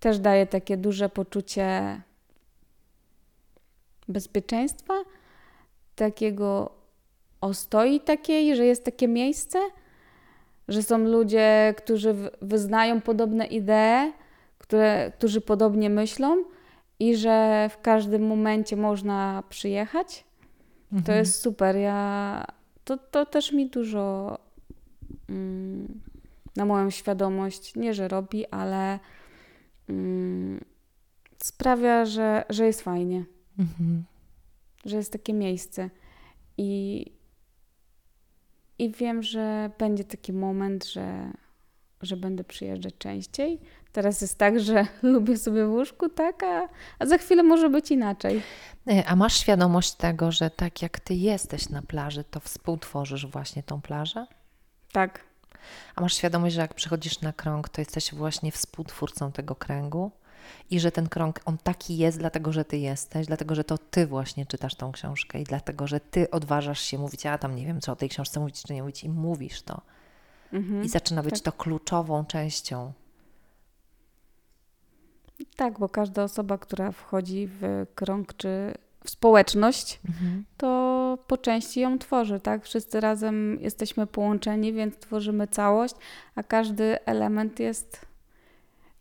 też 0.01 0.19
daje 0.19 0.47
takie 0.47 0.77
duże 0.77 1.09
poczucie 1.09 2.01
bezpieczeństwa, 4.09 4.95
takiego 5.97 6.71
ostoi 7.41 8.01
takiej, 8.01 8.57
że 8.57 8.65
jest 8.65 8.85
takie 8.85 9.09
miejsce, 9.09 9.59
że 10.69 10.83
są 10.83 10.99
ludzie, 10.99 11.75
którzy 11.77 12.15
wyznają 12.43 13.01
podobne 13.01 13.47
idee, 13.47 14.13
które, 14.59 15.13
którzy 15.19 15.41
podobnie 15.41 15.91
myślą 15.91 16.54
i 17.05 17.17
że 17.17 17.69
w 17.73 17.81
każdym 17.81 18.27
momencie 18.27 18.77
można 18.77 19.43
przyjechać. 19.49 20.25
Mhm. 20.85 21.03
To 21.03 21.13
jest 21.13 21.43
super. 21.43 21.77
Ja, 21.77 22.45
to, 22.85 22.99
to 22.99 23.27
też 23.27 23.53
mi 23.53 23.71
dużo 23.71 24.39
mm, 25.29 26.01
na 26.57 26.65
moją 26.65 26.91
świadomość, 26.91 27.77
nie 27.77 27.95
że 27.95 28.09
robi, 28.09 28.47
ale 28.47 28.99
mm, 29.89 30.65
sprawia, 31.39 32.05
że, 32.07 32.45
że 32.51 32.67
jest 32.67 32.83
fajnie. 32.83 33.25
Mhm. 33.59 34.05
Że 34.85 34.97
jest 34.97 35.13
takie 35.13 35.33
miejsce. 35.33 35.91
I, 36.59 37.05
I 38.79 38.91
wiem, 38.91 39.23
że 39.23 39.71
będzie 39.79 40.05
taki 40.05 40.33
moment, 40.33 40.85
że, 40.85 41.33
że 42.03 42.17
będę 42.17 42.45
przyjeżdżać 42.45 42.95
częściej. 42.99 43.61
Teraz 43.95 44.21
jest 44.21 44.39
tak, 44.39 44.61
że 44.61 44.87
lubię 45.03 45.37
sobie 45.37 45.67
w 45.67 45.71
łóżku, 45.71 46.09
tak, 46.09 46.43
a, 46.43 46.69
a 46.99 47.07
za 47.07 47.19
chwilę 47.19 47.43
może 47.43 47.71
być 47.71 47.91
inaczej. 47.91 48.43
E, 48.91 49.05
a 49.07 49.17
masz 49.17 49.37
świadomość 49.41 49.93
tego, 49.93 50.33
że 50.33 50.51
tak 50.51 50.83
jak 50.83 51.01
ty 51.01 51.15
jesteś 51.15 51.69
na 51.69 51.83
plaży, 51.83 52.25
to 52.25 52.41
współtworzysz 52.41 53.27
właśnie 53.27 53.63
tą 53.63 53.81
plażę? 53.81 54.27
Tak. 54.93 55.21
A 55.97 56.01
masz 56.01 56.15
świadomość, 56.15 56.55
że 56.55 56.61
jak 56.61 56.75
przychodzisz 56.75 57.21
na 57.21 57.33
krąg, 57.33 57.69
to 57.69 57.81
jesteś 57.81 58.15
właśnie 58.15 58.53
współtwórcą 58.53 59.33
tego 59.33 59.55
kręgu? 59.55 60.11
I 60.71 60.81
że 60.81 60.93
ten 60.93 61.09
krąg, 61.09 61.41
on 61.45 61.59
taki 61.59 61.97
jest, 61.97 62.19
dlatego 62.19 62.53
że 62.53 62.65
ty 62.65 62.79
jesteś, 62.79 63.27
dlatego 63.27 63.55
że 63.55 63.65
to 63.65 63.79
ty 63.79 64.07
właśnie 64.07 64.47
czytasz 64.47 64.75
tą 64.75 64.93
książkę 64.93 65.41
i 65.41 65.45
dlatego, 65.45 65.87
że 65.87 66.01
ty 66.01 66.31
odważasz 66.31 66.81
się 66.81 66.99
mówić, 66.99 67.27
a 67.27 67.39
tam 67.39 67.57
nie 67.57 67.67
wiem, 67.67 67.81
co 67.81 67.93
o 67.93 67.97
tej 67.97 68.09
książce 68.09 68.41
mówić, 68.41 68.63
czy 68.63 68.75
nie 68.75 68.83
mówić, 68.83 69.05
i 69.05 69.09
mówisz 69.09 69.63
to. 69.63 69.81
Mhm, 70.53 70.85
I 70.85 70.89
zaczyna 70.89 71.23
być 71.23 71.35
tak. 71.35 71.43
to 71.43 71.53
kluczową 71.53 72.25
częścią 72.25 72.93
tak, 75.57 75.79
bo 75.79 75.89
każda 75.89 76.25
osoba, 76.25 76.59
która 76.59 76.93
wchodzi 76.93 77.47
w 77.47 77.87
krąg 77.95 78.35
czy 78.37 78.75
w 79.05 79.11
społeczność, 79.11 80.01
mhm. 80.09 80.45
to 80.57 81.19
po 81.27 81.39
części 81.39 81.81
ją 81.81 81.99
tworzy, 81.99 82.41
tak? 82.41 82.65
Wszyscy 82.65 83.01
razem 83.01 83.59
jesteśmy 83.61 84.07
połączeni, 84.07 84.73
więc 84.73 84.99
tworzymy 84.99 85.47
całość, 85.49 85.95
a 86.35 86.43
każdy 86.43 87.05
element 87.05 87.61
jest 87.61 88.07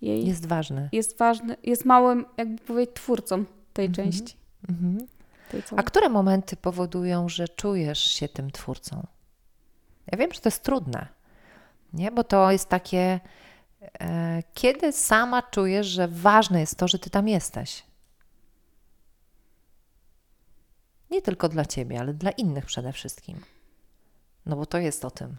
jej. 0.01 0.25
Jest 0.27 0.45
ważny. 0.45 0.89
Jest 0.91 1.17
ważny, 1.17 1.57
jest 1.63 1.85
małym, 1.85 2.25
jakby 2.37 2.61
powiedzieć, 2.61 2.95
twórcą 2.95 3.45
tej 3.73 3.85
mhm. 3.85 4.11
części. 4.11 4.37
Mhm. 4.69 5.07
Tej 5.51 5.61
a 5.75 5.83
które 5.83 6.09
momenty 6.09 6.55
powodują, 6.55 7.29
że 7.29 7.47
czujesz 7.47 7.99
się 7.99 8.27
tym 8.27 8.51
twórcą? 8.51 9.07
Ja 10.11 10.17
wiem, 10.17 10.33
że 10.33 10.39
to 10.39 10.49
jest 10.49 10.63
trudne, 10.63 11.07
nie? 11.93 12.11
Bo 12.11 12.23
to 12.23 12.51
jest 12.51 12.69
takie 12.69 13.19
kiedy 14.53 14.91
sama 14.91 15.41
czujesz, 15.41 15.87
że 15.87 16.07
ważne 16.07 16.59
jest 16.59 16.77
to, 16.77 16.87
że 16.87 16.99
ty 16.99 17.09
tam 17.09 17.27
jesteś? 17.27 17.83
Nie 21.11 21.21
tylko 21.21 21.49
dla 21.49 21.65
ciebie, 21.65 21.99
ale 21.99 22.13
dla 22.13 22.31
innych 22.31 22.65
przede 22.65 22.93
wszystkim. 22.93 23.41
No 24.45 24.55
bo 24.55 24.65
to 24.65 24.77
jest 24.77 25.05
o 25.05 25.11
tym. 25.11 25.37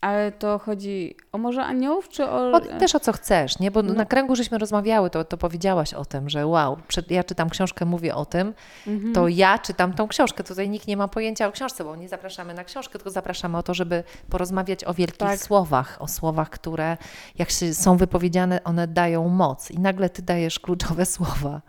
Ale 0.00 0.32
to 0.32 0.58
chodzi 0.58 1.16
o 1.32 1.38
może 1.38 1.64
aniołów, 1.64 2.08
czy 2.08 2.24
o... 2.28 2.52
o 2.52 2.60
też 2.60 2.94
o 2.94 3.00
co 3.00 3.12
chcesz, 3.12 3.58
nie? 3.58 3.70
Bo 3.70 3.82
no. 3.82 3.94
na 3.94 4.06
kręgu 4.06 4.36
żeśmy 4.36 4.58
rozmawiały, 4.58 5.10
to, 5.10 5.24
to 5.24 5.36
powiedziałaś 5.36 5.94
o 5.94 6.04
tym, 6.04 6.30
że 6.30 6.46
wow, 6.46 6.78
ja 7.10 7.24
czytam 7.24 7.50
książkę, 7.50 7.84
mówię 7.84 8.14
o 8.14 8.26
tym, 8.26 8.54
mhm. 8.86 9.12
to 9.12 9.28
ja 9.28 9.58
czytam 9.58 9.92
tą 9.92 10.08
książkę. 10.08 10.44
Tutaj 10.44 10.68
nikt 10.68 10.86
nie 10.86 10.96
ma 10.96 11.08
pojęcia 11.08 11.48
o 11.48 11.52
książce, 11.52 11.84
bo 11.84 11.96
nie 11.96 12.08
zapraszamy 12.08 12.54
na 12.54 12.64
książkę, 12.64 12.92
tylko 12.92 13.10
zapraszamy 13.10 13.58
o 13.58 13.62
to, 13.62 13.74
żeby 13.74 14.04
porozmawiać 14.30 14.84
o 14.84 14.94
wielkich 14.94 15.18
tak. 15.18 15.38
słowach, 15.38 15.96
o 16.00 16.08
słowach, 16.08 16.50
które 16.50 16.96
jak 17.38 17.50
się 17.50 17.74
są 17.74 17.96
wypowiedziane, 17.96 18.64
one 18.64 18.86
dają 18.86 19.28
moc. 19.28 19.70
I 19.70 19.78
nagle 19.78 20.10
ty 20.10 20.22
dajesz 20.22 20.58
kluczowe 20.58 21.06
słowa 21.16 21.60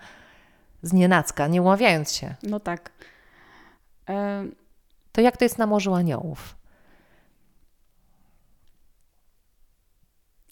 z 0.83 0.93
nienacka, 0.93 1.47
nie 1.47 1.61
ławiając 1.61 2.11
się. 2.11 2.35
No 2.43 2.59
tak. 2.59 2.91
To 5.11 5.21
jak 5.21 5.37
to 5.37 5.45
jest 5.45 5.57
na 5.57 5.67
Morzu 5.67 5.93
Aniołów? 5.93 6.58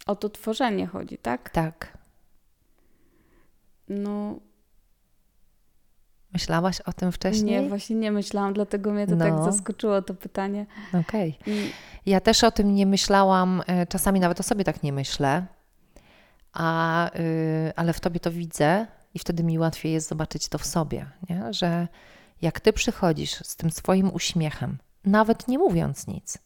O 0.07 0.15
to 0.15 0.29
tworzenie 0.29 0.87
chodzi, 0.87 1.17
tak? 1.17 1.49
Tak. 1.49 1.97
No. 3.89 4.39
Myślałaś 6.33 6.81
o 6.81 6.93
tym 6.93 7.11
wcześniej? 7.11 7.61
Nie, 7.61 7.69
właśnie 7.69 7.95
nie 7.95 8.11
myślałam, 8.11 8.53
dlatego 8.53 8.91
mnie 8.91 9.07
to 9.07 9.17
tak 9.17 9.31
no. 9.31 9.43
tak 9.43 9.53
zaskoczyło 9.53 10.01
to 10.01 10.13
pytanie. 10.13 10.65
Okej. 10.93 11.37
Okay. 11.41 11.69
Ja 12.05 12.19
też 12.19 12.43
o 12.43 12.51
tym 12.51 12.75
nie 12.75 12.85
myślałam, 12.85 13.61
e, 13.67 13.87
czasami 13.87 14.19
nawet 14.19 14.39
o 14.39 14.43
sobie 14.43 14.63
tak 14.63 14.83
nie 14.83 14.93
myślę, 14.93 15.45
a, 16.53 17.09
yy, 17.15 17.73
ale 17.75 17.93
w 17.93 17.99
tobie 17.99 18.19
to 18.19 18.31
widzę 18.31 18.87
i 19.13 19.19
wtedy 19.19 19.43
mi 19.43 19.59
łatwiej 19.59 19.93
jest 19.93 20.09
zobaczyć 20.09 20.49
to 20.49 20.57
w 20.57 20.65
sobie, 20.65 21.05
nie? 21.29 21.53
że 21.53 21.87
jak 22.41 22.59
ty 22.59 22.73
przychodzisz 22.73 23.31
z 23.31 23.55
tym 23.55 23.71
swoim 23.71 24.13
uśmiechem, 24.13 24.77
nawet 25.05 25.47
nie 25.47 25.57
mówiąc 25.57 26.07
nic, 26.07 26.37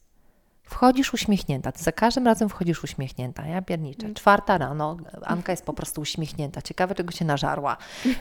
Wchodzisz 0.64 1.14
uśmiechnięta, 1.14 1.72
ty 1.72 1.82
za 1.82 1.92
każdym 1.92 2.26
razem 2.26 2.48
wchodzisz 2.48 2.84
uśmiechnięta, 2.84 3.46
ja 3.46 3.62
pierniczę. 3.62 4.02
Mm. 4.02 4.14
Czwarta 4.14 4.58
rano, 4.58 4.96
Anka 5.24 5.52
jest 5.52 5.64
po 5.64 5.72
prostu 5.72 6.00
uśmiechnięta. 6.00 6.62
Ciekawe, 6.62 6.94
czego 6.94 7.12
się 7.12 7.24
nażarła. 7.24 7.76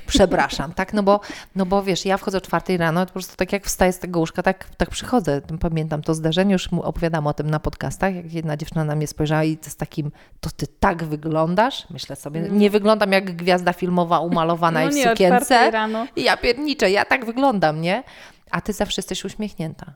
Przepraszam, 0.07 0.73
tak? 0.73 0.93
No 0.93 1.03
bo, 1.03 1.19
no 1.55 1.65
bo 1.65 1.83
wiesz, 1.83 2.05
ja 2.05 2.17
wchodzę 2.17 2.37
o 2.37 2.41
czwartej 2.41 2.77
rano, 2.77 3.05
po 3.05 3.11
prostu 3.13 3.35
tak 3.35 3.53
jak 3.53 3.65
wstaję 3.65 3.93
z 3.93 3.99
tego 3.99 4.19
łóżka, 4.19 4.43
tak, 4.43 4.75
tak 4.77 4.89
przychodzę. 4.89 5.41
Pamiętam 5.59 6.01
to 6.01 6.13
zdarzenie, 6.13 6.53
już 6.53 6.69
opowiadam 6.73 7.27
o 7.27 7.33
tym 7.33 7.49
na 7.49 7.59
podcastach, 7.59 8.15
jak 8.15 8.33
jedna 8.33 8.57
dziewczyna 8.57 8.83
na 8.85 8.95
mnie 8.95 9.07
spojrzała 9.07 9.43
i 9.43 9.57
z 9.61 9.75
takim, 9.75 10.11
to 10.39 10.49
ty 10.49 10.67
tak 10.67 11.03
wyglądasz? 11.03 11.87
Myślę 11.89 12.15
sobie, 12.15 12.41
nie 12.41 12.69
wyglądam 12.69 13.11
jak 13.11 13.35
gwiazda 13.35 13.73
filmowa 13.73 14.19
umalowana 14.19 14.81
No 14.81 14.87
i 14.89 14.91
w 14.91 14.95
nie, 14.95 15.09
sukience. 15.09 15.71
rano. 15.71 16.07
I 16.15 16.23
ja 16.23 16.37
pierniczę, 16.37 16.91
ja 16.91 17.05
tak 17.05 17.25
wyglądam, 17.25 17.81
nie? 17.81 18.03
A 18.51 18.61
ty 18.61 18.73
zawsze 18.73 18.99
jesteś 18.99 19.25
uśmiechnięta. 19.25 19.93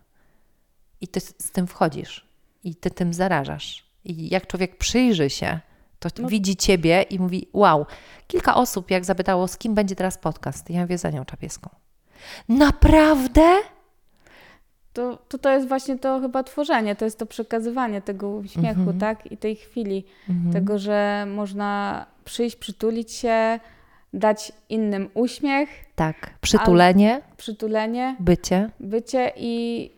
I 1.02 1.08
ty 1.08 1.20
z 1.20 1.52
tym 1.52 1.68
wchodzisz. 1.68 2.26
I 2.66 2.76
ty 2.76 2.92
tym 2.92 3.14
zarażasz. 3.14 3.86
I 4.06 4.30
jak 4.30 4.48
człowiek 4.48 4.78
przyjrzy 4.78 5.30
się, 5.30 5.60
to 6.00 6.10
No. 6.22 6.28
widzi 6.28 6.56
ciebie 6.56 7.02
i 7.02 7.20
mówi: 7.20 7.48
Wow, 7.54 7.86
kilka 8.28 8.56
osób, 8.56 8.92
jak 8.92 9.06
zapytało, 9.06 9.48
z 9.48 9.58
kim 9.58 9.74
będzie 9.74 9.96
teraz 9.96 10.18
podcast, 10.18 10.70
ja 10.70 10.82
mówię 10.82 10.98
za 10.98 11.10
nią 11.10 11.26
czapieską. 11.26 11.70
Naprawdę? 12.50 13.56
To, 14.94 15.18
to 15.30 15.38
to 15.38 15.50
jest 15.52 15.68
właśnie 15.68 16.00
to 16.00 16.20
chyba 16.20 16.44
tworzenie, 16.44 16.96
to 16.96 17.06
jest 17.06 17.20
to 17.20 17.26
przekazywanie 17.26 18.02
tego 18.02 18.30
uśmiechu, 18.30 18.80
Mhm. 18.80 19.00
tak? 19.00 19.32
I 19.32 19.38
tej 19.38 19.56
chwili, 19.56 20.04
tego, 20.54 20.80
że 20.80 21.26
można 21.36 22.06
przyjść, 22.26 22.56
przytulić 22.56 23.12
się, 23.12 23.60
dać 24.14 24.52
innym 24.70 25.10
uśmiech, 25.14 25.70
Tak. 25.96 26.30
Przytulenie, 26.42 27.22
przytulenie, 27.38 28.16
bycie. 28.20 28.70
bycie 28.80 29.32
i, 29.38 29.92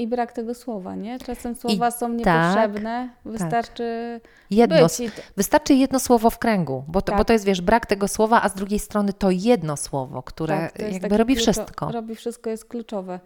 i 0.00 0.06
brak 0.06 0.32
tego 0.32 0.54
słowa, 0.54 0.94
nie? 0.94 1.18
Czasem 1.18 1.54
słowa 1.54 1.90
są 1.90 2.06
tak, 2.06 2.18
niepotrzebne, 2.18 3.08
wystarczy 3.24 4.20
Jedno, 4.50 4.76
być. 4.82 5.00
I 5.00 5.10
wystarczy 5.36 5.74
jedno 5.74 6.00
słowo 6.00 6.30
w 6.30 6.38
kręgu, 6.38 6.84
bo 6.88 7.02
to, 7.02 7.06
Tak. 7.12 7.18
bo 7.18 7.24
to 7.24 7.32
jest, 7.32 7.44
wiesz, 7.44 7.60
brak 7.60 7.86
tego 7.86 8.08
słowa, 8.08 8.42
a 8.42 8.48
z 8.48 8.54
drugiej 8.54 8.78
strony 8.78 9.12
to 9.12 9.30
jedno 9.30 9.76
słowo, 9.76 10.22
które 10.22 10.70
tak, 10.76 10.92
jakby 10.92 11.16
robi 11.16 11.36
kluczo- 11.36 11.40
wszystko. 11.40 11.92
Robi 11.92 12.14
wszystko, 12.14 12.50
jest 12.50 12.64
kluczowe. 12.64 13.20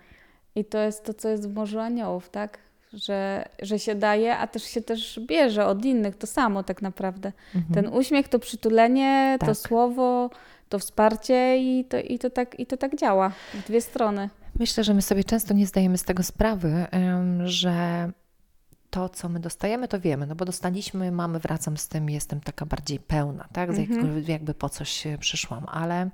I 0.55 0.64
to 0.64 0.79
jest 0.79 1.05
to, 1.05 1.14
co 1.14 1.29
jest 1.29 1.49
w 1.51 1.55
Morzu 1.55 1.79
Aniołów, 1.79 2.31
tak? 2.31 2.59
Że, 2.93 3.45
że 3.62 3.79
się 3.79 3.95
daje, 3.95 4.37
a 4.37 4.47
też 4.47 4.62
się 4.62 4.81
też 4.83 5.20
bierze 5.27 5.66
od 5.66 5.85
innych, 5.85 6.16
to 6.16 6.27
samo 6.27 6.62
tak 6.62 6.83
naprawdę. 6.83 7.33
Mhm. 7.55 7.75
Ten 7.75 7.95
uśmiech, 7.99 8.29
to 8.29 8.39
przytulenie, 8.39 9.37
to 9.41 9.47
Tak. 9.47 9.57
słowo, 9.57 10.31
to 10.68 10.79
wsparcie 10.79 11.57
i 11.59 11.85
to, 11.85 11.99
i, 11.99 12.18
to 12.18 12.31
tak, 12.31 12.61
i 12.61 12.66
to 12.66 12.77
tak 12.77 12.97
działa 12.97 13.33
w 13.55 13.66
dwie 13.66 13.81
strony. 13.81 14.29
Myślę, 14.59 14.84
że 14.84 14.94
my 14.94 15.02
sobie 15.02 15.24
często 15.24 15.55
nie 15.55 15.66
zdajemy 15.66 15.98
z 15.98 16.05
tego 16.05 16.22
sprawy, 16.22 16.86
że 17.44 18.11
to, 18.90 19.09
co 19.09 19.28
my 19.28 19.40
dostajemy, 19.40 19.88
to 19.88 20.00
wiemy, 20.00 20.26
no 20.26 20.34
bo 20.34 20.44
dostaliśmy, 20.44 21.12
mamy, 21.12 21.38
wracam 21.38 21.76
z 21.76 21.88
tym, 21.88 22.11
jestem 22.11 22.40
taka 22.40 22.66
bardziej 22.66 23.00
pełna, 23.00 23.48
tak? 23.52 23.74
Z 23.74 23.78
Mhm. 23.78 24.24
jakby 24.28 24.55
po 24.55 24.68
coś 24.68 25.05
przyszłam, 25.20 25.66
ale 25.68 26.11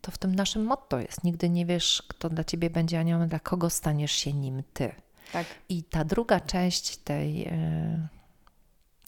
to 0.00 0.10
w 0.10 0.18
tym 0.18 0.34
naszym 0.34 0.64
motto 0.64 0.98
jest. 0.98 1.24
Nigdy 1.24 1.50
nie 1.50 1.66
wiesz, 1.66 2.02
kto 2.08 2.28
dla 2.28 2.44
ciebie 2.44 2.70
będzie 2.70 3.00
aniołem, 3.00 3.28
dla 3.28 3.40
kogo 3.40 3.70
staniesz 3.70 4.12
się 4.12 4.32
nim 4.32 4.62
ty. 4.72 4.94
Tak. 5.32 5.46
I 5.68 5.82
ta 5.82 6.04
druga 6.04 6.40
część 6.40 6.96
tej, 6.96 7.44
e, 7.44 8.08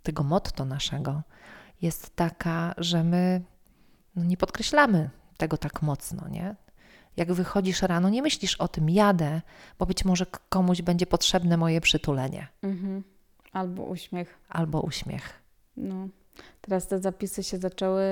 tego 0.03 0.23
motto 0.23 0.65
naszego 0.65 1.23
jest 1.83 2.17
taka, 2.17 2.75
że 2.79 3.05
my 3.05 3.43
no 4.17 4.25
nie 4.25 4.37
podkreślamy 4.37 5.11
tego 5.37 5.59
tak 5.59 5.83
mocno, 5.83 6.29
nie? 6.29 6.55
Jak 7.17 7.33
wychodzisz 7.33 7.83
rano, 7.83 8.09
nie 8.09 8.23
myślisz 8.23 8.57
o 8.57 8.69
tym, 8.69 8.91
jadę, 8.91 9.41
bo 9.79 9.87
być 9.87 10.05
może 10.05 10.27
komuś 10.49 10.83
będzie 10.83 11.07
potrzebne 11.07 11.57
moje 11.57 11.81
przytulenie 11.81 12.47
Mhm. 12.63 13.03
Albo 13.53 13.83
uśmiech. 13.83 14.39
albo 14.49 14.81
uśmiech. 14.81 15.33
No. 15.77 16.09
Teraz 16.61 16.87
te 16.89 16.99
zapisy 16.99 17.43
się 17.43 17.59
zaczęły 17.59 18.05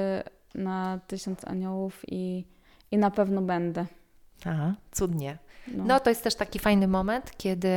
na 0.54 1.00
Tysiąc 1.06 1.44
Aniołów 1.44 2.02
i, 2.08 2.44
i 2.90 2.98
na 2.98 3.10
pewno 3.10 3.42
będę. 3.42 3.86
Aha, 4.44 4.74
cudnie. 4.92 5.38
No. 5.68 5.84
No 5.84 6.00
to 6.00 6.10
jest 6.10 6.24
też 6.24 6.34
taki 6.34 6.58
fajny 6.58 6.88
moment, 6.88 7.30
kiedy 7.36 7.68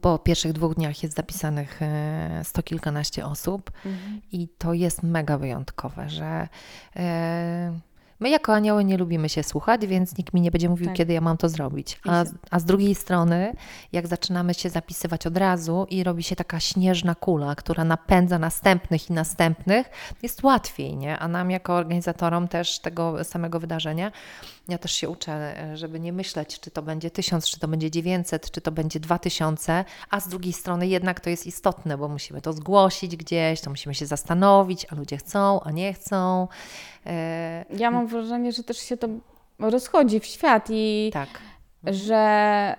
po 0.00 0.18
pierwszych 0.18 0.52
dwóch 0.52 0.74
dniach 0.74 1.02
jest 1.02 1.14
zapisanych 1.16 1.82
e, 1.82 2.40
sto 2.44 2.62
kilkanaście 2.62 3.26
osób 3.26 3.70
Mhm. 3.86 4.20
i 4.32 4.48
to 4.48 4.72
jest 4.72 5.02
mega 5.02 5.38
wyjątkowe, 5.38 6.08
że 6.10 6.48
e, 6.96 7.78
my 8.22 8.30
jako 8.30 8.54
anioły 8.54 8.84
nie 8.84 8.96
lubimy 8.96 9.28
się 9.28 9.42
słuchać, 9.42 9.86
więc 9.86 10.18
nikt 10.18 10.34
mi 10.34 10.40
nie 10.40 10.50
będzie 10.50 10.68
mówił, 10.68 10.86
Tak. 10.86 10.96
kiedy 10.96 11.12
ja 11.12 11.20
mam 11.20 11.36
to 11.36 11.48
zrobić. 11.48 12.00
A, 12.08 12.24
a 12.50 12.58
z 12.58 12.64
drugiej 12.64 12.94
strony, 12.94 13.52
jak 13.92 14.06
zaczynamy 14.06 14.54
się 14.54 14.70
zapisywać 14.70 15.26
od 15.26 15.36
razu 15.36 15.86
i 15.90 16.04
robi 16.04 16.22
się 16.22 16.36
taka 16.36 16.60
śnieżna 16.60 17.14
kula, 17.14 17.54
która 17.54 17.84
napędza 17.84 18.38
następnych 18.38 19.10
i 19.10 19.12
następnych, 19.12 19.90
jest 20.22 20.42
łatwiej, 20.42 20.96
nie? 20.96 21.18
A 21.18 21.28
nam 21.28 21.50
jako 21.50 21.74
organizatorom 21.74 22.48
też 22.48 22.78
tego 22.78 23.24
samego 23.24 23.60
wydarzenia, 23.60 24.12
ja 24.68 24.78
też 24.78 24.92
się 24.92 25.08
uczę, 25.08 25.32
e, 25.72 25.76
żeby 25.76 26.00
nie 26.00 26.12
myśleć, 26.12 26.60
czy 26.60 26.70
to 26.70 26.82
będzie 26.82 27.10
tysiąc, 27.10 27.48
czy 27.48 27.60
to 27.60 27.68
będzie 27.68 27.90
900, 27.90 28.50
czy 28.50 28.60
to 28.60 28.72
będzie 28.72 29.00
2000, 29.00 29.84
a 30.10 30.20
z 30.20 30.28
drugiej 30.28 30.52
strony 30.52 30.86
jednak 30.86 31.20
to 31.20 31.30
jest 31.30 31.46
istotne, 31.46 31.98
bo 31.98 32.08
musimy 32.08 32.40
to 32.42 32.52
zgłosić 32.52 33.16
gdzieś, 33.16 33.60
to 33.60 33.70
musimy 33.70 33.94
się 33.94 34.06
zastanowić, 34.06 34.86
a 34.90 34.94
ludzie 34.94 35.16
chcą, 35.16 35.60
a 35.60 35.70
nie 35.70 35.92
chcą. 35.94 36.48
E, 37.06 37.64
Ja 37.70 37.90
mam 37.90 38.06
wrażenie, 38.06 38.52
że 38.52 38.62
też 38.64 38.78
się 38.78 38.96
to 38.96 39.08
rozchodzi 39.58 40.20
w 40.20 40.24
świat 40.26 40.66
i 40.70 41.10
tak. 41.12 41.28
że 41.84 42.74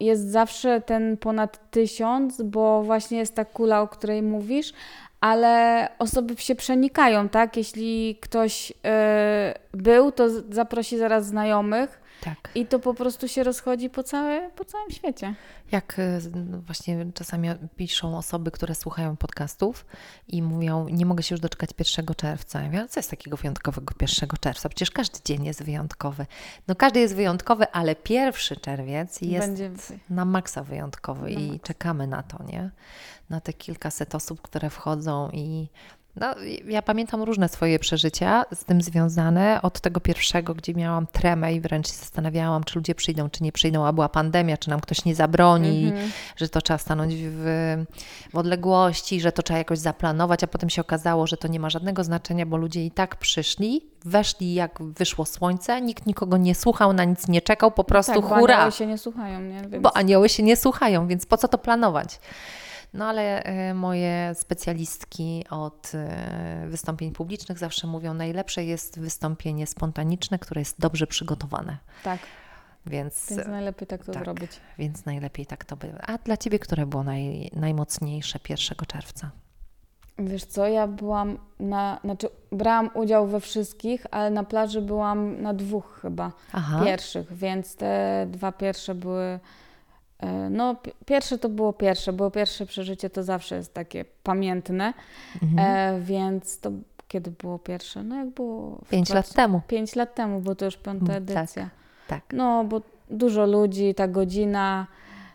jest 0.00 0.30
zawsze 0.30 0.80
ten 0.80 1.16
ponad 1.16 1.70
tysiąc, 1.70 2.42
bo 2.42 2.82
właśnie 2.82 3.18
jest 3.18 3.34
ta 3.34 3.44
kula, 3.44 3.80
o 3.82 3.88
której 3.88 4.22
mówisz, 4.22 4.72
ale 5.20 5.88
osoby 5.98 6.36
się 6.36 6.54
przenikają, 6.54 7.28
tak? 7.28 7.56
Jeśli 7.56 8.18
ktoś 8.20 8.72
e, 8.84 9.54
był, 9.72 10.12
to 10.12 10.28
zaprosi 10.50 10.98
zaraz 10.98 11.26
znajomych 11.26 12.05
Tak. 12.26 12.50
i 12.54 12.66
to 12.66 12.78
po 12.78 12.94
prostu 12.94 13.28
się 13.28 13.44
rozchodzi 13.44 13.90
po, 13.90 14.02
całe, 14.02 14.50
po 14.50 14.64
całym 14.64 14.90
świecie. 14.90 15.34
Jak 15.72 15.96
z- 16.18 16.34
no 16.50 16.60
właśnie 16.60 17.06
czasami 17.14 17.48
piszą 17.76 18.18
osoby, 18.18 18.50
które 18.50 18.74
słuchają 18.74 19.16
podcastów 19.16 19.86
i 20.28 20.42
mówią, 20.42 20.88
nie 20.88 21.06
mogę 21.06 21.22
się 21.22 21.34
już 21.34 21.40
doczekać 21.40 21.70
1 21.78 22.14
czerwca. 22.14 22.60
Ja 22.60 22.66
mówię, 22.66 22.78
"Ale 22.78 22.88
co 22.88 23.00
jest 23.00 23.10
takiego 23.10 23.36
wyjątkowego 23.36 23.94
1 24.00 24.36
czerwca? 24.40 24.68
Przecież 24.68 24.90
każdy 24.90 25.18
dzień 25.24 25.44
jest 25.44 25.62
wyjątkowy. 25.62 26.26
No 26.68 26.74
każdy 26.74 27.00
jest 27.00 27.14
wyjątkowy, 27.14 27.70
ale 27.72 27.96
1 28.08 28.56
czerwiec 28.60 29.20
jest 29.20 29.46
Będzie 29.46 29.70
na 30.10 30.24
maksa 30.24 30.62
wyjątkowy 30.64 31.22
Na 31.22 31.28
i 31.40 31.46
maksa. 31.52 31.66
czekamy 31.66 32.06
na 32.06 32.22
to, 32.22 32.42
nie? 32.44 32.70
Na 33.30 33.40
te 33.40 33.52
kilkaset 33.52 34.14
osób, 34.14 34.42
które 34.42 34.70
wchodzą 34.70 35.30
i 35.32 35.68
no, 36.16 36.34
ja 36.68 36.82
pamiętam 36.82 37.22
różne 37.22 37.48
swoje 37.48 37.78
przeżycia 37.78 38.44
z 38.54 38.64
tym 38.64 38.82
związane. 38.82 39.62
Od 39.62 39.80
tego 39.80 40.00
pierwszego, 40.00 40.54
gdzie 40.54 40.74
miałam 40.74 41.06
tremę 41.06 41.54
i 41.54 41.60
wręcz 41.60 41.86
się 41.88 41.92
zastanawiałam, 41.94 42.64
czy 42.64 42.78
ludzie 42.78 42.94
przyjdą, 42.94 43.30
czy 43.30 43.44
nie 43.44 43.52
przyjdą, 43.52 43.86
a 43.86 43.92
była 43.92 44.08
pandemia, 44.08 44.56
czy 44.56 44.70
nam 44.70 44.80
ktoś 44.80 45.04
nie 45.04 45.14
zabroni, 45.14 45.84
Mhm. 45.86 46.10
że 46.36 46.48
to 46.48 46.60
trzeba 46.60 46.78
stanąć 46.78 47.14
w, 47.18 47.44
w 48.32 48.36
odległości, 48.38 49.20
że 49.20 49.32
to 49.32 49.42
trzeba 49.42 49.58
jakoś 49.58 49.78
zaplanować, 49.78 50.44
a 50.44 50.46
potem 50.46 50.70
się 50.70 50.80
okazało, 50.80 51.26
że 51.26 51.36
to 51.36 51.48
nie 51.48 51.60
ma 51.60 51.70
żadnego 51.70 52.04
znaczenia, 52.04 52.46
bo 52.46 52.56
ludzie 52.56 52.84
i 52.86 52.90
tak 52.90 53.16
przyszli, 53.16 53.86
weszli 54.04 54.54
jak 54.54 54.82
wyszło 54.82 55.24
słońce, 55.24 55.80
nikt 55.82 56.06
nikogo 56.06 56.36
nie 56.36 56.54
słuchał, 56.54 56.92
na 56.92 57.04
nic 57.04 57.28
nie 57.28 57.40
czekał, 57.42 57.70
po 57.70 57.84
prostu 57.84 58.12
tak, 58.12 58.22
bo 58.22 58.28
hura. 58.28 58.54
anioły 58.56 58.72
się 58.72 58.86
nie 58.86 58.98
słuchają, 58.98 59.40
nie? 59.40 59.62
Więc... 59.68 59.82
Bo 59.82 59.96
anioły 59.96 60.28
się 60.28 60.42
nie 60.42 60.56
słuchają, 60.56 61.06
więc 61.06 61.26
po 61.26 61.36
co 61.36 61.48
to 61.48 61.58
planować? 61.58 62.20
No 62.94 63.04
ale 63.04 63.42
e, 63.42 63.74
moje 63.74 64.34
specjalistki 64.34 65.44
od 65.50 65.92
e, 65.94 66.66
wystąpień 66.68 67.12
publicznych 67.12 67.58
zawsze 67.58 67.86
mówią, 67.86 68.14
najlepsze 68.14 68.64
jest 68.64 69.00
wystąpienie 69.00 69.66
spontaniczne, 69.66 70.38
które 70.38 70.60
jest 70.60 70.80
dobrze 70.80 71.06
przygotowane. 71.06 71.78
Tak, 72.04 72.20
Więc, 72.86 73.26
więc 73.30 73.48
najlepiej 73.48 73.86
tak 73.88 74.04
to 74.04 74.12
tak. 74.12 74.24
zrobić. 74.24 74.50
więc 74.78 75.04
najlepiej 75.04 75.46
tak 75.46 75.64
to 75.64 75.76
by. 75.76 75.92
A 76.06 76.18
dla 76.18 76.36
Ciebie, 76.36 76.58
które 76.58 76.86
było 76.86 77.02
naj, 77.02 77.50
najmocniejsze 77.54 78.38
1 78.48 78.86
czerwca? 78.86 79.30
Wiesz 80.18 80.44
co, 80.44 80.66
ja 80.66 80.86
byłam 80.86 81.38
na, 81.60 82.00
znaczy 82.04 82.28
brałam 82.52 82.90
udział 82.94 83.26
we 83.26 83.40
wszystkich, 83.40 84.06
ale 84.10 84.30
na 84.30 84.44
plaży 84.44 84.82
byłam 84.82 85.42
na 85.42 85.54
dwóch 85.54 85.98
chyba 86.02 86.32
Aha, 86.52 86.80
pierwszych, 86.84 87.32
więc 87.32 87.76
te 87.76 88.26
dwa 88.30 88.52
pierwsze 88.52 88.94
były, 88.94 89.40
no 90.50 90.74
pi- 90.74 90.92
pierwsze 91.06 91.38
to 91.38 91.48
było 91.48 91.72
pierwsze, 91.72 92.12
było 92.12 92.30
pierwsze 92.30 92.66
przeżycie, 92.66 93.10
to 93.10 93.22
zawsze 93.22 93.56
jest 93.56 93.74
takie 93.74 94.04
pamiętne, 94.22 94.94
mhm. 95.42 95.58
e, 95.58 96.00
więc 96.00 96.60
to 96.60 96.70
kiedy 97.08 97.30
było 97.30 97.58
pierwsze? 97.58 98.02
No 98.02 98.16
jak 98.16 98.28
było... 98.30 98.82
pięć 98.90 99.10
lat 99.10 99.34
temu. 99.34 99.60
Pięć 99.68 99.94
lat 99.96 100.14
temu, 100.14 100.40
bo 100.40 100.54
to 100.54 100.64
już 100.64 100.76
piąta 100.76 101.12
Mm, 101.12 101.26
tak. 101.26 101.36
edycja. 101.38 101.70
Tak. 102.08 102.22
No, 102.32 102.64
bo 102.64 102.80
dużo 103.10 103.46
ludzi, 103.46 103.94
ta 103.94 104.08
godzina, 104.08 104.86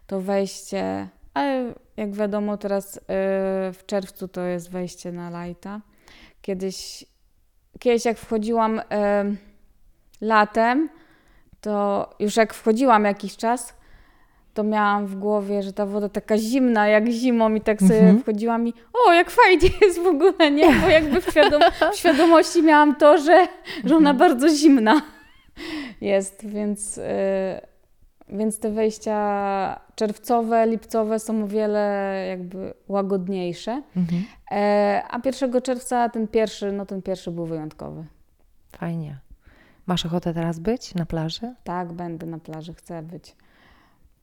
to 0.07 0.21
wejście, 0.21 1.07
ale 1.33 1.73
jak 1.97 2.11
wiadomo 2.13 2.57
teraz 2.57 2.97
y, 2.97 3.01
w 3.73 3.79
czerwcu 3.85 4.27
to 4.27 4.41
jest 4.41 4.71
wejście 4.71 5.11
na 5.11 5.29
lajta. 5.29 5.81
Kiedyś, 6.41 7.05
kiedyś 7.79 8.05
jak 8.05 8.17
wchodziłam 8.17 8.81
latem, 10.21 10.89
to 11.61 12.09
już 12.19 12.35
jak 12.35 12.53
wchodziłam 12.53 13.05
jakiś 13.05 13.37
czas, 13.37 13.73
to 14.53 14.63
miałam 14.63 15.07
w 15.07 15.15
głowie, 15.15 15.63
że 15.63 15.73
ta 15.73 15.85
woda 15.85 16.09
taka 16.09 16.37
zimna, 16.37 16.87
jak 16.87 17.09
zimą 17.09 17.55
i 17.55 17.61
tak 17.61 17.79
sobie 17.79 17.99
mhm. 17.99 18.19
wchodziłam 18.19 18.67
i 18.67 18.73
o, 19.07 19.13
jak 19.13 19.31
fajnie 19.31 19.69
jest 19.81 19.99
w 19.99 20.07
ogóle, 20.07 20.51
nie? 20.51 20.75
Bo 20.81 20.89
jakby 20.89 21.21
w, 21.21 21.29
świadom 21.29 21.61
w 21.93 21.95
świadomości 21.95 22.63
miałam 22.63 22.95
to, 22.95 23.17
że, 23.17 23.47
że 23.83 23.97
ona 23.97 24.09
mhm. 24.09 24.17
bardzo 24.17 24.49
zimna 24.49 25.01
jest, 26.01 26.47
więc, 26.47 26.97
yy, 26.97 27.03
więc 28.29 28.59
te 28.59 28.71
wejścia 28.71 29.79
czerwcowe, 29.95 30.67
lipcowe 30.67 31.19
są 31.19 31.43
o 31.43 31.47
wiele 31.47 32.25
jakby 32.29 32.73
łagodniejsze. 32.87 33.81
Mhm. 33.97 34.23
E, 34.51 35.03
a 35.09 35.19
1 35.25 35.61
czerwca 35.61 36.09
ten 36.09 36.27
pierwszy, 36.27 36.71
no 36.71 36.85
ten 36.85 37.01
pierwszy 37.01 37.31
był 37.31 37.45
wyjątkowy. 37.45 38.05
Fajnie. 38.77 39.19
Masz 39.85 40.05
ochotę 40.05 40.33
teraz 40.33 40.59
być 40.59 40.95
na 40.95 41.05
plaży? 41.05 41.55
Tak, 41.63 41.93
będę 41.93 42.25
na 42.25 42.39
plaży, 42.39 42.73
chcę 42.73 43.03
być. 43.03 43.35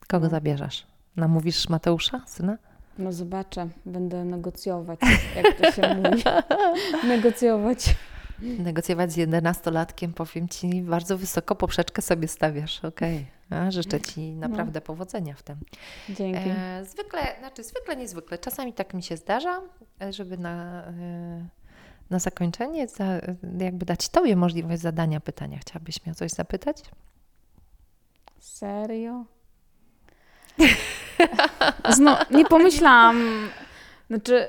Kogo 0.09 0.25
no. 0.25 0.29
zabierzesz? 0.29 0.87
Namówisz 1.15 1.69
Mateusza, 1.69 2.21
syna? 2.27 2.57
No 2.97 3.13
zobaczę, 3.13 3.67
będę 3.85 4.25
negocjować, 4.25 4.99
jak 5.35 5.57
to 5.57 5.71
się 5.71 5.95
mówi. 5.95 6.23
negocjować. 7.07 7.95
Negocjować 8.41 9.11
z 9.11 9.17
jedenastolatkiem, 9.17 10.13
powiem 10.13 10.49
Ci, 10.49 10.81
bardzo 10.81 11.17
wysoko 11.17 11.55
poprzeczkę 11.55 12.01
sobie 12.01 12.27
stawiasz. 12.27 12.85
Okej, 12.85 13.25
okay. 13.47 13.71
życzę 13.71 14.01
Ci 14.01 14.31
no. 14.35 14.47
naprawdę 14.47 14.79
no. 14.79 14.85
powodzenia 14.85 15.35
w 15.35 15.43
tym. 15.43 15.55
Dzięki. 16.09 16.49
E, 16.49 16.85
zwykle, 16.85 17.21
znaczy 17.39 17.63
zwykle, 17.63 17.95
niezwykle. 17.95 18.37
Czasami 18.37 18.73
tak 18.73 18.93
mi 18.93 19.03
się 19.03 19.17
zdarza, 19.17 19.61
żeby 20.09 20.37
na, 20.37 20.83
e, 20.83 21.47
na 22.09 22.19
zakończenie 22.19 22.87
za, 22.87 23.05
jakby 23.59 23.85
dać 23.85 24.09
Tobie 24.09 24.35
możliwość 24.35 24.81
zadania 24.81 25.19
pytania. 25.19 25.57
Chciałabyś 25.57 26.05
mnie 26.05 26.11
o 26.11 26.15
coś 26.15 26.31
zapytać? 26.31 26.83
Serio? 28.39 29.25
No, 31.99 32.17
nie 32.31 32.45
pomyślałam. 32.45 33.49
Znaczy, 34.07 34.47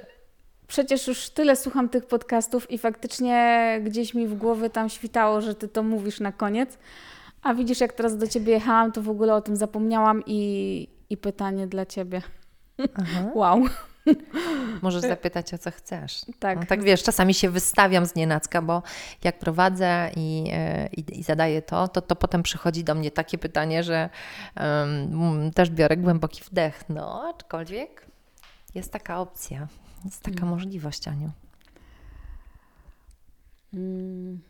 przecież 0.67 1.07
już 1.07 1.31
tyle 1.31 1.57
słucham 1.57 1.89
tych 1.89 2.07
podcastów 2.07 2.71
i 2.71 2.79
faktycznie 2.79 3.81
gdzieś 3.85 4.15
mi 4.15 4.27
w 4.27 4.35
głowie 4.35 4.71
tam 4.71 4.89
świtało, 4.89 5.41
że 5.41 5.55
ty 5.55 5.69
to 5.69 5.83
mówisz 5.83 6.21
na 6.21 6.33
koniec. 6.33 6.79
A 7.43 7.55
widzisz, 7.55 7.81
jak 7.81 7.93
teraz 7.93 8.19
do 8.19 8.27
ciebie 8.27 8.53
jechałam, 8.53 8.93
to 8.93 9.03
w 9.03 9.09
ogóle 9.09 9.35
o 9.35 9.41
tym 9.41 9.57
zapomniałam 9.57 10.23
i, 10.27 10.89
i 11.11 11.17
pytanie 11.17 11.67
dla 11.67 11.87
ciebie. 11.87 12.23
Aha. 12.95 13.31
Wow. 13.35 13.65
Możesz 14.83 15.03
zapytać 15.03 15.55
o 15.55 15.59
co 15.59 15.71
chcesz. 15.71 16.23
Tak. 16.39 16.59
No, 16.59 16.67
tak 16.67 16.83
wiesz, 16.83 17.03
czasami 17.03 17.35
się 17.35 17.51
wystawiam 17.51 18.07
z 18.07 18.15
nienacka, 18.15 18.63
bo 18.63 18.83
jak 19.25 19.39
prowadzę 19.39 20.11
i, 20.17 20.51
e, 20.53 20.87
i, 20.87 21.19
i 21.19 21.23
zadaję 21.23 21.63
to, 21.63 21.89
to, 21.89 22.03
to 22.03 22.17
potem 22.17 22.43
przychodzi 22.43 22.85
do 22.85 22.95
mnie 22.95 23.11
takie 23.11 23.39
pytanie, 23.39 23.83
że 23.83 24.11
um, 24.57 25.51
też 25.51 25.71
biorę 25.71 25.97
głęboki 25.97 26.43
wdech. 26.45 26.85
No, 26.89 27.33
aczkolwiek 27.35 28.07
jest 28.75 28.93
taka 28.93 29.21
opcja, 29.21 29.69
jest 30.05 30.23
taka 30.23 30.41
hmm. 30.41 30.55
możliwość, 30.55 31.09
Aniu. 31.09 31.31
Hmm. 33.73 34.41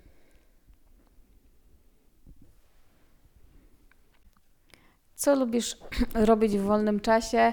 Co 5.14 5.34
lubisz 5.34 5.76
robić 6.14 6.58
w 6.58 6.62
wolnym 6.62 7.00
czasie? 7.00 7.52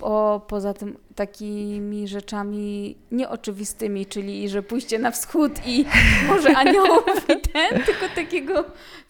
Po, 0.00 0.42
poza 0.48 0.74
tym 0.74 0.96
takimi 1.14 2.08
rzeczami 2.08 2.96
nieoczywistymi, 3.12 4.06
czyli 4.06 4.48
że 4.48 4.62
pójście 4.62 4.98
na 4.98 5.10
wschód 5.10 5.52
i 5.66 5.84
może 6.28 6.56
aniołów 6.56 7.28
i 7.28 7.40
ten, 7.40 7.82
tylko 7.86 8.14
takiego 8.14 8.64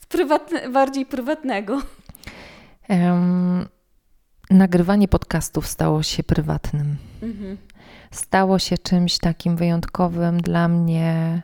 prywatne, 0.08 0.68
bardziej 0.68 1.06
prywatnego. 1.06 1.82
Um, 2.88 3.68
nagrywanie 4.50 5.08
podcastów 5.08 5.66
stało 5.66 6.02
się 6.02 6.22
prywatnym. 6.22 6.96
Mhm. 7.22 7.56
Stało 8.10 8.58
się 8.58 8.78
czymś 8.78 9.18
takim 9.18 9.56
wyjątkowym 9.56 10.40
dla 10.40 10.68
mnie, 10.68 11.42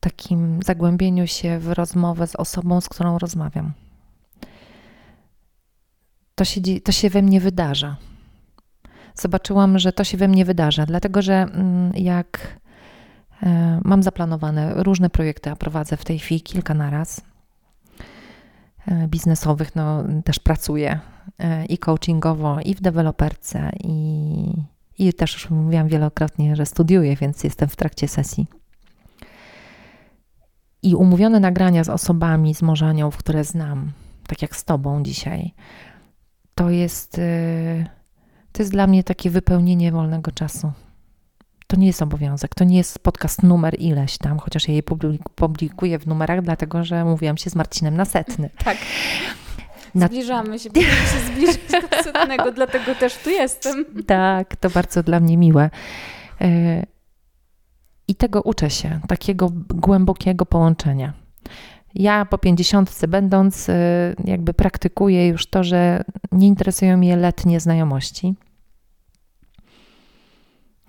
takim 0.00 0.62
zagłębieniu 0.62 1.26
się 1.26 1.58
w 1.58 1.72
rozmowę 1.72 2.26
z 2.26 2.36
osobą, 2.36 2.80
z 2.80 2.88
którą 2.88 3.18
rozmawiam 3.18 3.72
to 6.34 6.44
się, 6.44 6.60
to 6.84 6.92
się 6.92 7.10
we 7.10 7.22
mnie 7.22 7.40
wydarza. 7.40 7.96
Zobaczyłam, 9.14 9.78
że 9.78 9.92
to 9.92 10.04
się 10.04 10.16
we 10.16 10.28
mnie 10.28 10.44
wydarza, 10.44 10.86
dlatego 10.86 11.22
że 11.22 11.34
mm, 11.34 11.92
jak 11.94 12.58
e, 13.42 13.80
mam 13.84 14.02
zaplanowane 14.02 14.82
różne 14.82 15.10
projekty, 15.10 15.50
a 15.50 15.56
prowadzę 15.56 15.96
w 15.96 16.04
tej 16.04 16.18
chwili 16.18 16.40
kilka 16.40 16.74
naraz 16.74 17.20
e, 18.86 19.08
biznesowych, 19.08 19.76
no 19.76 20.04
też 20.24 20.38
pracuję 20.38 21.00
e, 21.38 21.64
i 21.64 21.78
coachingowo, 21.78 22.60
i 22.60 22.74
w 22.74 22.80
deweloperce, 22.80 23.70
i, 23.84 24.52
i 24.98 25.12
też 25.12 25.32
już 25.34 25.50
mówiłam 25.50 25.88
wielokrotnie, 25.88 26.56
że 26.56 26.66
studiuję, 26.66 27.16
więc 27.16 27.44
jestem 27.44 27.68
w 27.68 27.76
trakcie 27.76 28.08
sesji. 28.08 28.46
I 30.82 30.94
umówione 30.94 31.40
nagrania 31.40 31.84
z 31.84 31.88
osobami 31.88 32.54
z 32.54 32.62
Morzanią, 32.62 33.10
które 33.10 33.44
znam, 33.44 33.92
tak 34.26 34.42
jak 34.42 34.56
z 34.56 34.64
Tobą 34.64 35.02
dzisiaj, 35.02 35.54
to 36.54 36.70
jest, 36.70 37.18
y, 37.18 37.86
to 38.52 38.62
jest 38.62 38.72
dla 38.72 38.86
mnie 38.86 39.04
takie 39.04 39.30
wypełnienie 39.30 39.92
wolnego 39.92 40.32
czasu. 40.32 40.72
To 41.66 41.76
nie 41.76 41.86
jest 41.86 42.02
obowiązek, 42.02 42.54
to 42.54 42.64
nie 42.64 42.76
jest 42.76 42.98
podcast 42.98 43.42
numer 43.42 43.74
ileś 43.78 44.18
tam, 44.18 44.38
chociaż 44.38 44.68
ja 44.68 44.74
je 44.74 44.82
publikuję 45.34 45.98
w 45.98 46.06
numerach, 46.06 46.42
dlatego 46.42 46.84
że 46.84 47.04
mówiłam 47.04 47.36
się 47.36 47.50
z 47.50 47.54
Marcinem 47.54 47.96
na 47.96 48.04
setny. 48.04 48.50
Tak. 48.64 48.76
Zbliżamy 49.94 50.58
się, 50.58 50.70
będziemy 50.70 50.94
się 50.94 51.32
zbliżyć 51.32 51.60
do 51.90 52.02
setnego, 52.12 52.52
dlatego 52.52 52.94
też 52.94 53.16
tu 53.16 53.30
jestem. 53.30 53.84
Tak, 54.06 54.56
to 54.56 54.70
bardzo 54.70 55.02
dla 55.02 55.20
mnie 55.20 55.36
miłe. 55.36 55.70
Y, 56.42 56.86
I 58.08 58.14
tego 58.14 58.42
uczę 58.42 58.70
się, 58.70 59.00
takiego 59.08 59.50
głębokiego 59.68 60.46
połączenia. 60.46 61.12
Ja 61.94 62.24
po 62.24 62.38
pięćdziesiątce 62.38 63.08
będąc, 63.08 63.68
y, 63.68 63.72
jakby 64.24 64.54
praktykuję 64.54 65.28
już 65.28 65.46
to, 65.46 65.64
że 65.64 66.04
nie 66.32 66.46
interesują 66.46 66.96
mnie 66.96 67.16
letnie 67.16 67.60
znajomości. 67.60 68.34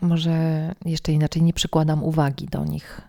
Może 0.02 0.36
jeszcze 0.86 1.12
inaczej, 1.12 1.42
nie 1.42 1.54
przykładam 1.54 2.04
uwagi 2.04 2.46
do 2.46 2.66
nich. 2.66 3.02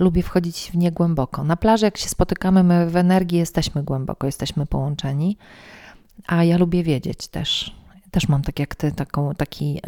Lubię 0.00 0.22
wchodzić 0.22 0.70
w 0.70 0.76
nie 0.76 0.92
głęboko. 0.92 1.44
Na 1.44 1.56
plaży, 1.56 1.84
jak 1.84 1.96
się 1.96 2.08
spotykamy, 2.08 2.62
my 2.62 2.90
w 2.90 2.96
energii 2.96 3.38
jesteśmy 3.38 3.82
głęboko, 3.82 4.26
jesteśmy 4.26 4.66
połączeni, 4.66 5.36
a 6.26 6.44
ja 6.44 6.58
lubię 6.58 6.82
wiedzieć 6.82 7.28
też. 7.28 7.76
Też 8.10 8.28
mam 8.28 8.42
tak 8.42 8.58
jak 8.58 8.74
ty 8.74 8.92
taką, 8.92 9.34
taki 9.34 9.74
yy, 9.74 9.80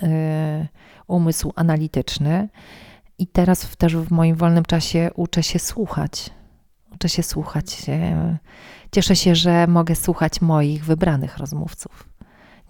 umysł 1.06 1.52
analityczny. 1.56 2.48
I 3.18 3.26
teraz 3.26 3.76
też 3.76 3.96
w 3.96 4.10
moim 4.10 4.36
wolnym 4.36 4.64
czasie 4.64 5.10
uczę 5.14 5.42
się 5.42 5.58
słuchać 5.58 6.30
uczę 6.98 7.08
się 7.08 7.22
słuchać. 7.22 7.86
Cieszę 8.92 9.16
się, 9.16 9.34
że 9.34 9.66
mogę 9.66 9.94
słuchać 9.94 10.40
moich 10.40 10.84
wybranych 10.84 11.38
rozmówców. 11.38 12.08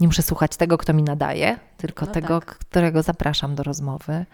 Nie 0.00 0.06
muszę 0.06 0.22
słuchać 0.22 0.56
tego, 0.56 0.78
kto 0.78 0.92
mi 0.92 1.02
nadaje, 1.02 1.58
tylko 1.76 2.06
no 2.06 2.12
tego, 2.12 2.40
tak. 2.40 2.58
którego 2.58 3.02
zapraszam 3.02 3.54
do 3.54 3.62
rozmowy. 3.62 4.26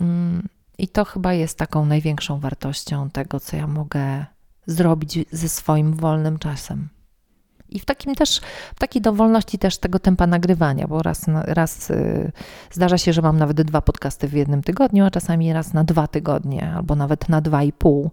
Mm, 0.00 0.48
I 0.78 0.88
to 0.88 1.04
chyba 1.04 1.32
jest 1.32 1.58
taką 1.58 1.86
największą 1.86 2.40
wartością 2.40 3.10
tego, 3.10 3.40
co 3.40 3.56
ja 3.56 3.66
mogę 3.66 4.26
zrobić 4.66 5.18
ze 5.32 5.48
swoim 5.48 5.94
wolnym 5.94 6.38
czasem. 6.38 6.88
I 7.68 7.80
w 7.80 7.84
takim 7.84 8.14
też, 8.14 8.40
w 8.74 8.78
takiej 8.78 9.02
dowolności 9.02 9.58
też 9.58 9.78
tego 9.78 9.98
tempa 9.98 10.26
nagrywania, 10.26 10.88
bo 10.88 11.02
raz, 11.02 11.26
raz 11.44 11.88
yy, 11.88 12.32
zdarza 12.70 12.98
się, 12.98 13.12
że 13.12 13.22
mam 13.22 13.38
nawet 13.38 13.62
dwa 13.62 13.80
podcasty 13.80 14.28
w 14.28 14.32
jednym 14.32 14.62
tygodniu, 14.62 15.04
a 15.04 15.10
czasami 15.10 15.52
raz 15.52 15.72
na 15.72 15.84
dwa 15.84 16.06
tygodnie, 16.06 16.72
albo 16.76 16.96
nawet 16.96 17.28
na 17.28 17.40
dwa 17.40 17.62
i 17.62 17.72
pół. 17.72 18.10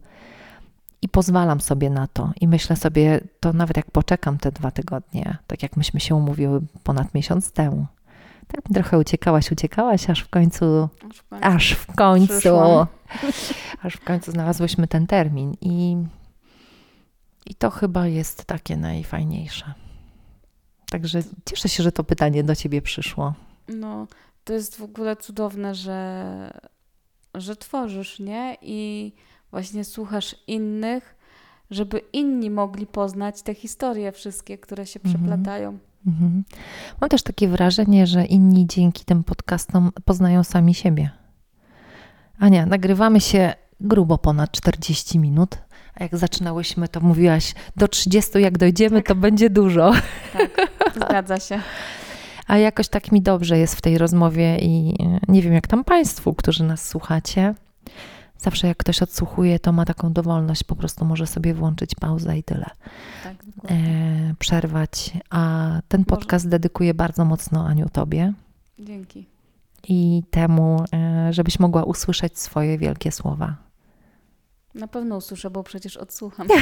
I 1.02 1.10
pozwalam 1.10 1.62
sobie 1.62 1.90
na 1.90 2.08
to. 2.08 2.32
I 2.42 2.48
myślę 2.48 2.76
sobie, 2.76 3.20
to 3.40 3.54
nawet 3.54 3.78
jak 3.78 3.92
poczekam 3.92 4.38
te 4.38 4.52
dwa 4.52 4.72
tygodnie, 4.72 5.38
tak 5.48 5.64
jak 5.64 5.78
myśmy 5.78 6.00
się 6.00 6.16
umówiły 6.16 6.62
ponad 6.84 7.14
miesiąc 7.14 7.52
temu. 7.52 7.86
Tak 8.48 8.62
trochę 8.74 8.98
uciekałaś, 8.98 9.52
uciekałaś, 9.52 10.10
aż 10.10 10.20
w 10.20 10.30
końcu, 10.30 10.90
aż 11.42 11.72
w 11.72 11.86
końcu, 11.86 12.34
aż 12.36 12.42
w 12.42 12.46
końcu, 12.50 12.58
aż 13.84 13.94
w 13.94 14.04
końcu 14.04 14.32
znalazłyśmy 14.32 14.88
ten 14.88 15.08
termin. 15.08 15.54
I, 15.62 15.98
I 17.46 17.56
to 17.56 17.70
chyba 17.70 18.08
jest 18.08 18.46
takie 18.46 18.78
najfajniejsze. 18.78 19.74
Także 20.90 21.24
cieszę 21.46 21.70
się, 21.70 21.84
że 21.84 21.92
to 21.92 22.04
pytanie 22.04 22.44
do 22.44 22.56
ciebie 22.56 22.82
przyszło. 22.82 23.34
No, 23.68 24.08
to 24.44 24.54
jest 24.54 24.76
w 24.76 24.82
ogóle 24.82 25.16
cudowne, 25.16 25.76
że, 25.76 26.60
że 27.36 27.56
tworzysz, 27.56 28.20
nie? 28.20 28.58
I 28.62 29.14
właśnie 29.52 29.84
słuchasz 29.84 30.36
innych, 30.48 31.16
żeby 31.72 32.02
inni 32.14 32.50
mogli 32.50 32.88
poznać 32.88 33.42
te 33.42 33.54
historie 33.54 34.12
wszystkie, 34.12 34.58
które 34.58 34.86
się 34.86 35.00
mhm. 35.00 35.16
przeplatają. 35.16 35.78
Mhm. 36.08 36.44
Mam 37.02 37.10
też 37.10 37.24
takie 37.24 37.48
wrażenie, 37.48 38.08
że 38.08 38.26
inni 38.26 38.68
dzięki 38.68 39.06
tym 39.06 39.24
podcastom 39.24 39.92
poznają 40.06 40.44
sami 40.44 40.74
siebie. 40.74 41.10
Ania, 42.40 42.66
nagrywamy 42.66 43.22
się 43.22 43.54
grubo 43.80 44.18
ponad 44.18 44.52
40 44.52 45.20
minut. 45.20 45.58
A 45.96 46.04
jak 46.04 46.18
zaczynałyśmy, 46.18 46.88
to 46.88 47.00
mówiłaś, 47.00 47.54
do 47.76 47.88
30 47.88 48.42
jak 48.42 48.58
dojdziemy, 48.58 49.04
to 49.04 49.16
będzie 49.16 49.50
dużo. 49.50 49.92
Tak, 50.34 50.70
zgadza 50.96 51.40
się. 51.40 51.62
A 52.48 52.58
jakoś 52.58 52.88
tak 52.88 53.12
mi 53.12 53.22
dobrze 53.22 53.58
jest 53.58 53.76
w 53.76 53.82
tej 53.82 53.98
rozmowie 53.98 54.58
i 54.60 54.94
nie 55.28 55.42
wiem 55.42 55.54
jak 55.54 55.68
tam 55.68 55.84
Państwu, 55.84 56.34
którzy 56.34 56.64
nas 56.64 56.88
słuchacie. 56.88 57.56
Zawsze 58.40 58.68
jak 58.68 58.78
ktoś 58.78 59.02
odsłuchuje, 59.02 59.60
to 59.60 59.72
ma 59.72 59.86
taką 59.86 60.14
dowolność, 60.14 60.64
po 60.64 60.76
prostu 60.76 61.06
może 61.06 61.28
sobie 61.28 61.54
włączyć 61.54 61.96
pauzę 61.96 62.38
i 62.38 62.44
tyle. 62.44 62.70
Tak, 63.24 63.36
E, 63.70 64.34
przerwać. 64.40 65.12
A 65.30 65.72
ten 65.88 66.06
podcast 66.06 66.50
dedykuję 66.50 66.94
bardzo 66.94 67.26
mocno 67.26 67.68
Aniu 67.68 67.90
Tobie 67.90 68.34
Dzięki. 68.80 69.26
i 69.88 70.24
temu, 70.32 70.86
e, 70.94 71.34
żebyś 71.34 71.60
mogła 71.60 71.84
usłyszeć 71.84 72.40
swoje 72.40 72.78
wielkie 72.78 73.12
słowa. 73.12 73.56
Na 74.76 74.88
pewno 74.88 75.18
usłyszę, 75.18 75.50
bo 75.50 75.64
przecież 75.64 75.98
odsłucham. 75.98 76.48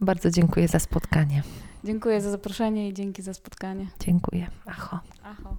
Bardzo 0.00 0.30
dziękuję 0.30 0.68
za 0.68 0.78
spotkanie. 0.78 1.42
Dziękuję 1.84 2.20
za 2.20 2.30
zaproszenie 2.30 2.88
i 2.88 2.94
dzięki 2.94 3.22
za 3.22 3.34
spotkanie. 3.34 3.86
Dziękuję. 4.00 4.46
Acho. 4.66 5.00
Aho. 5.24 5.56